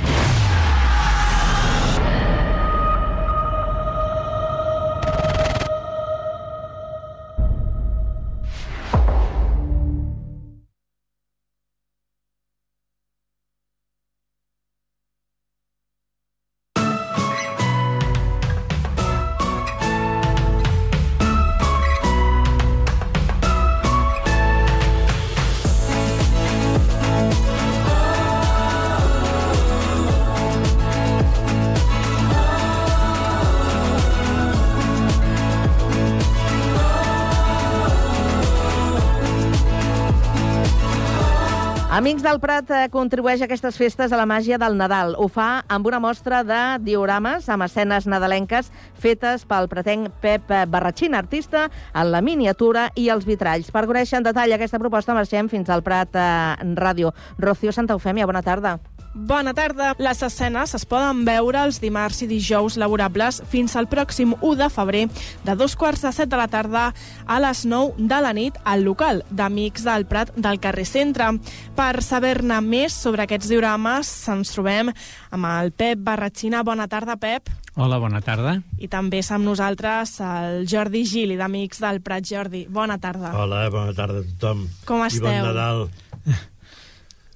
Amics 41.92 42.24
del 42.24 42.38
Prat 42.39 42.70
eh, 42.72 42.86
contribueix 42.88 43.42
a 43.42 43.50
aquestes 43.50 43.76
festes 43.76 44.14
a 44.16 44.18
la 44.20 44.24
màgia 44.24 44.56
del 44.56 44.78
Nadal. 44.80 45.12
Ho 45.20 45.26
fa 45.28 45.66
amb 45.68 45.89
una 45.89 46.00
mostra 46.00 46.38
de 46.48 46.60
diorames 46.86 47.50
amb 47.52 47.66
escenes 47.66 48.08
nadalenques 48.08 48.70
fetes 48.96 49.44
pel 49.44 49.68
pretenc 49.68 50.08
Pep 50.24 50.48
Barratxina, 50.72 51.20
artista 51.20 51.66
en 51.92 52.14
la 52.14 52.24
miniatura 52.24 52.86
i 52.96 53.10
els 53.12 53.28
vitralls. 53.28 53.74
Per 53.76 53.84
conèixer 53.92 54.22
en 54.22 54.30
detall 54.30 54.56
aquesta 54.56 54.80
proposta 54.80 55.18
marxem 55.20 55.52
fins 55.52 55.68
al 55.68 55.84
Prat 55.84 56.16
eh, 56.16 56.72
Ràdio. 56.80 57.12
Rocío 57.44 57.76
Santa 57.76 58.00
Eufèmia, 58.00 58.30
bona 58.32 58.39
tarda. 58.39 58.78
Bona 59.14 59.51
tarda. 59.53 59.89
Les 59.99 60.22
escenes 60.24 60.72
es 60.78 60.86
poden 60.88 61.26
veure 61.28 61.59
els 61.66 61.82
dimarts 61.84 62.22
i 62.24 62.28
dijous 62.30 62.78
laborables 62.80 63.41
fins 63.51 63.74
al 63.76 63.89
pròxim 63.91 64.32
1 64.39 64.53
de 64.62 64.70
febrer 64.72 65.01
de 65.43 65.55
dos 65.59 65.76
quarts 65.76 66.05
de 66.05 66.14
set 66.16 66.30
de 66.32 66.38
la 66.39 66.47
tarda 66.47 66.86
a 67.28 67.39
les 67.43 67.66
9 67.68 68.07
de 68.07 68.20
la 68.24 68.32
nit 68.32 68.55
al 68.64 68.86
local 68.88 69.26
d'Amics 69.30 69.84
del 69.84 70.05
Prat 70.07 70.32
del 70.38 70.62
carrer 70.64 70.86
Centre. 70.88 71.28
Per 71.76 71.99
saber-ne 72.01 72.62
més 72.64 72.95
sobre 72.95 73.26
aquests 73.26 73.51
diorames 73.51 74.12
ens 74.32 74.53
trobem 74.55 74.93
amb 75.30 75.49
el 75.49 75.74
Pep 75.76 75.99
Barratxina. 75.99 76.64
Bona 76.64 76.88
tarda, 76.88 77.18
Pep. 77.20 77.51
Hola, 77.76 77.99
bona 77.99 78.22
tarda. 78.24 78.62
I 78.80 78.88
també 78.91 79.20
és 79.20 79.32
amb 79.32 79.43
nosaltres 79.47 80.22
el 80.24 80.64
Jordi 80.72 81.03
Gili, 81.07 81.36
d'Amics 81.39 81.84
del 81.84 81.99
Prat. 81.99 82.24
Jordi, 82.32 82.64
bona 82.70 82.95
tarda. 82.99 83.34
Hola, 83.36 83.66
bona 83.72 83.91
tarda 83.91 84.24
a 84.24 84.24
tothom. 84.24 84.64
Com 84.88 85.03
I 85.03 85.12
esteu? 85.12 85.28
bon 85.28 85.51
Nadal. 85.51 85.86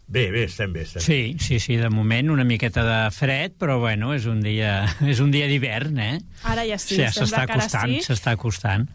Bé, 0.08 0.30
bé, 0.30 0.44
estem 0.46 0.74
bé. 0.74 0.84
Estem. 0.86 1.02
Sí, 1.02 1.20
sí, 1.42 1.60
sí, 1.60 1.76
de 1.82 1.90
moment 1.90 2.30
una 2.30 2.46
miqueta 2.46 2.84
de 2.86 2.98
fred, 3.12 3.56
però 3.58 3.80
bueno, 3.82 4.14
és 4.14 4.28
un 4.30 4.44
dia, 4.46 4.84
és 5.12 5.22
un 5.24 5.32
dia 5.34 5.48
d'hivern, 5.50 5.98
eh? 5.98 6.18
Ara 6.46 6.66
ja 6.70 6.78
sí, 6.82 7.00
s'està 7.02 7.46
acostant, 7.48 7.96
sí. 7.98 8.04
s'està 8.06 8.36
acostant. 8.38 8.86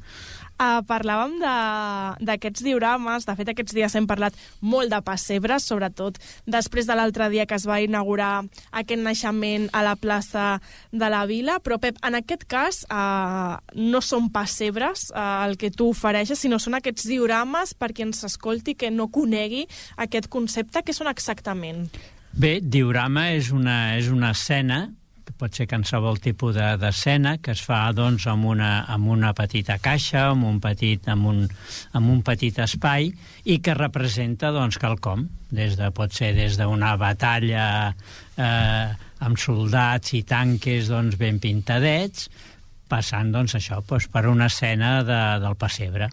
Uh, 0.61 0.83
parlàvem 0.85 1.39
d'aquests 2.21 2.61
diorames, 2.61 3.25
de 3.25 3.33
fet 3.39 3.49
aquests 3.49 3.73
dies 3.73 3.95
hem 3.97 4.05
parlat 4.05 4.35
molt 4.61 4.93
de 4.93 4.99
pessebres, 5.01 5.65
sobretot 5.65 6.19
després 6.45 6.85
de 6.85 6.97
l'altre 6.99 7.31
dia 7.33 7.47
que 7.49 7.57
es 7.57 7.65
va 7.65 7.79
inaugurar 7.81 8.43
aquest 8.77 9.01
naixement 9.01 9.71
a 9.73 9.81
la 9.87 9.95
plaça 9.97 10.61
de 10.93 11.09
la 11.09 11.23
Vila, 11.25 11.57
però 11.65 11.81
Pep, 11.81 11.97
en 12.05 12.19
aquest 12.21 12.45
cas 12.45 12.83
uh, 12.93 13.57
no 13.73 14.05
són 14.05 14.29
pessebres 14.35 15.09
uh, 15.15 15.47
el 15.47 15.57
que 15.57 15.73
tu 15.73 15.89
ofereixes, 15.95 16.45
sinó 16.45 16.61
són 16.61 16.77
aquests 16.77 17.09
diorames 17.09 17.73
per 17.73 17.95
qui 17.97 18.05
ens 18.05 18.21
escolti 18.29 18.77
que 18.77 18.93
no 18.93 19.09
conegui 19.09 19.65
aquest 19.97 20.29
concepte, 20.29 20.85
que 20.85 20.93
són 20.93 21.09
exactament? 21.09 21.87
Bé, 22.37 22.59
diorama 22.61 23.31
és 23.33 23.49
una, 23.49 23.97
és 23.97 24.13
una 24.13 24.37
escena 24.37 24.91
pot 25.41 25.57
ser 25.57 25.66
qualsevol 25.70 26.20
tipus 26.20 26.55
de- 26.55 26.76
d'escena 26.80 27.38
que 27.41 27.55
es 27.57 27.62
fa 27.64 27.80
doncs, 27.97 28.26
amb, 28.30 28.45
una, 28.53 28.84
amb 28.93 29.09
una 29.11 29.32
petita 29.34 29.78
caixa, 29.82 30.26
amb 30.34 30.45
un 30.45 30.61
petit, 30.61 31.09
amb 31.09 31.26
un, 31.32 31.41
amb 31.97 32.12
un 32.12 32.20
petit 32.26 32.59
espai 32.61 33.09
i 33.45 33.59
que 33.64 33.74
representa 33.74 34.53
doncs, 34.53 34.78
quelcom, 34.80 35.26
des 35.51 35.76
de, 35.80 35.88
pot 35.97 36.12
ser 36.14 36.34
des 36.36 36.61
d'una 36.61 36.93
batalla 37.01 37.66
eh, 38.36 38.93
amb 39.24 39.41
soldats 39.41 40.14
i 40.16 40.22
tanques 40.28 40.88
doncs, 40.93 41.16
ben 41.20 41.41
pintadets, 41.43 42.28
passant 42.91 43.32
doncs, 43.32 43.57
això 43.59 43.80
doncs, 43.86 44.07
per 44.12 44.26
una 44.28 44.47
escena 44.53 45.01
de, 45.07 45.20
del 45.43 45.57
pessebre. 45.57 46.11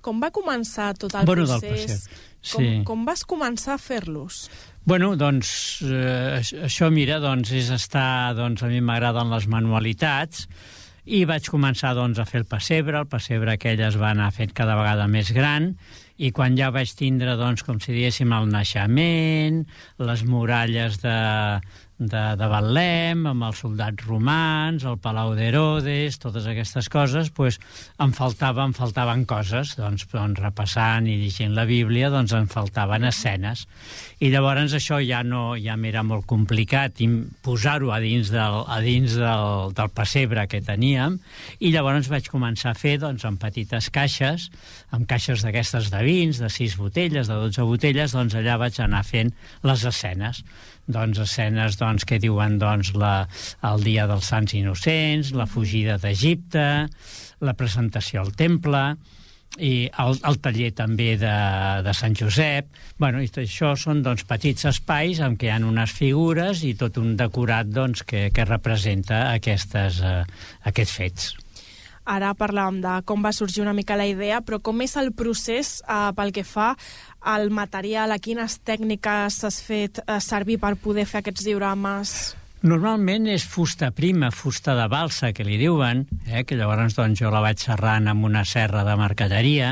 Com 0.00 0.20
va 0.22 0.30
començar 0.32 0.94
tot 0.96 1.12
el 1.14 1.26
Bueno, 1.28 1.44
del 1.46 1.60
procés? 1.60 2.06
Com, 2.40 2.64
sí. 2.64 2.68
com 2.88 3.02
vas 3.04 3.20
començar 3.28 3.74
a 3.76 3.80
fer-los? 3.82 4.46
Bueno, 4.84 5.14
doncs, 5.16 5.82
eh, 5.84 6.38
aix- 6.40 6.54
això, 6.66 6.88
mira, 6.90 7.18
doncs, 7.22 7.52
és 7.52 7.68
estar... 7.74 8.34
Doncs, 8.34 8.62
a 8.64 8.70
mi 8.72 8.80
m'agraden 8.80 9.30
les 9.30 9.46
manualitats 9.50 10.46
i 11.10 11.24
vaig 11.28 11.46
començar, 11.52 11.92
doncs, 11.96 12.18
a 12.18 12.26
fer 12.28 12.40
el 12.42 12.46
pessebre. 12.48 12.98
El 12.98 13.08
pessebre 13.10 13.54
aquell 13.54 13.80
es 13.86 13.98
va 14.00 14.10
anar 14.14 14.30
fent 14.36 14.52
cada 14.56 14.76
vegada 14.78 15.06
més 15.10 15.30
gran 15.36 15.74
i 16.20 16.30
quan 16.36 16.56
ja 16.58 16.68
vaig 16.72 16.90
tindre, 16.96 17.36
doncs, 17.40 17.62
com 17.64 17.78
si 17.80 17.92
diguéssim, 17.96 18.32
el 18.36 18.48
naixement, 18.52 19.62
les 20.04 20.24
muralles 20.28 20.98
de, 21.04 21.14
de, 22.00 22.22
de 22.40 22.46
Betlem, 22.48 23.26
amb 23.28 23.44
els 23.50 23.60
soldats 23.60 24.06
romans, 24.08 24.86
el 24.88 24.96
Palau 25.04 25.34
d'Herodes, 25.36 26.16
totes 26.22 26.46
aquestes 26.48 26.88
coses, 26.92 27.28
doncs, 27.36 27.58
em, 28.00 28.14
faltava, 28.16 28.64
em 28.64 28.72
faltaven 28.76 29.26
coses, 29.28 29.74
doncs, 29.76 30.06
doncs, 30.08 30.40
repassant 30.40 31.06
i 31.10 31.18
llegint 31.20 31.52
la 31.56 31.66
Bíblia, 31.68 32.08
doncs 32.12 32.32
em 32.36 32.48
faltaven 32.48 33.04
escenes. 33.10 33.66
I 34.20 34.32
llavors 34.32 34.72
això 34.76 35.00
ja 35.04 35.20
no 35.26 35.58
ja 35.60 35.76
m'era 35.76 36.02
molt 36.06 36.26
complicat 36.30 37.00
posar-ho 37.44 37.92
a 37.92 38.00
dins, 38.00 38.32
del, 38.32 38.58
a 38.64 38.80
dins 38.84 39.18
del, 39.20 39.74
del 39.76 39.92
pessebre 39.92 40.46
que 40.48 40.62
teníem, 40.64 41.20
i 41.60 41.70
llavors 41.74 42.08
vaig 42.08 42.32
començar 42.32 42.72
a 42.72 42.78
fer 42.78 42.96
doncs, 43.02 43.26
en 43.28 43.36
petites 43.40 43.90
caixes, 43.92 44.48
amb 44.90 45.08
caixes 45.08 45.44
d'aquestes 45.44 45.92
de 45.92 46.02
vins, 46.06 46.40
de 46.40 46.48
6 46.48 46.80
botelles, 46.80 47.28
de 47.28 47.40
12 47.44 47.68
botelles, 47.68 48.16
doncs 48.16 48.40
allà 48.40 48.56
vaig 48.60 48.80
anar 48.80 49.04
fent 49.04 49.34
les 49.68 49.84
escenes 49.84 50.44
doncs, 50.86 51.20
escenes 51.22 51.78
doncs, 51.80 52.06
que 52.08 52.20
diuen 52.22 52.58
doncs, 52.60 52.94
la, 52.98 53.28
el 53.66 53.86
dia 53.86 54.06
dels 54.10 54.30
Sants 54.32 54.54
Innocents, 54.58 55.34
la 55.36 55.48
fugida 55.50 55.98
d'Egipte, 56.00 56.68
la 57.40 57.56
presentació 57.56 58.24
al 58.24 58.34
temple, 58.36 58.84
i 59.58 59.90
el, 59.98 60.14
el 60.28 60.38
taller 60.38 60.70
també 60.78 61.16
de, 61.18 61.34
de 61.82 61.94
Sant 61.96 62.14
Josep. 62.16 62.70
Bueno, 63.02 63.20
i 63.24 63.30
això 63.42 63.74
són 63.78 64.04
doncs, 64.06 64.24
petits 64.28 64.68
espais 64.70 65.20
en 65.24 65.36
què 65.40 65.48
hi 65.48 65.52
ha 65.56 65.60
unes 65.66 65.92
figures 65.96 66.62
i 66.64 66.76
tot 66.78 67.00
un 67.02 67.16
decorat 67.18 67.70
doncs, 67.70 68.04
que, 68.06 68.28
que 68.34 68.46
representa 68.46 69.26
aquestes, 69.34 70.00
eh, 70.06 70.22
aquests 70.70 70.98
fets. 71.02 71.30
Ara 72.10 72.32
parlàvem 72.34 72.80
de 72.82 72.96
com 73.06 73.22
va 73.22 73.30
sorgir 73.36 73.62
una 73.62 73.74
mica 73.76 73.98
la 73.98 74.08
idea, 74.10 74.40
però 74.42 74.58
com 74.58 74.82
és 74.82 74.96
el 74.98 75.12
procés 75.14 75.78
eh, 75.86 76.10
pel 76.16 76.34
que 76.34 76.42
fa 76.42 76.72
al 77.20 77.50
material, 77.54 78.10
a 78.10 78.18
quines 78.18 78.58
tècniques 78.66 79.40
has 79.46 79.62
fet 79.62 80.02
eh, 80.02 80.18
servir 80.24 80.58
per 80.58 80.74
poder 80.80 81.06
fer 81.06 81.22
aquests 81.22 81.46
diorames? 81.46 82.18
Normalment 82.60 83.24
és 83.32 83.40
fusta 83.48 83.88
prima, 83.96 84.28
fusta 84.36 84.74
de 84.76 84.84
balsa, 84.92 85.30
que 85.32 85.46
li 85.46 85.56
diuen, 85.56 86.02
eh, 86.26 86.42
que 86.44 86.58
llavors 86.58 86.92
doncs, 86.92 87.22
jo 87.22 87.30
la 87.32 87.40
vaig 87.40 87.62
serrant 87.62 88.10
amb 88.10 88.26
una 88.28 88.42
serra 88.44 88.82
de 88.84 88.96
mercaderia, 89.00 89.70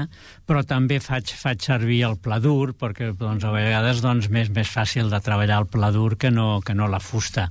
però 0.48 0.62
també 0.64 0.96
faig, 1.04 1.34
faig 1.36 1.60
servir 1.60 1.98
el 2.08 2.16
pla 2.16 2.38
dur, 2.40 2.72
perquè 2.72 3.10
doncs, 3.12 3.44
a 3.44 3.52
vegades 3.52 4.00
doncs, 4.00 4.30
més 4.32 4.48
més 4.48 4.72
fàcil 4.72 5.12
de 5.12 5.20
treballar 5.20 5.58
el 5.60 5.68
pla 5.68 5.90
dur 5.92 6.14
que 6.16 6.30
no, 6.32 6.62
que 6.64 6.72
no 6.72 6.88
la 6.88 7.02
fusta. 7.02 7.50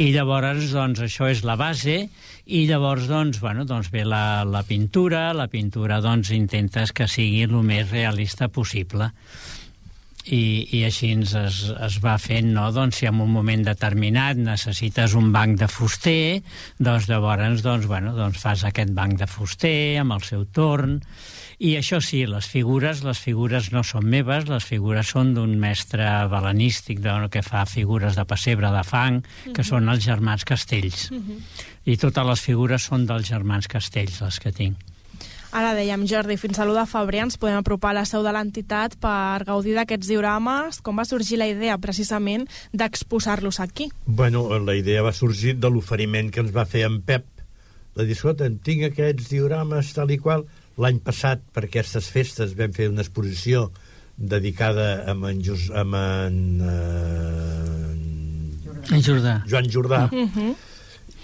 I 0.00 0.14
llavors 0.16 0.72
doncs, 0.72 1.04
això 1.04 1.28
és 1.28 1.44
la 1.44 1.58
base, 1.60 2.06
i 2.44 2.66
llavors 2.68 3.06
doncs, 3.08 3.40
bueno, 3.40 3.64
doncs 3.64 3.88
ve 3.92 4.04
la, 4.04 4.44
la 4.44 4.62
pintura, 4.68 5.32
la 5.32 5.48
pintura 5.48 6.00
doncs, 6.04 6.30
intentes 6.36 6.92
que 6.92 7.08
sigui 7.08 7.44
el 7.46 7.54
més 7.64 7.88
realista 7.90 8.50
possible 8.52 9.08
i, 10.24 10.66
i 10.76 10.82
així 10.84 11.12
es, 11.20 11.34
es 11.68 11.96
va 12.04 12.16
fent, 12.20 12.50
no? 12.56 12.70
Doncs 12.72 13.00
si 13.00 13.08
en 13.08 13.20
un 13.20 13.32
moment 13.32 13.64
determinat 13.64 14.40
necessites 14.40 15.16
un 15.16 15.32
banc 15.32 15.58
de 15.60 15.68
fuster, 15.68 16.42
doncs 16.78 17.08
llavors 17.08 17.64
doncs, 17.64 17.88
bueno, 17.88 18.14
doncs 18.16 18.40
fas 18.40 18.64
aquest 18.64 18.92
banc 18.96 19.18
de 19.20 19.28
fuster 19.28 20.00
amb 20.00 20.16
el 20.16 20.24
seu 20.24 20.44
torn, 20.44 21.00
i 21.58 21.76
això 21.76 22.00
sí, 22.02 22.24
les 22.26 22.46
figures, 22.46 23.02
les 23.04 23.18
figures 23.18 23.70
no 23.72 23.82
són 23.84 24.06
meves, 24.10 24.48
les 24.48 24.64
figures 24.64 25.06
són 25.14 25.34
d'un 25.34 25.58
mestre 25.58 26.04
balanístic 26.30 27.00
de, 27.00 27.28
que 27.30 27.42
fa 27.42 27.64
figures 27.66 28.16
de 28.16 28.24
pessebre 28.24 28.70
de 28.74 28.82
fang, 28.84 29.22
que 29.52 29.62
Mhm. 29.62 29.68
són 29.68 29.88
els 29.88 30.04
germans 30.04 30.44
Castells. 30.44 31.10
Mhm. 31.12 31.38
I 31.86 31.96
totes 31.96 32.26
les 32.26 32.40
figures 32.40 32.82
són 32.82 33.06
dels 33.06 33.28
germans 33.28 33.68
Castells, 33.68 34.20
les 34.20 34.40
que 34.40 34.52
tinc. 34.52 34.76
Ara 35.54 35.72
dèiem, 35.72 36.02
Jordi, 36.10 36.36
fins 36.36 36.58
a 36.58 36.64
l'1 36.64 36.74
de 36.74 36.84
febrer 36.90 37.20
ens 37.22 37.36
podem 37.38 37.56
apropar 37.60 37.90
a 37.92 37.94
la 38.00 38.04
seu 38.04 38.24
de 38.24 38.32
l'entitat 38.32 38.96
per 38.98 39.44
gaudir 39.46 39.76
d'aquests 39.76 40.08
diorames. 40.08 40.80
Com 40.82 40.96
va 40.98 41.04
sorgir 41.04 41.38
la 41.38 41.46
idea, 41.46 41.78
precisament, 41.78 42.48
d'exposar-los 42.72 43.60
aquí? 43.60 43.88
Bueno, 44.04 44.58
la 44.58 44.74
idea 44.74 45.02
va 45.02 45.12
sorgir 45.12 45.54
de 45.60 45.70
l'oferiment 45.70 46.32
que 46.32 46.40
ens 46.40 46.50
va 46.54 46.66
fer 46.66 46.82
en 46.88 47.00
Pep. 47.02 47.24
De 47.94 48.04
dir, 48.04 48.16
escolta, 48.16 48.48
tinc 48.50 48.82
aquests 48.90 49.28
diorames 49.30 49.92
tal 49.94 50.10
i 50.10 50.18
qual. 50.18 50.44
L'any 50.80 50.98
passat, 51.04 51.40
per 51.54 51.64
aquestes 51.68 52.08
festes, 52.10 52.54
vam 52.58 52.72
fer 52.74 52.88
una 52.90 53.02
exposició 53.04 53.68
dedicada 54.16 55.04
a 55.06 55.10
en, 55.14 55.42
Jos, 55.42 55.70
a 55.70 55.82
en, 55.82 56.60
eh, 56.62 57.94
En 58.94 59.02
Jordà. 59.02 59.42
Joan 59.48 59.68
Jordà. 59.70 60.08
Uh 60.12 60.28
-huh. 60.28 60.54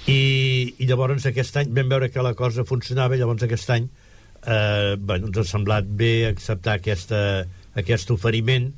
I, 0.07 0.75
i 0.79 0.87
llavors 0.87 1.27
aquest 1.27 1.57
any 1.57 1.69
vam 1.75 1.89
veure 1.89 2.11
que 2.11 2.23
la 2.23 2.35
cosa 2.35 2.65
funcionava 2.65 3.15
i 3.15 3.19
llavors 3.19 3.43
aquest 3.43 3.71
any 3.71 3.89
eh, 4.47 4.97
bueno, 4.99 5.27
ens 5.27 5.37
ha 5.39 5.45
semblat 5.45 5.85
bé 5.85 6.27
acceptar 6.29 6.75
aquesta, 6.79 7.47
aquest 7.75 8.11
oferiment 8.11 8.73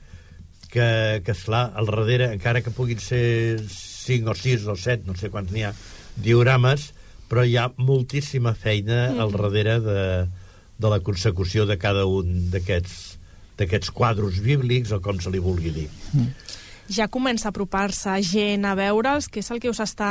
que, 0.70 1.20
que 1.25 1.33
esclar, 1.33 1.73
al 1.77 1.87
darrere, 1.87 2.33
encara 2.33 2.61
que 2.62 2.70
puguin 2.70 2.99
ser 2.99 3.61
5 3.68 4.31
o 4.31 4.35
6 4.35 4.66
o 4.66 4.77
7, 4.77 5.03
no 5.07 5.14
sé 5.14 5.29
quants 5.31 5.53
n'hi 5.53 5.62
ha, 5.62 5.75
diorames, 6.16 6.93
però 7.29 7.45
hi 7.47 7.57
ha 7.57 7.73
moltíssima 7.77 8.55
feina 8.55 9.11
al 9.11 9.29
Mhm. 9.31 9.37
darrere 9.37 9.81
de, 9.81 10.29
de 10.83 10.91
la 10.91 11.01
consecució 11.05 11.66
de 11.68 11.78
cada 11.80 12.05
un 12.11 12.51
d'aquests 12.53 13.93
quadros 13.95 14.43
bíblics 14.43 14.93
o 14.93 15.01
com 15.05 15.20
se 15.22 15.30
li 15.33 15.43
vulgui 15.43 15.72
dir. 15.74 15.89
Ja 16.93 17.09
comença 17.09 17.49
a 17.49 17.53
apropar-se 17.55 18.18
gent 18.26 18.66
a 18.66 18.74
veure'ls, 18.76 19.30
que 19.30 19.41
és 19.41 19.51
el 19.55 19.62
que 19.62 19.70
us 19.70 19.80
està 19.80 20.11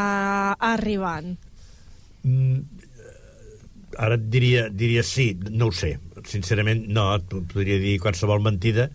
arribant. 0.57 1.35
Mm, 2.23 2.63
ara 3.97 4.17
et 4.17 4.27
diria, 4.33 4.67
diria 4.69 5.03
sí, 5.03 5.33
no 5.49 5.69
ho 5.69 5.75
sé. 5.75 5.97
Sincerament, 6.27 6.85
no, 6.93 7.09
et 7.17 7.27
podria 7.53 7.79
dir 7.81 7.99
qualsevol 8.01 8.43
mentida, 8.45 8.89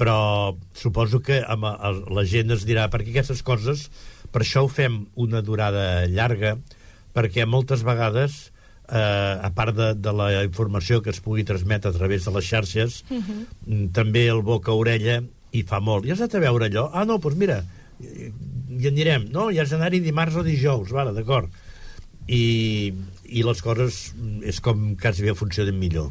però 0.00 0.56
suposo 0.74 1.20
que 1.20 1.42
amb 1.44 1.68
el, 1.70 2.04
la 2.16 2.24
gent 2.24 2.54
es 2.56 2.64
dirà 2.68 2.88
perquè 2.92 3.12
aquestes 3.12 3.44
coses, 3.46 3.88
per 4.32 4.42
això 4.42 4.64
ho 4.64 4.70
fem 4.72 5.04
una 5.20 5.42
durada 5.44 6.06
llarga, 6.08 6.56
perquè 7.14 7.44
moltes 7.46 7.84
vegades, 7.84 8.49
eh, 8.90 9.38
a 9.42 9.50
part 9.54 9.76
de, 9.76 9.92
de 9.94 10.12
la 10.12 10.30
informació 10.44 11.00
que 11.02 11.12
es 11.14 11.20
pugui 11.22 11.44
transmetre 11.46 11.90
a 11.90 11.96
través 11.96 12.26
de 12.26 12.34
les 12.34 12.46
xarxes, 12.46 13.02
mm, 13.08 13.90
també 13.96 14.26
el 14.28 14.42
boca-orella 14.46 15.20
hi 15.52 15.64
fa 15.66 15.80
molt. 15.80 16.06
I 16.06 16.14
has 16.14 16.22
anat 16.22 16.38
a 16.38 16.44
veure 16.46 16.70
allò? 16.70 16.88
Ah, 16.92 17.06
no, 17.06 17.18
doncs 17.22 17.38
mira, 17.38 17.62
hi 18.00 18.30
hi 18.80 18.88
anirem. 18.88 19.28
No, 19.34 19.50
ja 19.52 19.64
has 19.64 19.74
d'anar-hi 19.74 20.00
dimarts 20.00 20.38
o 20.38 20.46
dijous, 20.46 20.92
vale, 20.94 21.12
d'acord. 21.16 21.50
I, 22.30 22.92
I 23.26 23.44
les 23.46 23.62
coses 23.62 24.10
mm, 24.14 24.42
és 24.50 24.60
com 24.64 24.94
quasi 25.00 25.26
bé 25.26 25.36
funcionen 25.36 25.78
millor. 25.78 26.10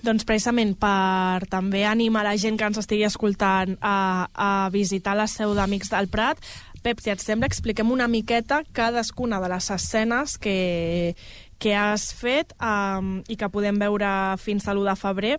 Doncs 0.00 0.24
precisament 0.24 0.72
per 0.80 1.44
també 1.52 1.82
animar 1.84 2.22
la 2.24 2.36
gent 2.40 2.56
que 2.56 2.64
ens 2.64 2.78
estigui 2.80 3.04
escoltant 3.04 3.74
a, 3.84 4.28
a 4.32 4.50
visitar 4.72 5.12
la 5.12 5.26
seu 5.28 5.52
d'Amics 5.52 5.92
del 5.92 6.08
Prat, 6.08 6.40
Pep, 6.80 7.00
si 7.04 7.12
et 7.12 7.20
sembla, 7.20 7.48
expliquem 7.50 7.90
una 7.92 8.08
miqueta 8.08 8.62
cadascuna 8.72 9.40
de 9.42 9.50
les 9.52 9.66
escenes 9.74 10.38
que, 10.40 11.12
que 11.60 11.74
has 11.76 12.10
fet 12.16 12.54
um, 12.58 13.20
i 13.28 13.36
que 13.36 13.50
podem 13.52 13.76
veure 13.78 14.08
fins 14.40 14.66
a 14.66 14.72
l'1 14.74 14.88
de 14.88 14.96
febrer. 14.96 15.34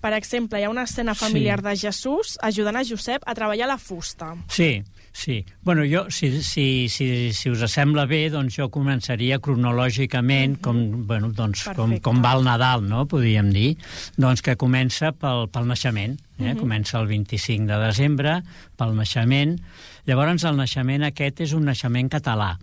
Per 0.00 0.12
exemple, 0.14 0.60
hi 0.60 0.64
ha 0.66 0.70
una 0.70 0.84
escena 0.86 1.14
familiar 1.18 1.58
Sí. 1.58 1.64
de 1.66 1.72
Jesús 1.88 2.36
ajudant 2.46 2.76
a 2.78 2.84
Josep 2.86 3.24
a 3.26 3.34
treballar 3.34 3.66
la 3.66 3.78
fusta. 3.78 4.36
Sí, 4.46 4.84
sí. 5.10 5.40
Bueno, 5.64 5.82
jo, 5.90 6.04
si, 6.14 6.28
si, 6.44 6.86
si, 6.88 7.32
si 7.34 7.50
us 7.50 7.64
sembla 7.72 8.04
bé, 8.06 8.28
doncs 8.30 8.54
jo 8.60 8.68
començaria 8.70 9.40
cronològicament, 9.42 10.60
com, 10.62 10.78
bueno, 11.08 11.32
doncs, 11.32 11.64
com, 11.74 11.88
Perfecte. 11.90 12.02
com 12.06 12.22
va 12.22 12.34
el 12.36 12.44
Nadal, 12.46 12.84
no?, 12.86 13.06
podríem 13.10 13.50
dir, 13.50 13.76
doncs 14.16 14.42
que 14.46 14.54
comença 14.60 15.10
pel, 15.16 15.48
pel 15.50 15.66
naixement, 15.66 16.14
eh? 16.38 16.52
Mhm. 16.52 16.60
comença 16.60 17.00
el 17.00 17.08
25 17.10 17.66
de 17.66 17.78
desembre, 17.88 18.42
pel 18.76 18.94
naixement. 18.94 19.58
Llavors, 20.06 20.44
el 20.44 20.56
naixement 20.56 21.02
aquest 21.08 21.40
és 21.40 21.52
un 21.56 21.64
naixement 21.66 22.08
català. 22.12 22.58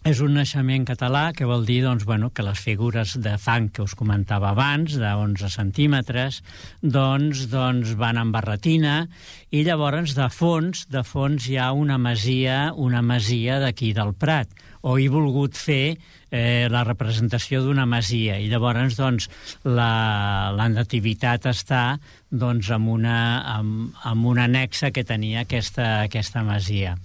És 0.00 0.22
un 0.24 0.32
naixement 0.32 0.86
català 0.88 1.26
que 1.36 1.44
vol 1.44 1.66
dir 1.68 1.82
doncs, 1.84 2.06
bueno, 2.08 2.30
que 2.32 2.40
les 2.40 2.60
figures 2.64 3.18
de 3.20 3.34
fang 3.36 3.66
que 3.68 3.82
us 3.84 3.92
comentava 3.92 4.48
abans, 4.54 4.94
de 4.96 5.10
11 5.12 5.50
centímetres, 5.52 6.38
doncs, 6.80 7.42
doncs 7.52 7.92
van 8.00 8.16
amb 8.16 8.32
barretina 8.32 8.94
i 9.52 9.60
llavors 9.66 10.14
de 10.16 10.30
fons, 10.32 10.86
de 10.88 11.02
fons 11.04 11.50
hi 11.50 11.58
ha 11.60 11.68
una 11.76 11.98
masia, 12.00 12.72
una 12.72 13.02
masia 13.04 13.58
d'aquí 13.60 13.92
del 13.92 14.14
Prat, 14.16 14.48
o 14.80 14.96
he 14.96 15.10
volgut 15.12 15.60
fer 15.60 15.98
eh, 16.32 16.64
la 16.72 16.80
representació 16.88 17.60
d'una 17.60 17.84
masia 17.84 18.38
i 18.40 18.48
llavors 18.48 18.96
doncs, 18.96 19.28
la, 19.68 20.48
la 20.56 20.70
nativitat 20.72 21.44
està 21.52 21.84
doncs, 22.30 22.72
amb, 22.72 22.88
una, 22.88 23.20
amb, 23.58 23.92
amb 24.08 24.32
una 24.32 24.48
anexa 24.48 24.94
que 24.96 25.04
tenia 25.04 25.44
aquesta, 25.44 26.06
aquesta 26.08 26.40
masia. 26.40 26.96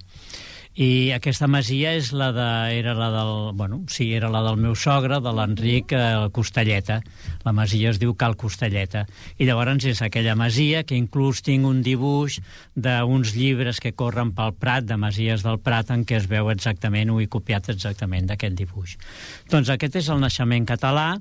I 0.76 1.14
aquesta 1.16 1.48
masia 1.48 1.94
és 1.96 2.10
la 2.12 2.34
de, 2.36 2.46
era 2.76 2.92
la 2.98 3.08
del, 3.14 3.54
bueno, 3.56 3.86
sí, 3.88 4.10
era 4.14 4.28
la 4.28 4.42
del 4.44 4.58
meu 4.60 4.74
sogre, 4.76 5.22
de 5.24 5.32
l'Enric 5.32 5.94
eh, 5.96 6.28
Costelleta. 6.36 6.98
La 7.46 7.54
masia 7.56 7.94
es 7.94 8.00
diu 8.02 8.12
Cal 8.20 8.36
Costelleta. 8.36 9.06
I 9.40 9.48
llavors 9.48 9.88
és 9.88 10.02
aquella 10.04 10.36
masia 10.36 10.84
que 10.84 10.98
inclús 11.00 11.40
tinc 11.48 11.64
un 11.64 11.80
dibuix 11.86 12.42
d'uns 12.76 13.32
llibres 13.38 13.80
que 13.80 13.94
corren 13.96 14.34
pel 14.36 14.52
Prat, 14.60 14.84
de 14.90 15.00
masies 15.00 15.48
del 15.48 15.62
Prat, 15.64 15.94
en 15.96 16.04
què 16.04 16.20
es 16.20 16.28
veu 16.28 16.52
exactament, 16.52 17.08
ho 17.08 17.22
he 17.24 17.30
copiat 17.32 17.72
exactament 17.72 18.28
d'aquest 18.28 18.60
dibuix. 18.60 18.98
Doncs 19.48 19.72
aquest 19.72 19.96
és 20.04 20.12
el 20.12 20.20
naixement 20.20 20.68
català, 20.68 21.14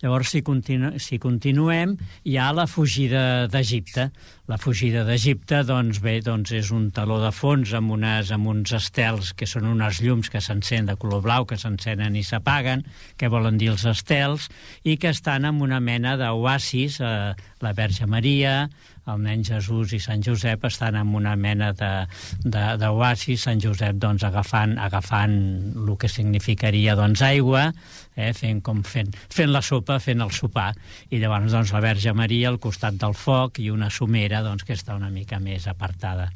Llavors, 0.00 0.30
si, 0.32 0.40
continu 0.40 0.94
si 0.96 1.18
continuem, 1.20 1.90
hi 2.24 2.38
ha 2.40 2.46
la 2.56 2.64
fugida 2.70 3.46
d'Egipte. 3.52 4.06
La 4.48 4.56
fugida 4.56 5.02
d'Egipte, 5.04 5.60
doncs 5.68 6.00
bé, 6.00 6.14
doncs 6.24 6.54
és 6.56 6.70
un 6.72 6.86
taló 6.96 7.18
de 7.20 7.28
fons 7.36 7.74
amb, 7.76 7.92
unes, 7.98 8.32
amb 8.32 8.48
uns 8.48 8.72
estels 8.78 9.34
que 9.36 9.48
són 9.50 9.68
unes 9.68 10.00
llums 10.00 10.32
que 10.32 10.40
s'encenen 10.40 10.88
de 10.88 10.96
color 11.00 11.20
blau, 11.26 11.44
que 11.44 11.60
s'encenen 11.60 12.16
i 12.16 12.24
s'apaguen, 12.24 12.86
que 13.20 13.28
volen 13.28 13.60
dir 13.60 13.74
els 13.74 13.84
estels, 13.92 14.48
i 14.88 14.96
que 14.96 15.12
estan 15.12 15.44
en 15.44 15.60
una 15.60 15.82
mena 15.84 16.16
d'oasis, 16.16 16.96
eh, 17.04 17.34
la 17.60 17.74
Verge 17.76 18.08
Maria, 18.08 18.70
el 19.10 19.22
nen 19.24 19.44
Jesús 19.46 19.94
i 19.96 20.00
Sant 20.02 20.22
Josep 20.24 20.64
estan 20.68 20.96
en 21.00 21.14
una 21.16 21.34
mena 21.36 21.70
d'oasis, 21.74 23.46
Sant 23.46 23.62
Josep 23.62 23.98
doncs, 24.02 24.24
agafant, 24.28 24.76
agafant 24.78 25.36
el 25.76 25.92
que 26.00 26.10
significaria 26.10 26.96
doncs, 26.98 27.22
aigua, 27.26 27.68
eh, 28.16 28.32
fent, 28.36 28.62
com 28.66 28.82
fent, 28.86 29.14
fent 29.32 29.52
la 29.54 29.62
sopa, 29.62 29.98
fent 30.02 30.22
el 30.24 30.34
sopar, 30.34 30.72
i 31.10 31.22
llavors 31.22 31.52
doncs, 31.52 31.74
la 31.76 31.84
Verge 31.84 32.14
Maria 32.16 32.50
al 32.50 32.60
costat 32.62 32.98
del 33.00 33.16
foc 33.16 33.60
i 33.60 33.70
una 33.70 33.90
somera 33.90 34.44
doncs, 34.46 34.64
que 34.64 34.78
està 34.78 34.98
una 34.98 35.10
mica 35.10 35.40
més 35.42 35.66
apartada. 35.70 36.30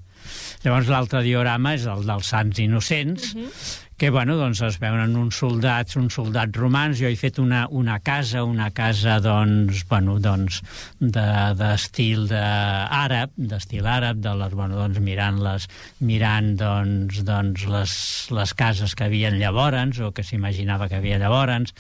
Llavors 0.65 0.91
l'altre 0.93 1.25
diorama 1.27 1.75
és 1.79 1.89
el 1.91 2.07
dels 2.09 2.31
Sants 2.35 2.61
Innocents, 2.63 3.33
que 3.97 4.11
bueno, 4.11 4.35
doncs 4.35 4.59
es 4.67 4.77
veuen 4.83 5.15
uns 5.15 5.37
soldats, 5.39 5.95
uns 5.97 6.17
soldats 6.19 6.59
romans. 6.59 6.99
Jo 6.99 7.07
he 7.07 7.15
fet 7.19 7.39
una, 7.39 7.65
una 7.71 8.01
casa, 8.03 8.43
una 8.45 8.71
casa 8.75 9.21
doncs, 9.23 9.85
bueno, 9.89 10.17
doncs, 10.23 10.61
d'estil 10.99 12.27
de, 12.31 12.41
àrab, 12.43 13.31
d'estil 13.39 13.87
àrab, 13.87 14.19
de 14.25 14.33
les, 14.41 14.57
bueno, 14.59 14.81
doncs, 14.81 14.99
mirant, 15.05 15.39
les, 15.45 15.69
mirant 16.03 16.51
doncs, 16.59 17.23
doncs, 17.27 17.67
les, 17.71 17.95
les 18.35 18.55
cases 18.59 18.97
que 18.99 19.07
havien 19.07 19.39
llavors, 19.39 20.01
o 20.03 20.11
que 20.15 20.27
s'imaginava 20.27 20.91
que 20.91 20.99
havia 20.99 21.21
llavors, 21.23 21.71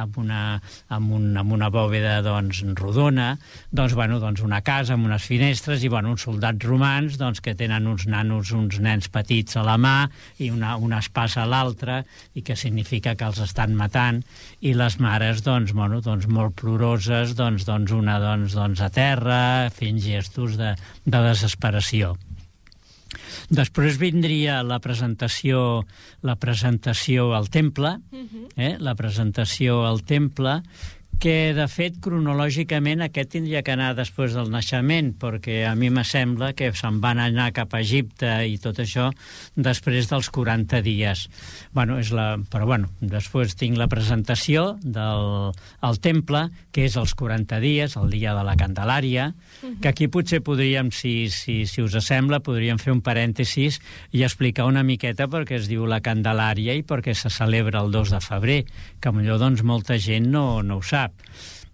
amb 0.00 0.18
una, 0.18 0.42
amb 0.90 1.14
un, 1.14 1.30
amb 1.38 1.54
una 1.54 1.70
bòveda 1.70 2.18
doncs, 2.26 2.64
rodona, 2.80 3.36
doncs, 3.70 3.94
bueno, 3.94 4.18
doncs 4.18 4.42
una 4.42 4.60
casa 4.66 4.96
amb 4.96 5.06
unes 5.06 5.22
finestres 5.22 5.84
i 5.86 5.92
bueno, 5.92 6.16
uns 6.16 6.26
soldats 6.26 6.66
romans 6.66 7.18
doncs, 7.20 7.40
que 7.44 7.54
tenen 7.54 7.86
uns 7.90 8.06
nanos, 8.10 8.54
uns 8.56 8.78
nens 8.82 9.10
petits 9.12 9.58
a 9.58 9.64
la 9.66 9.76
mà 9.80 9.96
i 10.38 10.50
una, 10.54 10.76
una 10.80 11.00
espasa 11.02 11.44
a 11.44 11.50
l'altra 11.50 12.00
i 12.38 12.44
que 12.46 12.56
significa 12.56 13.16
que 13.18 13.28
els 13.28 13.42
estan 13.44 13.76
matant 13.78 14.22
i 14.60 14.74
les 14.78 14.98
mares 15.02 15.44
doncs, 15.46 15.74
bueno, 15.76 16.00
doncs 16.04 16.28
molt 16.30 16.56
ploroses 16.60 17.36
doncs, 17.38 17.66
doncs 17.68 17.94
una 17.96 18.18
doncs, 18.22 18.56
doncs 18.56 18.80
a 18.80 18.90
terra 18.94 19.42
fent 19.74 20.00
gestos 20.00 20.56
de, 20.60 20.74
de 21.04 21.24
desesperació. 21.30 22.14
Després 23.50 23.98
vindria 23.98 24.60
la 24.62 24.78
presentació, 24.82 25.82
la 26.22 26.36
presentació 26.38 27.32
al 27.34 27.50
temple, 27.50 27.96
eh? 28.54 28.76
la 28.78 28.94
presentació 28.94 29.82
al 29.88 30.04
temple, 30.06 30.60
que 31.20 31.52
de 31.52 31.66
fet 31.68 31.98
cronològicament 32.00 33.04
aquest 33.04 33.34
tindria 33.34 33.60
que 33.60 33.74
anar 33.74 33.90
després 33.98 34.32
del 34.32 34.48
naixement 34.48 35.10
perquè 35.20 35.66
a 35.68 35.74
mi 35.76 35.90
me 35.92 36.00
sembla 36.08 36.54
que 36.56 36.70
se'n 36.72 36.96
van 37.04 37.20
anar 37.20 37.50
cap 37.52 37.74
a 37.76 37.82
Egipte 37.84 38.30
i 38.48 38.56
tot 38.62 38.80
això 38.80 39.10
després 39.52 40.08
dels 40.08 40.30
40 40.32 40.80
dies 40.86 41.26
bueno, 41.76 41.98
és 42.00 42.08
la, 42.16 42.38
però 42.48 42.64
bueno, 42.70 42.88
després 43.00 43.52
tinc 43.60 43.76
la 43.76 43.90
presentació 43.92 44.78
del 44.80 45.52
al 45.84 46.00
temple, 46.00 46.46
que 46.72 46.86
és 46.88 46.96
els 46.96 47.12
40 47.18 47.60
dies 47.60 47.98
el 48.00 48.08
dia 48.16 48.32
de 48.36 48.46
la 48.46 48.56
Candelària 48.56 49.30
que 49.82 49.92
aquí 49.92 50.08
potser 50.08 50.40
podríem, 50.40 50.88
si, 50.88 51.28
si, 51.28 51.66
si 51.68 51.84
us 51.84 51.98
sembla, 52.00 52.40
podríem 52.40 52.80
fer 52.80 52.94
un 52.94 53.04
parèntesis 53.04 53.80
i 54.16 54.24
explicar 54.24 54.64
una 54.70 54.86
miqueta 54.86 55.28
perquè 55.28 55.60
es 55.60 55.68
diu 55.68 55.84
la 55.84 56.00
Candelària 56.00 56.78
i 56.78 56.84
perquè 56.86 57.12
se 57.12 57.28
celebra 57.28 57.84
el 57.84 57.92
2 57.92 58.16
de 58.16 58.24
febrer, 58.24 58.60
que 59.00 59.12
millor 59.12 59.40
doncs 59.42 59.60
molta 59.66 60.00
gent 60.00 60.30
no, 60.32 60.62
no 60.64 60.80
ho 60.80 60.84
sap. 60.84 61.09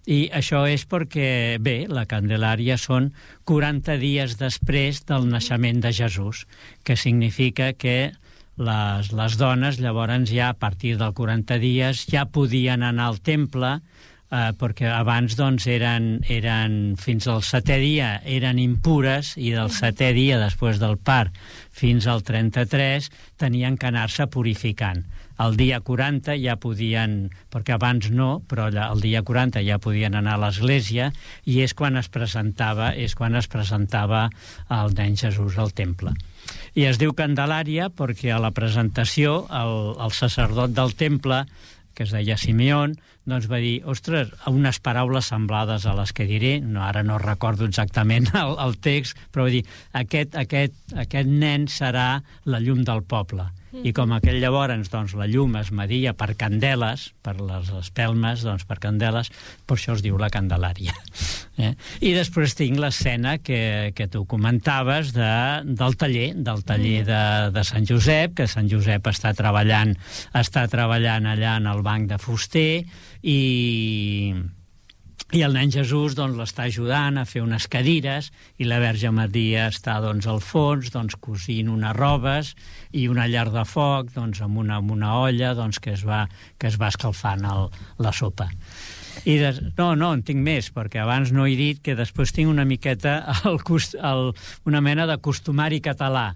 I 0.07 0.29
això 0.39 0.63
és 0.71 0.85
perquè, 0.87 1.59
bé, 1.59 1.89
la 1.91 2.05
Candelària 2.07 2.77
són 2.79 3.11
40 3.51 3.97
dies 3.99 4.37
després 4.39 5.03
del 5.09 5.27
naixement 5.33 5.81
de 5.83 5.91
Jesús, 5.91 6.45
que 6.87 6.95
significa 6.95 7.73
que 7.75 8.13
les, 8.57 9.13
les 9.13 9.37
dones 9.37 9.81
llavors 9.83 10.31
ja 10.31 10.51
a 10.51 10.59
partir 10.59 10.97
del 10.97 11.13
40 11.13 11.59
dies 11.61 12.07
ja 12.09 12.25
podien 12.25 12.83
anar 12.87 13.11
al 13.11 13.19
temple 13.21 13.73
eh, 14.31 14.53
perquè 14.59 14.89
abans 14.91 15.37
doncs 15.37 15.67
eren, 15.69 16.23
eren 16.33 16.97
fins 17.01 17.29
al 17.29 17.43
setè 17.45 17.77
dia 17.83 18.17
eren 18.25 18.59
impures 18.63 19.35
i 19.37 19.53
del 19.53 19.71
setè 19.71 20.13
dia 20.17 20.41
després 20.41 20.81
del 20.81 20.97
part 20.97 21.37
fins 21.71 22.09
al 22.09 22.25
33 22.25 23.11
tenien 23.37 23.77
que 23.77 23.91
anar-se 23.91 24.27
purificant 24.33 25.05
el 25.43 25.57
dia 25.57 25.81
40 25.85 26.37
ja 26.43 26.57
podien, 26.61 27.31
perquè 27.53 27.77
abans 27.77 28.11
no, 28.11 28.41
però 28.49 28.69
el 28.71 29.03
dia 29.05 29.23
40 29.27 29.63
ja 29.67 29.79
podien 29.83 30.17
anar 30.17 30.37
a 30.37 30.43
l'església 30.47 31.11
i 31.45 31.61
és 31.65 31.75
quan 31.77 31.97
es 32.01 32.09
presentava 32.13 32.93
és 32.95 33.15
quan 33.15 33.37
es 33.37 33.49
presentava 33.53 34.29
el 34.73 34.95
nen 34.97 35.17
Jesús 35.17 35.59
al 35.59 35.75
temple. 35.77 36.15
I 36.79 36.87
es 36.87 37.01
diu 37.01 37.15
Candelària 37.17 37.91
perquè 37.91 38.33
a 38.33 38.43
la 38.43 38.53
presentació 38.55 39.47
el, 39.51 39.97
el 40.03 40.13
sacerdot 40.15 40.77
del 40.77 40.95
temple 40.95 41.45
que 41.97 42.05
es 42.05 42.13
deia 42.13 42.37
Simeón, 42.37 42.99
doncs 43.25 43.49
va 43.51 43.59
dir, 43.59 43.81
ostres, 43.89 44.29
unes 44.47 44.79
paraules 44.85 45.31
semblades 45.33 45.87
a 45.89 45.95
les 45.97 46.13
que 46.13 46.29
diré, 46.29 46.59
no, 46.61 46.85
ara 46.85 47.03
no 47.03 47.17
recordo 47.19 47.65
exactament 47.67 48.29
el, 48.37 48.53
el 48.63 48.77
text, 48.85 49.17
però 49.33 49.49
va 49.49 49.55
dir, 49.55 49.65
aquest, 49.97 50.37
aquest, 50.37 50.77
aquest 51.07 51.33
nen 51.33 51.67
serà 51.73 52.21
la 52.45 52.61
llum 52.61 52.85
del 52.87 53.03
poble. 53.09 53.49
I 53.85 53.93
com 53.97 54.13
aquell 54.17 54.39
llavors 54.41 54.91
doncs, 54.93 55.15
la 55.19 55.27
llum 55.31 55.57
es 55.61 55.73
media 55.75 56.15
per 56.17 56.35
candeles, 56.39 57.11
per 57.23 57.37
les 57.41 57.73
espelmes, 57.81 58.45
doncs 58.47 58.65
per 58.69 58.79
candeles, 58.83 59.31
per 59.67 59.77
això 59.77 59.97
es 59.97 60.05
diu 60.05 60.19
la 60.21 60.33
Candelària. 60.33 60.95
Eh? 61.57 61.71
I 62.05 62.11
després 62.13 62.53
tinc 62.53 62.77
l'escena 62.77 63.39
que, 63.41 63.95
que 63.97 64.05
tu 64.13 64.27
comentaves 64.29 65.15
de, 65.17 65.29
del 65.65 65.95
taller, 65.97 66.27
del 66.45 66.61
taller 66.69 66.99
de, 67.09 67.21
de 67.55 67.63
Sant 67.65 67.89
Josep, 67.89 68.35
que 68.37 68.45
Sant 68.45 68.69
Josep 68.69 69.09
està 69.09 69.33
treballant, 69.33 69.95
està 70.37 70.67
treballant 70.69 71.25
allà 71.31 71.55
en 71.57 71.71
el 71.73 71.81
banc 71.87 72.11
de 72.11 72.21
fuster 72.21 72.85
i 73.25 73.39
i 75.35 75.41
el 75.43 75.57
nen 75.57 75.73
Jesús 75.75 76.15
doncs, 76.15 76.37
l'està 76.39 76.69
ajudant 76.71 77.17
a 77.19 77.25
fer 77.27 77.41
unes 77.43 77.67
cadires 77.67 78.29
i 78.63 78.67
la 78.69 78.79
Verge 78.79 79.11
Maria 79.11 79.65
està 79.73 79.97
doncs, 80.05 80.29
al 80.31 80.39
fons 80.39 80.93
doncs, 80.95 81.17
cosint 81.19 81.73
unes 81.73 81.97
robes 81.99 82.53
i 82.95 83.09
una 83.11 83.27
llar 83.27 83.49
de 83.51 83.65
foc 83.67 84.13
doncs, 84.15 84.39
amb, 84.47 84.61
una, 84.63 84.79
amb 84.79 84.95
una 84.95 85.17
olla 85.25 85.51
doncs, 85.59 85.81
que, 85.83 85.97
es 85.99 86.05
va, 86.07 86.29
que 86.59 86.71
es 86.71 86.79
va 86.79 86.93
escalfant 86.95 87.43
el, 87.43 87.67
la 87.99 88.13
sopa. 88.15 88.47
I 89.27 89.35
des... 89.41 89.59
No, 89.75 89.95
no, 89.99 90.13
en 90.15 90.23
tinc 90.23 90.39
més, 90.45 90.69
perquè 90.71 91.01
abans 91.03 91.33
no 91.35 91.49
he 91.49 91.57
dit 91.59 91.83
que 91.83 91.97
després 91.99 92.31
tinc 92.37 92.53
una 92.53 92.67
miqueta 92.69 93.17
el, 93.51 93.59
cust... 93.67 93.99
el... 93.99 94.31
una 94.69 94.85
mena 94.85 95.09
de 95.11 95.19
costumari 95.19 95.83
català. 95.83 96.29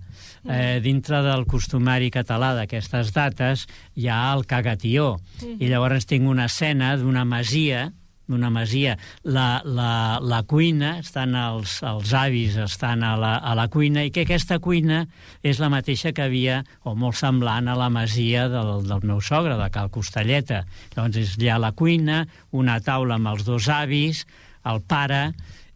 Eh, 0.48 0.80
dintre 0.82 1.20
del 1.22 1.44
costumari 1.46 2.10
català 2.10 2.54
d'aquestes 2.56 3.14
dates 3.14 3.68
hi 3.94 4.10
ha 4.10 4.18
el 4.32 4.46
cagatió. 4.50 5.14
I 5.60 5.70
llavors 5.70 6.10
tinc 6.10 6.26
una 6.26 6.50
escena 6.50 6.96
d'una 6.98 7.26
masia 7.28 7.90
d'una 8.30 8.50
masia. 8.54 8.96
La, 9.24 9.60
la, 9.64 10.18
la 10.22 10.40
cuina, 10.48 10.96
estan 11.02 11.34
els, 11.38 11.80
els 11.86 12.14
avis 12.16 12.56
estan 12.62 13.04
a 13.06 13.16
la, 13.20 13.34
a 13.42 13.54
la 13.58 13.66
cuina, 13.72 14.04
i 14.06 14.14
que 14.14 14.24
aquesta 14.26 14.60
cuina 14.62 15.04
és 15.42 15.60
la 15.62 15.70
mateixa 15.72 16.14
que 16.16 16.24
havia, 16.26 16.60
o 16.86 16.94
molt 16.94 17.18
semblant 17.20 17.68
a 17.68 17.78
la 17.78 17.90
masia 17.92 18.46
del, 18.52 18.86
del 18.88 19.06
meu 19.06 19.20
sogre, 19.24 19.58
de 19.60 19.70
Cal 19.74 19.90
Costelleta. 19.92 20.64
Llavors 20.94 21.20
és 21.20 21.36
allà 21.38 21.58
la 21.66 21.74
cuina, 21.76 22.24
una 22.56 22.78
taula 22.84 23.18
amb 23.18 23.34
els 23.34 23.44
dos 23.48 23.68
avis, 23.72 24.24
el 24.70 24.82
pare, 24.84 25.30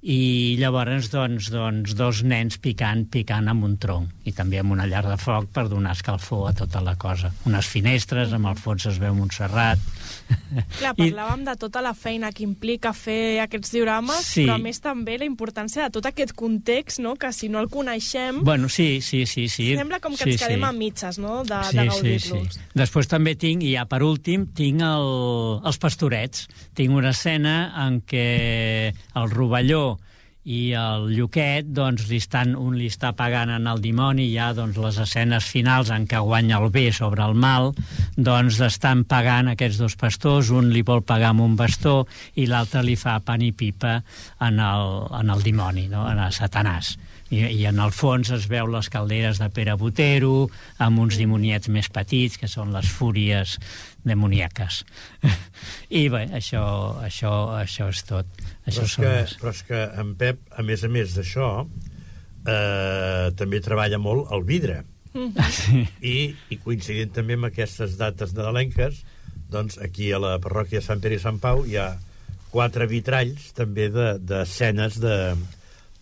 i 0.04 0.56
llavors 0.60 1.06
doncs, 1.08 1.46
doncs, 1.48 1.94
dos 1.96 2.18
nens 2.28 2.58
picant, 2.60 3.06
picant 3.08 3.46
amb 3.48 3.64
un 3.64 3.78
tronc 3.80 4.28
i 4.28 4.32
també 4.36 4.58
amb 4.60 4.74
una 4.74 4.84
llar 4.84 5.00
de 5.06 5.16
foc 5.20 5.46
per 5.52 5.64
donar 5.72 5.94
escalfor 5.96 6.50
a 6.50 6.52
tota 6.56 6.82
la 6.84 6.92
cosa. 7.00 7.30
Unes 7.48 7.68
finestres, 7.72 8.32
amb 8.36 8.50
el 8.50 8.58
fons 8.60 8.84
es 8.90 8.98
veu 9.00 9.14
Montserrat. 9.16 9.80
Clar, 10.78 10.92
parlàvem 10.98 11.46
de 11.48 11.54
tota 11.60 11.80
la 11.84 11.94
feina 11.96 12.30
que 12.36 12.44
implica 12.44 12.92
fer 12.96 13.40
aquests 13.44 13.72
diorames, 13.72 14.26
Sí. 14.28 14.44
però 14.44 14.58
a 14.58 14.62
més 14.62 14.80
també 14.84 15.16
la 15.18 15.24
importància 15.28 15.84
de 15.86 15.90
tot 15.96 16.06
aquest 16.06 16.34
context, 16.36 17.00
no? 17.00 17.16
que 17.16 17.32
si 17.32 17.48
no 17.48 17.60
el 17.60 17.68
coneixem, 17.72 18.42
Bueno, 18.44 18.68
sí, 18.68 19.00
sí, 19.00 19.24
sí. 19.26 19.48
sí. 19.48 19.74
sembla 19.76 20.00
com 20.00 20.12
que 20.16 20.24
sí, 20.24 20.30
ens 20.32 20.42
quedem 20.42 20.60
sí. 20.60 20.68
a 20.68 20.72
mitges 20.72 21.18
no? 21.18 21.42
de, 21.44 21.62
sí, 21.64 21.76
de 21.76 21.82
sí, 21.82 21.88
gaudir-los. 21.88 22.54
sí. 22.54 22.60
Després 22.74 23.08
també 23.08 23.36
tinc, 23.40 23.64
i 23.64 23.72
ja 23.74 23.84
per 23.88 24.02
últim, 24.04 24.46
tinc 24.52 24.84
el, 24.84 25.10
els 25.64 25.78
pastorets. 25.80 26.46
Tinc 26.76 26.92
una 26.92 27.12
escena 27.16 27.72
en 27.86 28.00
què 28.04 28.92
el 29.14 29.30
rovelló 29.30 29.93
i 30.44 30.74
el 30.76 31.08
Lluquet, 31.16 31.68
doncs, 31.72 32.04
li 32.10 32.18
estan, 32.20 32.52
un 32.60 32.76
li 32.76 32.90
està 32.92 33.14
pagant 33.16 33.50
en 33.54 33.68
el 33.70 33.80
dimoni, 33.84 34.26
ja 34.34 34.50
doncs, 34.56 34.76
les 34.80 34.98
escenes 35.00 35.48
finals 35.48 35.92
en 35.94 36.04
què 36.10 36.20
guanya 36.20 36.60
el 36.60 36.68
bé 36.74 36.90
sobre 36.92 37.24
el 37.24 37.34
mal, 37.34 37.72
doncs 38.16 38.60
estan 38.64 39.06
pagant 39.08 39.48
aquests 39.52 39.80
dos 39.80 39.96
pastors, 40.00 40.52
un 40.52 40.68
li 40.74 40.84
vol 40.84 41.02
pagar 41.02 41.32
amb 41.32 41.46
un 41.46 41.56
bastó 41.56 42.02
i 42.36 42.46
l'altre 42.50 42.84
li 42.84 42.96
fa 43.00 43.16
pan 43.24 43.42
i 43.42 43.52
pipa 43.56 43.96
en 44.44 44.60
el, 44.60 44.94
en 45.20 45.32
el 45.32 45.44
dimoni, 45.44 45.88
no? 45.88 46.04
en 46.10 46.20
el 46.20 46.36
Satanàs. 46.36 46.94
I, 47.32 47.38
I 47.56 47.64
en 47.70 47.78
el 47.80 47.90
fons 47.96 48.28
es 48.34 48.44
veu 48.50 48.66
les 48.70 48.90
calderes 48.92 49.38
de 49.40 49.48
Pere 49.50 49.74
Botero, 49.80 50.48
amb 50.78 51.00
uns 51.00 51.16
dimoniets 51.18 51.70
més 51.72 51.88
petits, 51.88 52.36
que 52.38 52.48
són 52.50 52.72
les 52.74 52.86
fúries 52.92 53.56
demoníaques. 54.04 54.82
I 56.00 56.04
bé, 56.12 56.26
això, 56.36 56.64
això, 57.02 57.32
això 57.62 57.88
és 57.90 58.02
tot. 58.08 58.26
Això 58.66 58.84
Però 58.84 58.88
és, 58.90 58.96
que, 59.00 59.08
les... 59.14 59.36
però 59.40 59.54
és 59.56 59.62
que 59.70 59.82
en 60.04 60.14
Pep, 60.20 60.42
a 60.52 60.62
més 60.66 60.84
a 60.84 60.92
més 60.92 61.16
d'això, 61.16 61.48
eh, 62.46 63.30
també 63.38 63.60
treballa 63.64 63.98
molt 63.98 64.30
el 64.34 64.44
vidre. 64.48 64.82
Sí. 65.54 65.84
I, 66.02 66.16
I 66.50 66.56
coincidint 66.58 67.12
també 67.14 67.36
amb 67.38 67.46
aquestes 67.46 67.94
dates 68.00 68.32
nadalenques, 68.34 69.04
doncs 69.52 69.78
aquí 69.78 70.08
a 70.12 70.18
la 70.18 70.36
parròquia 70.42 70.80
de 70.80 70.86
Sant 70.86 71.02
Pere 71.04 71.14
i 71.20 71.22
Sant 71.22 71.38
Pau 71.42 71.62
hi 71.68 71.76
ha 71.78 71.92
quatre 72.50 72.88
vitralls 72.90 73.52
també 73.54 73.88
de- 73.94 74.16
d'escenes 74.18 74.98
de, 75.02 75.14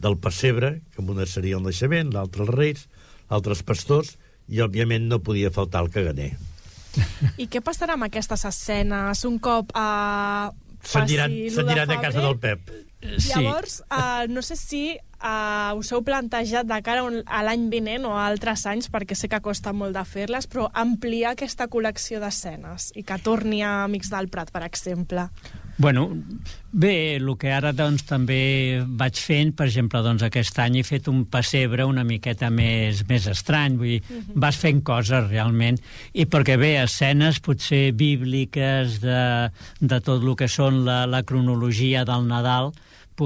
del 0.02 0.18
pessebre, 0.18 0.80
que 0.94 1.04
una 1.04 1.26
seria 1.30 1.58
el 1.58 1.66
naixement, 1.66 2.12
l'altre 2.14 2.46
els 2.46 2.54
reis, 2.54 2.86
l'altre 3.30 3.54
els 3.54 3.62
pastors, 3.66 4.16
i 4.50 4.60
òbviament 4.64 5.06
no 5.08 5.22
podia 5.22 5.52
faltar 5.54 5.84
el 5.86 5.92
caganer. 5.94 6.32
I 7.40 7.46
què 7.48 7.62
passarà 7.64 7.96
amb 7.96 8.08
aquestes 8.08 8.44
escenes 8.48 9.22
un 9.24 9.38
cop 9.40 9.70
uh, 9.78 10.50
Se'n 10.82 11.06
diran, 11.08 11.32
se'n 11.54 11.70
diran 11.70 11.88
de 11.88 11.98
casa 12.02 12.20
del 12.24 12.36
Pep. 12.42 12.72
Llavors, 13.02 13.80
uh, 13.86 14.26
no 14.30 14.42
sé 14.42 14.58
si 14.58 14.82
uh, 15.22 15.78
us 15.78 15.92
heu 15.92 16.02
plantejat 16.04 16.66
de 16.68 16.78
cara 16.84 17.06
a 17.26 17.42
l'any 17.46 17.68
vinent 17.72 18.04
o 18.08 18.12
a 18.16 18.26
altres 18.26 18.66
anys, 18.66 18.90
perquè 18.92 19.16
sé 19.18 19.30
que 19.30 19.40
costa 19.40 19.72
molt 19.72 19.96
de 19.96 20.04
fer-les, 20.04 20.48
però 20.50 20.68
ampliar 20.74 21.32
aquesta 21.32 21.68
col·lecció 21.70 22.20
d'escenes 22.22 22.92
i 22.98 23.04
que 23.06 23.18
torni 23.22 23.62
a 23.62 23.84
Amics 23.84 24.10
del 24.12 24.28
Prat, 24.28 24.50
per 24.52 24.64
exemple. 24.66 25.28
Bueno, 25.78 26.04
bé, 26.70 27.16
el 27.16 27.30
que 27.40 27.50
ara 27.50 27.72
doncs, 27.72 28.04
també 28.06 28.82
vaig 28.86 29.16
fent, 29.18 29.54
per 29.56 29.66
exemple, 29.66 30.02
doncs, 30.04 30.22
aquest 30.22 30.58
any 30.62 30.76
he 30.78 30.84
fet 30.86 31.08
un 31.08 31.24
pessebre 31.32 31.86
una 31.88 32.04
miqueta 32.04 32.50
més, 32.52 33.00
més 33.08 33.26
estrany, 33.26 33.78
vull 33.80 33.94
dir, 33.94 34.02
Mhm. 34.08 34.36
vas 34.36 34.56
fent 34.60 34.82
coses 34.84 35.30
realment, 35.30 35.80
i 36.12 36.26
perquè 36.26 36.58
bé, 36.58 36.76
escenes 36.82 37.40
potser 37.40 37.92
bíbliques 37.92 39.00
de, 39.00 39.50
de 39.80 40.00
tot 40.00 40.22
el 40.22 40.36
que 40.36 40.48
són 40.48 40.84
la, 40.84 41.06
la 41.06 41.22
cronologia 41.22 42.04
del 42.04 42.28
Nadal, 42.28 42.72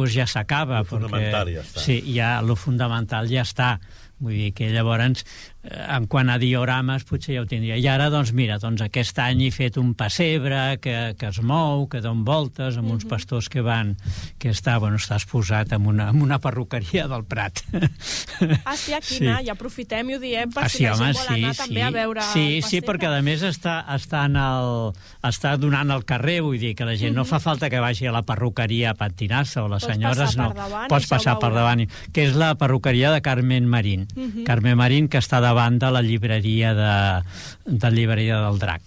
doncs 0.03 0.17
ja 0.17 0.27
s'acaba. 0.31 0.83
Lo 0.83 0.91
fonamental 0.91 1.53
ja 1.53 1.65
està. 1.65 1.85
Sí, 1.85 2.01
ja, 2.15 2.37
lo 2.43 2.57
fundamental 2.59 3.31
ja 3.33 3.47
està. 3.47 3.77
Vull 4.19 4.37
dir 4.37 4.53
que 4.57 4.71
llavors, 4.73 5.25
en 5.67 6.07
quant 6.11 6.31
a 6.31 6.39
diorames, 6.41 7.05
potser 7.09 7.37
ja 7.37 7.43
ho 7.43 7.49
tindria. 7.49 7.77
I 7.79 7.87
ara, 7.91 8.09
doncs, 8.13 8.33
mira, 8.37 8.59
doncs 8.63 8.85
aquest 8.85 9.19
any 9.23 9.47
he 9.47 9.51
fet 9.55 9.79
un 9.81 9.95
pessebre 9.99 10.79
que, 10.83 11.15
que 11.19 11.31
es 11.31 11.41
mou, 11.43 11.87
que 11.91 12.01
don 12.05 12.25
voltes, 12.27 12.79
amb 12.79 12.93
uns 12.95 13.07
pastors 13.09 13.51
que 13.53 13.65
van, 13.65 13.95
que 14.43 14.53
està, 14.55 14.77
bueno, 14.83 15.01
està 15.01 15.19
exposat 15.21 15.75
en 15.77 15.87
una, 15.89 16.11
en 16.13 16.23
una 16.23 16.39
perruqueria 16.43 17.07
del 17.11 17.27
Prat. 17.27 17.63
Ah, 18.67 18.77
sí, 18.77 18.93
aquí 18.93 19.19
sí. 19.21 19.27
i 19.27 19.51
aprofitem 19.51 20.11
i 20.11 20.17
ho 20.17 20.21
diem 20.21 20.51
per 20.53 20.67
Ah, 20.67 20.69
si 20.69 20.79
sí, 20.79 20.85
la 20.85 20.95
home, 20.95 21.13
gent 21.13 21.17
vol 21.17 21.27
sí, 21.27 21.43
anar 21.43 21.55
sí. 21.55 21.61
també 21.63 21.83
a 21.83 21.91
veure 21.95 22.25
sí, 22.33 22.45
sí, 22.67 22.81
perquè 22.85 23.09
a 23.09 23.23
més 23.25 23.43
està, 23.47 23.79
està, 23.95 24.25
en 24.29 24.37
el, 24.41 24.73
està 25.27 25.55
donant 25.61 25.93
al 25.95 26.05
carrer, 26.09 26.41
vull 26.45 26.59
dir 26.61 26.75
que 26.77 26.87
la 26.89 26.97
gent 26.99 27.17
no 27.17 27.25
fa 27.29 27.41
falta 27.43 27.71
que 27.73 27.81
vagi 27.83 28.09
a 28.09 28.15
la 28.15 28.23
perruqueria 28.27 28.93
a 28.93 28.99
pentinar-se 28.99 29.63
o 29.63 29.69
les 29.73 29.85
Pots 29.85 29.95
senyores 29.95 30.37
no. 30.39 30.51
davant 30.57 30.91
Pots 30.93 31.09
passar 31.11 31.37
per 31.43 31.53
davant, 31.55 31.87
que 32.13 32.27
és 32.29 32.37
la 32.39 32.53
perruqueria 32.59 33.13
de 33.15 33.23
Carmen 33.25 33.69
Marín. 33.71 34.07
Mhm. 34.15 34.45
Carmen 34.49 34.77
Marín, 34.79 35.09
que 35.09 35.23
està 35.23 35.41
davant 35.41 35.56
de 35.57 35.91
la 35.91 36.03
llibreria 36.05 36.75
de, 36.77 36.93
de 37.65 37.91
llibreria 37.97 38.43
del 38.45 38.59
Drac 38.63 38.83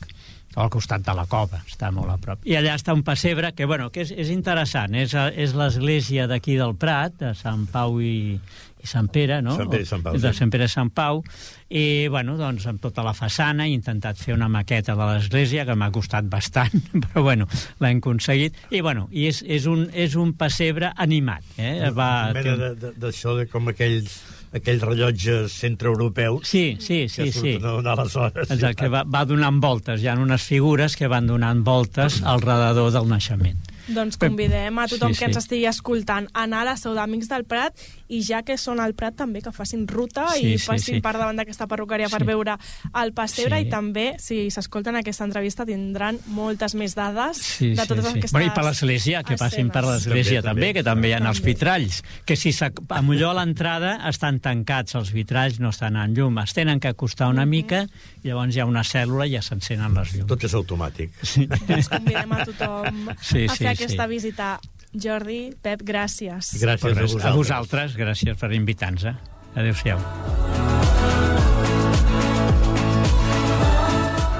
al 0.59 0.67
costat 0.73 1.03
de 1.05 1.13
la 1.15 1.23
cova, 1.29 1.61
està 1.69 1.87
molt 1.93 2.09
a 2.11 2.17
prop. 2.19 2.41
I 2.43 2.57
allà 2.57 2.73
està 2.75 2.91
un 2.91 3.03
pessebre 3.05 3.53
que, 3.55 3.63
bueno, 3.69 3.91
que 3.95 4.01
és, 4.03 4.09
és 4.11 4.27
interessant, 4.33 4.91
és, 4.97 5.13
és 5.39 5.53
l'església 5.55 6.25
d'aquí 6.27 6.57
del 6.59 6.73
Prat, 6.75 7.13
de 7.21 7.29
Sant 7.37 7.61
Pau 7.71 8.01
i, 8.03 8.33
i 8.35 8.89
Sant 8.89 9.07
Pere, 9.13 9.37
no? 9.45 9.53
Sant 9.55 9.69
Pere 9.71 9.85
i 9.85 9.87
Sant 9.87 10.03
Pau, 10.03 10.17
De. 10.19 10.33
Sant 10.35 10.51
Pere 10.51 10.65
i 10.67 10.73
Sant 10.73 10.89
Pau, 10.91 11.21
i, 11.69 11.83
bueno, 12.11 12.35
doncs, 12.41 12.65
amb 12.67 12.81
tota 12.83 13.05
la 13.07 13.13
façana 13.15 13.69
he 13.69 13.75
intentat 13.77 14.19
fer 14.19 14.33
una 14.35 14.49
maqueta 14.51 14.97
de 14.99 15.07
l'església, 15.13 15.63
que 15.69 15.77
m'ha 15.79 15.91
costat 15.95 16.27
bastant, 16.27 16.75
però, 17.05 17.23
bueno, 17.29 17.47
l'hem 17.79 18.01
aconseguit, 18.01 18.57
i, 18.73 18.81
bueno, 18.83 19.07
i 19.15 19.29
és, 19.31 19.39
és, 19.47 19.69
un, 19.69 19.85
és 19.93 20.17
un 20.19 20.33
pessebre 20.33 20.91
animat, 20.97 21.45
eh? 21.55 21.87
Va, 21.95 22.09
Una 22.33 22.41
mena 22.41 22.57
de- 22.65 22.73
de- 22.83 22.93
d'això 23.05 23.37
de, 23.39 23.47
com 23.53 23.71
aquells 23.71 24.17
aquells 24.55 24.81
rellotges 24.81 25.53
centroeuropeus 25.61 26.47
Sí, 26.47 26.77
sí, 26.79 27.07
sí, 27.09 27.23
que 27.23 27.31
sí. 27.31 27.39
surten 27.39 27.65
a 27.65 27.73
donar 27.77 27.97
les 27.99 28.15
hores. 28.15 28.49
Exacte, 28.51 28.83
que 28.83 28.89
va, 28.89 29.03
va 29.03 29.25
donant 29.29 29.59
voltes. 29.61 30.01
Hi 30.01 30.07
ha 30.09 30.15
unes 30.17 30.41
figures 30.43 30.95
que 30.97 31.07
van 31.11 31.27
donant 31.29 31.63
voltes 31.67 32.21
al 32.23 32.41
redador 32.41 32.91
del 32.95 33.07
naixement. 33.11 33.59
Doncs 33.89 34.17
convidem 34.21 34.77
a 34.79 34.87
tothom 34.87 35.13
Sí, 35.13 35.19
que 35.19 35.25
ens 35.25 35.35
sí. 35.35 35.39
estigui 35.43 35.65
escoltant 35.69 36.27
a 36.33 36.43
anar 36.43 36.61
a 36.61 36.65
la 36.71 36.75
seu 36.77 36.93
d'Amics 36.93 37.29
del 37.29 37.45
Prat 37.49 37.73
i 38.09 38.21
ja 38.25 38.41
que 38.45 38.57
són 38.57 38.79
al 38.79 38.93
Prat 38.97 39.15
també 39.15 39.41
que 39.41 39.51
facin 39.51 39.87
ruta 39.87 40.27
Sí, 40.35 40.53
i 40.53 40.57
sí, 40.59 40.67
passin 40.67 40.95
sí. 40.99 41.01
per 41.01 41.13
davant 41.17 41.37
d'aquesta 41.39 41.67
perruqueria 41.67 42.09
per 42.09 42.21
Sí. 42.21 42.27
veure 42.27 42.57
el 43.03 43.13
pessebre 43.13 43.59
Sí. 43.61 43.67
i 43.67 43.69
també, 43.69 44.15
si 44.19 44.49
s'escolten 44.51 44.95
aquesta 44.95 45.25
entrevista, 45.25 45.65
tindran 45.65 46.19
moltes 46.27 46.75
més 46.75 46.95
dades 46.95 47.37
Sí, 47.37 47.73
de 47.75 47.85
totes 47.85 48.05
sí, 48.05 48.11
sí. 48.11 48.17
aquestes 48.19 48.31
Bueno, 48.31 48.47
I 48.47 48.55
per 48.55 48.63
l'església, 48.65 49.23
que 49.23 49.37
passin 49.37 49.69
per 49.69 49.83
l'església 49.85 50.41
també, 50.41 50.73
que 50.73 50.83
també 50.83 51.09
hi 51.09 51.13
ha 51.13 51.17
els 51.29 51.41
vitralls, 51.41 52.03
que 52.25 52.35
si 52.35 52.51
a 52.89 53.01
millor 53.01 53.31
a 53.35 53.39
l'entrada 53.43 54.07
estan 54.09 54.39
tancats 54.39 54.95
els 54.95 55.11
vitralls, 55.13 55.59
no 55.59 55.69
estan 55.69 55.95
en 55.95 56.13
llum, 56.15 56.37
es 56.39 56.53
tenen 56.53 56.79
que 56.79 56.87
acostar 56.89 57.27
una 57.29 57.45
mica, 57.45 57.87
llavors 58.23 58.55
hi 58.55 58.59
ha 58.59 58.65
una 58.65 58.81
cèl·lula 58.83 59.27
i 59.27 59.33
ja 59.35 59.41
s'encenen 59.41 59.93
les 59.93 60.13
llums. 60.15 60.27
Tot 60.27 60.43
és 60.43 60.53
automàtic. 60.53 61.11
Sí. 61.23 61.45
Doncs 61.47 61.89
convidem 61.89 62.31
a 62.33 62.45
tothom 62.45 63.09
Sí, 63.21 63.45
a 63.45 63.53
sí, 63.55 63.63
fer 63.63 63.75
sí. 63.77 63.78
Aquesta 63.79 64.07
visita. 64.11 64.57
Jordi, 64.89 65.53
Pep, 65.61 65.83
gràcies. 65.85 66.55
Gràcies 66.57 66.81
Per 66.81 66.91
a 66.91 66.97
res, 66.97 67.13
vosaltres. 67.13 67.29
A 67.29 67.35
vosaltres, 67.37 67.97
gràcies 67.97 68.39
per 68.41 68.51
invitar-nos. 68.57 69.05
eh? 69.05 69.15
Adéu-siau. 69.55 70.01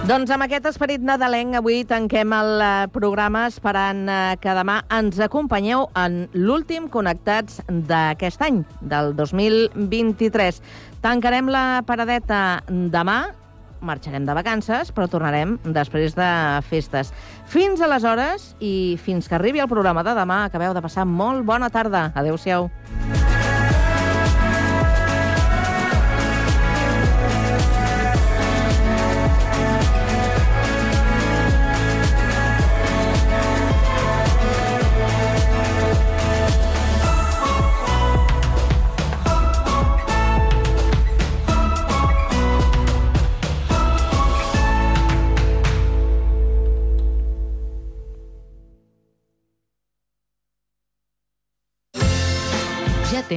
Doncs 0.10 0.32
amb 0.34 0.42
aquest 0.42 0.66
esperit 0.66 1.04
nadalenc 1.06 1.54
avui 1.60 1.84
tanquem 1.86 2.32
el 2.34 2.64
eh, 2.66 2.70
programa 2.90 3.44
esperant 3.46 4.08
eh, 4.10 4.38
que 4.42 4.56
demà 4.58 4.80
ens 4.98 5.20
acompanyeu 5.22 5.84
en 6.02 6.24
l'últim 6.34 6.88
Connectats 6.90 7.60
d'aquest 7.70 8.42
any, 8.42 8.64
del 8.82 9.14
2023. 9.20 10.64
Tancarem 11.06 11.52
la 11.54 11.84
paradeta 11.86 12.64
demà, 12.66 13.20
marxarem 13.82 14.25
de 14.27 14.36
vacances, 14.38 14.93
però 14.95 15.07
tornarem 15.11 15.57
després 15.63 16.15
de 16.17 16.30
festes. 16.69 17.13
Fins 17.49 17.82
aleshores 17.82 18.53
i 18.59 18.97
fins 19.03 19.27
que 19.30 19.39
arribi 19.39 19.63
el 19.63 19.71
programa 19.71 20.03
de 20.03 20.15
demà, 20.17 20.43
acabeu 20.45 20.75
de 20.75 20.86
passar 20.86 21.07
molt 21.07 21.45
bona 21.47 21.71
tarda. 21.73 22.09
Adéu-siau. 22.15 22.69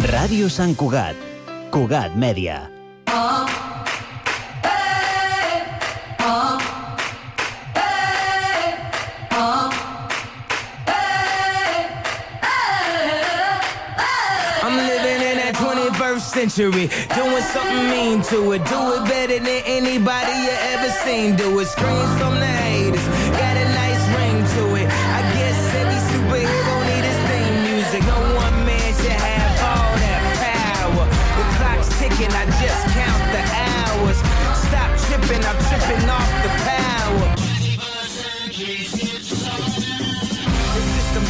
Ràdio 0.00 0.48
Sant 0.48 0.72
Cugat. 0.80 1.14
Cugat 1.68 2.16
Mèdia. 2.16 2.70
I'm 14.62 14.76
living 14.76 15.20
in 15.20 15.36
that 15.36 15.54
21st 15.60 16.20
century, 16.20 16.88
doing 17.14 17.42
something 17.52 17.90
mean 17.90 18.22
to 18.32 18.52
it. 18.52 18.64
Do 18.64 18.94
it 18.96 19.04
better 19.04 19.38
than 19.38 19.62
anybody 19.66 20.32
you 20.32 20.54
ever 20.72 20.88
seen. 21.04 21.36
Do 21.36 21.60
it. 21.60 21.66
Screams 21.66 22.18
from 22.18 22.40
the 22.40 22.59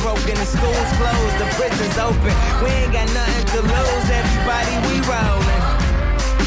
broken, 0.01 0.35
the 0.35 0.49
school's 0.49 0.93
closed, 0.97 1.37
the 1.37 1.49
prison's 1.61 1.99
open. 2.01 2.33
We 2.65 2.69
ain't 2.73 2.93
got 2.93 3.09
nothing 3.13 3.47
to 3.53 3.61
lose. 3.61 4.07
Everybody, 4.09 4.75
we 4.89 4.95
rollin'. 5.05 5.63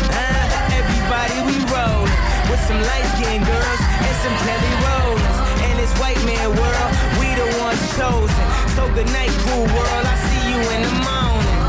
Uh, 0.09 0.45
everybody, 0.73 1.37
we 1.45 1.55
rollin'. 1.69 2.13
With 2.49 2.61
some 2.65 2.81
light 2.81 3.05
skinned 3.13 3.45
girls 3.45 3.81
and 4.05 4.15
some 4.25 4.35
Kelly 4.45 4.73
Rollins. 4.85 5.37
In 5.69 5.73
this 5.77 5.93
white 6.01 6.19
man 6.25 6.49
world, 6.49 6.91
we 7.21 7.29
the 7.37 7.47
ones 7.61 7.81
chosen. 7.97 8.45
So 8.73 8.89
good 8.97 9.09
night, 9.13 9.33
cool 9.45 9.65
world. 9.69 10.05
I 10.05 10.17
see 10.27 10.43
you 10.49 10.59
in 10.73 10.81
the 10.89 10.95
morning. 11.05 11.59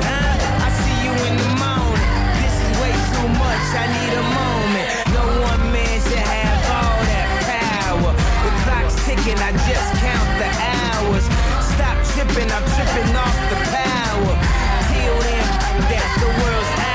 Uh, 0.00 0.64
I 0.64 0.70
see 0.80 0.96
you 1.04 1.12
in 1.28 1.34
the 1.36 1.50
morning. 1.60 2.10
This 2.40 2.56
is 2.56 2.70
way 2.80 2.94
too 3.12 3.28
much. 3.36 3.64
I 3.76 3.84
need 3.92 4.12
a 4.16 4.26
moment. 4.32 4.88
No 5.12 5.24
one 5.44 5.62
man 5.72 5.96
should 6.08 6.24
have 6.24 6.60
all 6.72 6.98
that 7.04 7.28
power. 7.44 8.12
The 8.16 8.52
clock's 8.64 8.96
ticking. 9.04 9.38
I 9.40 9.52
just 9.68 9.90
count 10.00 10.25
hours. 11.06 11.24
Stop 11.74 11.96
tripping. 12.12 12.50
I'm 12.50 12.64
tripping 12.74 13.16
off 13.16 13.36
the 13.50 13.56
power. 13.70 14.34
Till 14.90 15.18
then, 15.20 15.46
that 15.90 16.08
the 16.20 16.28
world's 16.42 16.85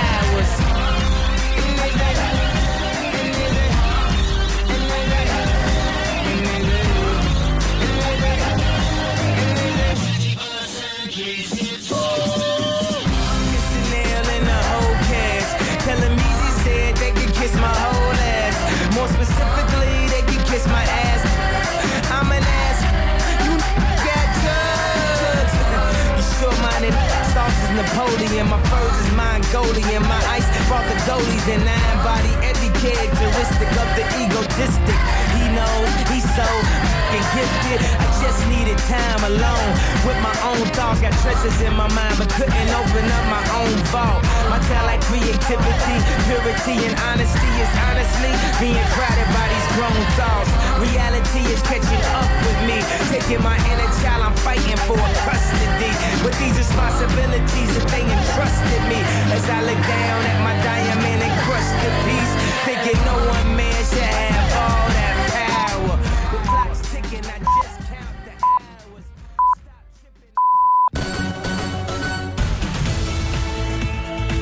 Napoleon. 27.82 28.46
My 28.46 28.62
furs 28.70 28.98
is 29.02 29.12
in 29.98 30.04
my 30.06 30.22
ice. 30.30 30.46
Brought 30.70 30.86
the 30.86 30.98
goalies 31.10 31.48
in 31.50 31.66
nine 31.66 31.98
body, 32.06 32.30
every 32.46 32.70
characteristic 32.78 33.70
of 33.82 33.88
the 33.98 34.06
egotistic. 34.22 34.98
He 35.34 35.44
knows 35.58 35.90
he's 36.14 36.21
so 36.36 36.48
fucking 37.12 37.28
gifted. 37.36 37.80
I 38.00 38.06
just 38.24 38.40
needed 38.48 38.78
time 38.88 39.22
alone 39.28 39.72
with 40.08 40.20
my 40.24 40.36
own 40.48 40.64
thoughts. 40.72 41.02
Got 41.02 41.12
treasures 41.20 41.60
in 41.60 41.74
my 41.76 41.92
mind, 41.92 42.16
but 42.18 42.30
couldn't 42.32 42.72
open 42.72 43.04
up 43.04 43.26
my 43.28 43.44
own 43.60 43.76
vault. 43.92 44.24
My 44.48 44.60
talent, 44.72 44.88
like 44.88 45.02
creativity, 45.12 45.98
purity, 46.28 46.76
and 46.88 46.96
honesty 47.12 47.52
is 47.60 47.72
honestly 47.88 48.32
being 48.64 48.86
crowded 48.96 49.30
by 49.36 49.46
these 49.52 49.68
grown 49.76 50.04
thoughts. 50.16 50.52
Reality 50.80 51.44
is 51.52 51.60
catching 51.68 52.04
up 52.16 52.30
with 52.48 52.60
me, 52.64 52.80
taking 53.12 53.44
my 53.44 53.58
inner 53.72 53.92
child. 54.00 54.32
I'm 54.32 54.36
fighting 54.40 54.80
for 54.88 55.00
custody 55.28 55.92
with 56.24 56.36
these 56.40 56.56
responsibilities 56.56 57.70
that 57.76 57.88
they 57.92 58.04
entrusted 58.08 58.82
me. 58.88 59.00
As 59.36 59.44
I 59.52 59.60
look 59.68 59.82
down 59.84 60.20
at 60.32 60.40
my 60.48 60.56
diamond 60.64 61.20
and 61.28 61.36
crush 61.44 61.70
the 61.84 61.92
piece, 62.08 62.34
thinking 62.64 63.00
no 63.04 63.20
one 63.20 63.56
man 63.58 63.80
should 63.84 64.00
have. 64.00 64.41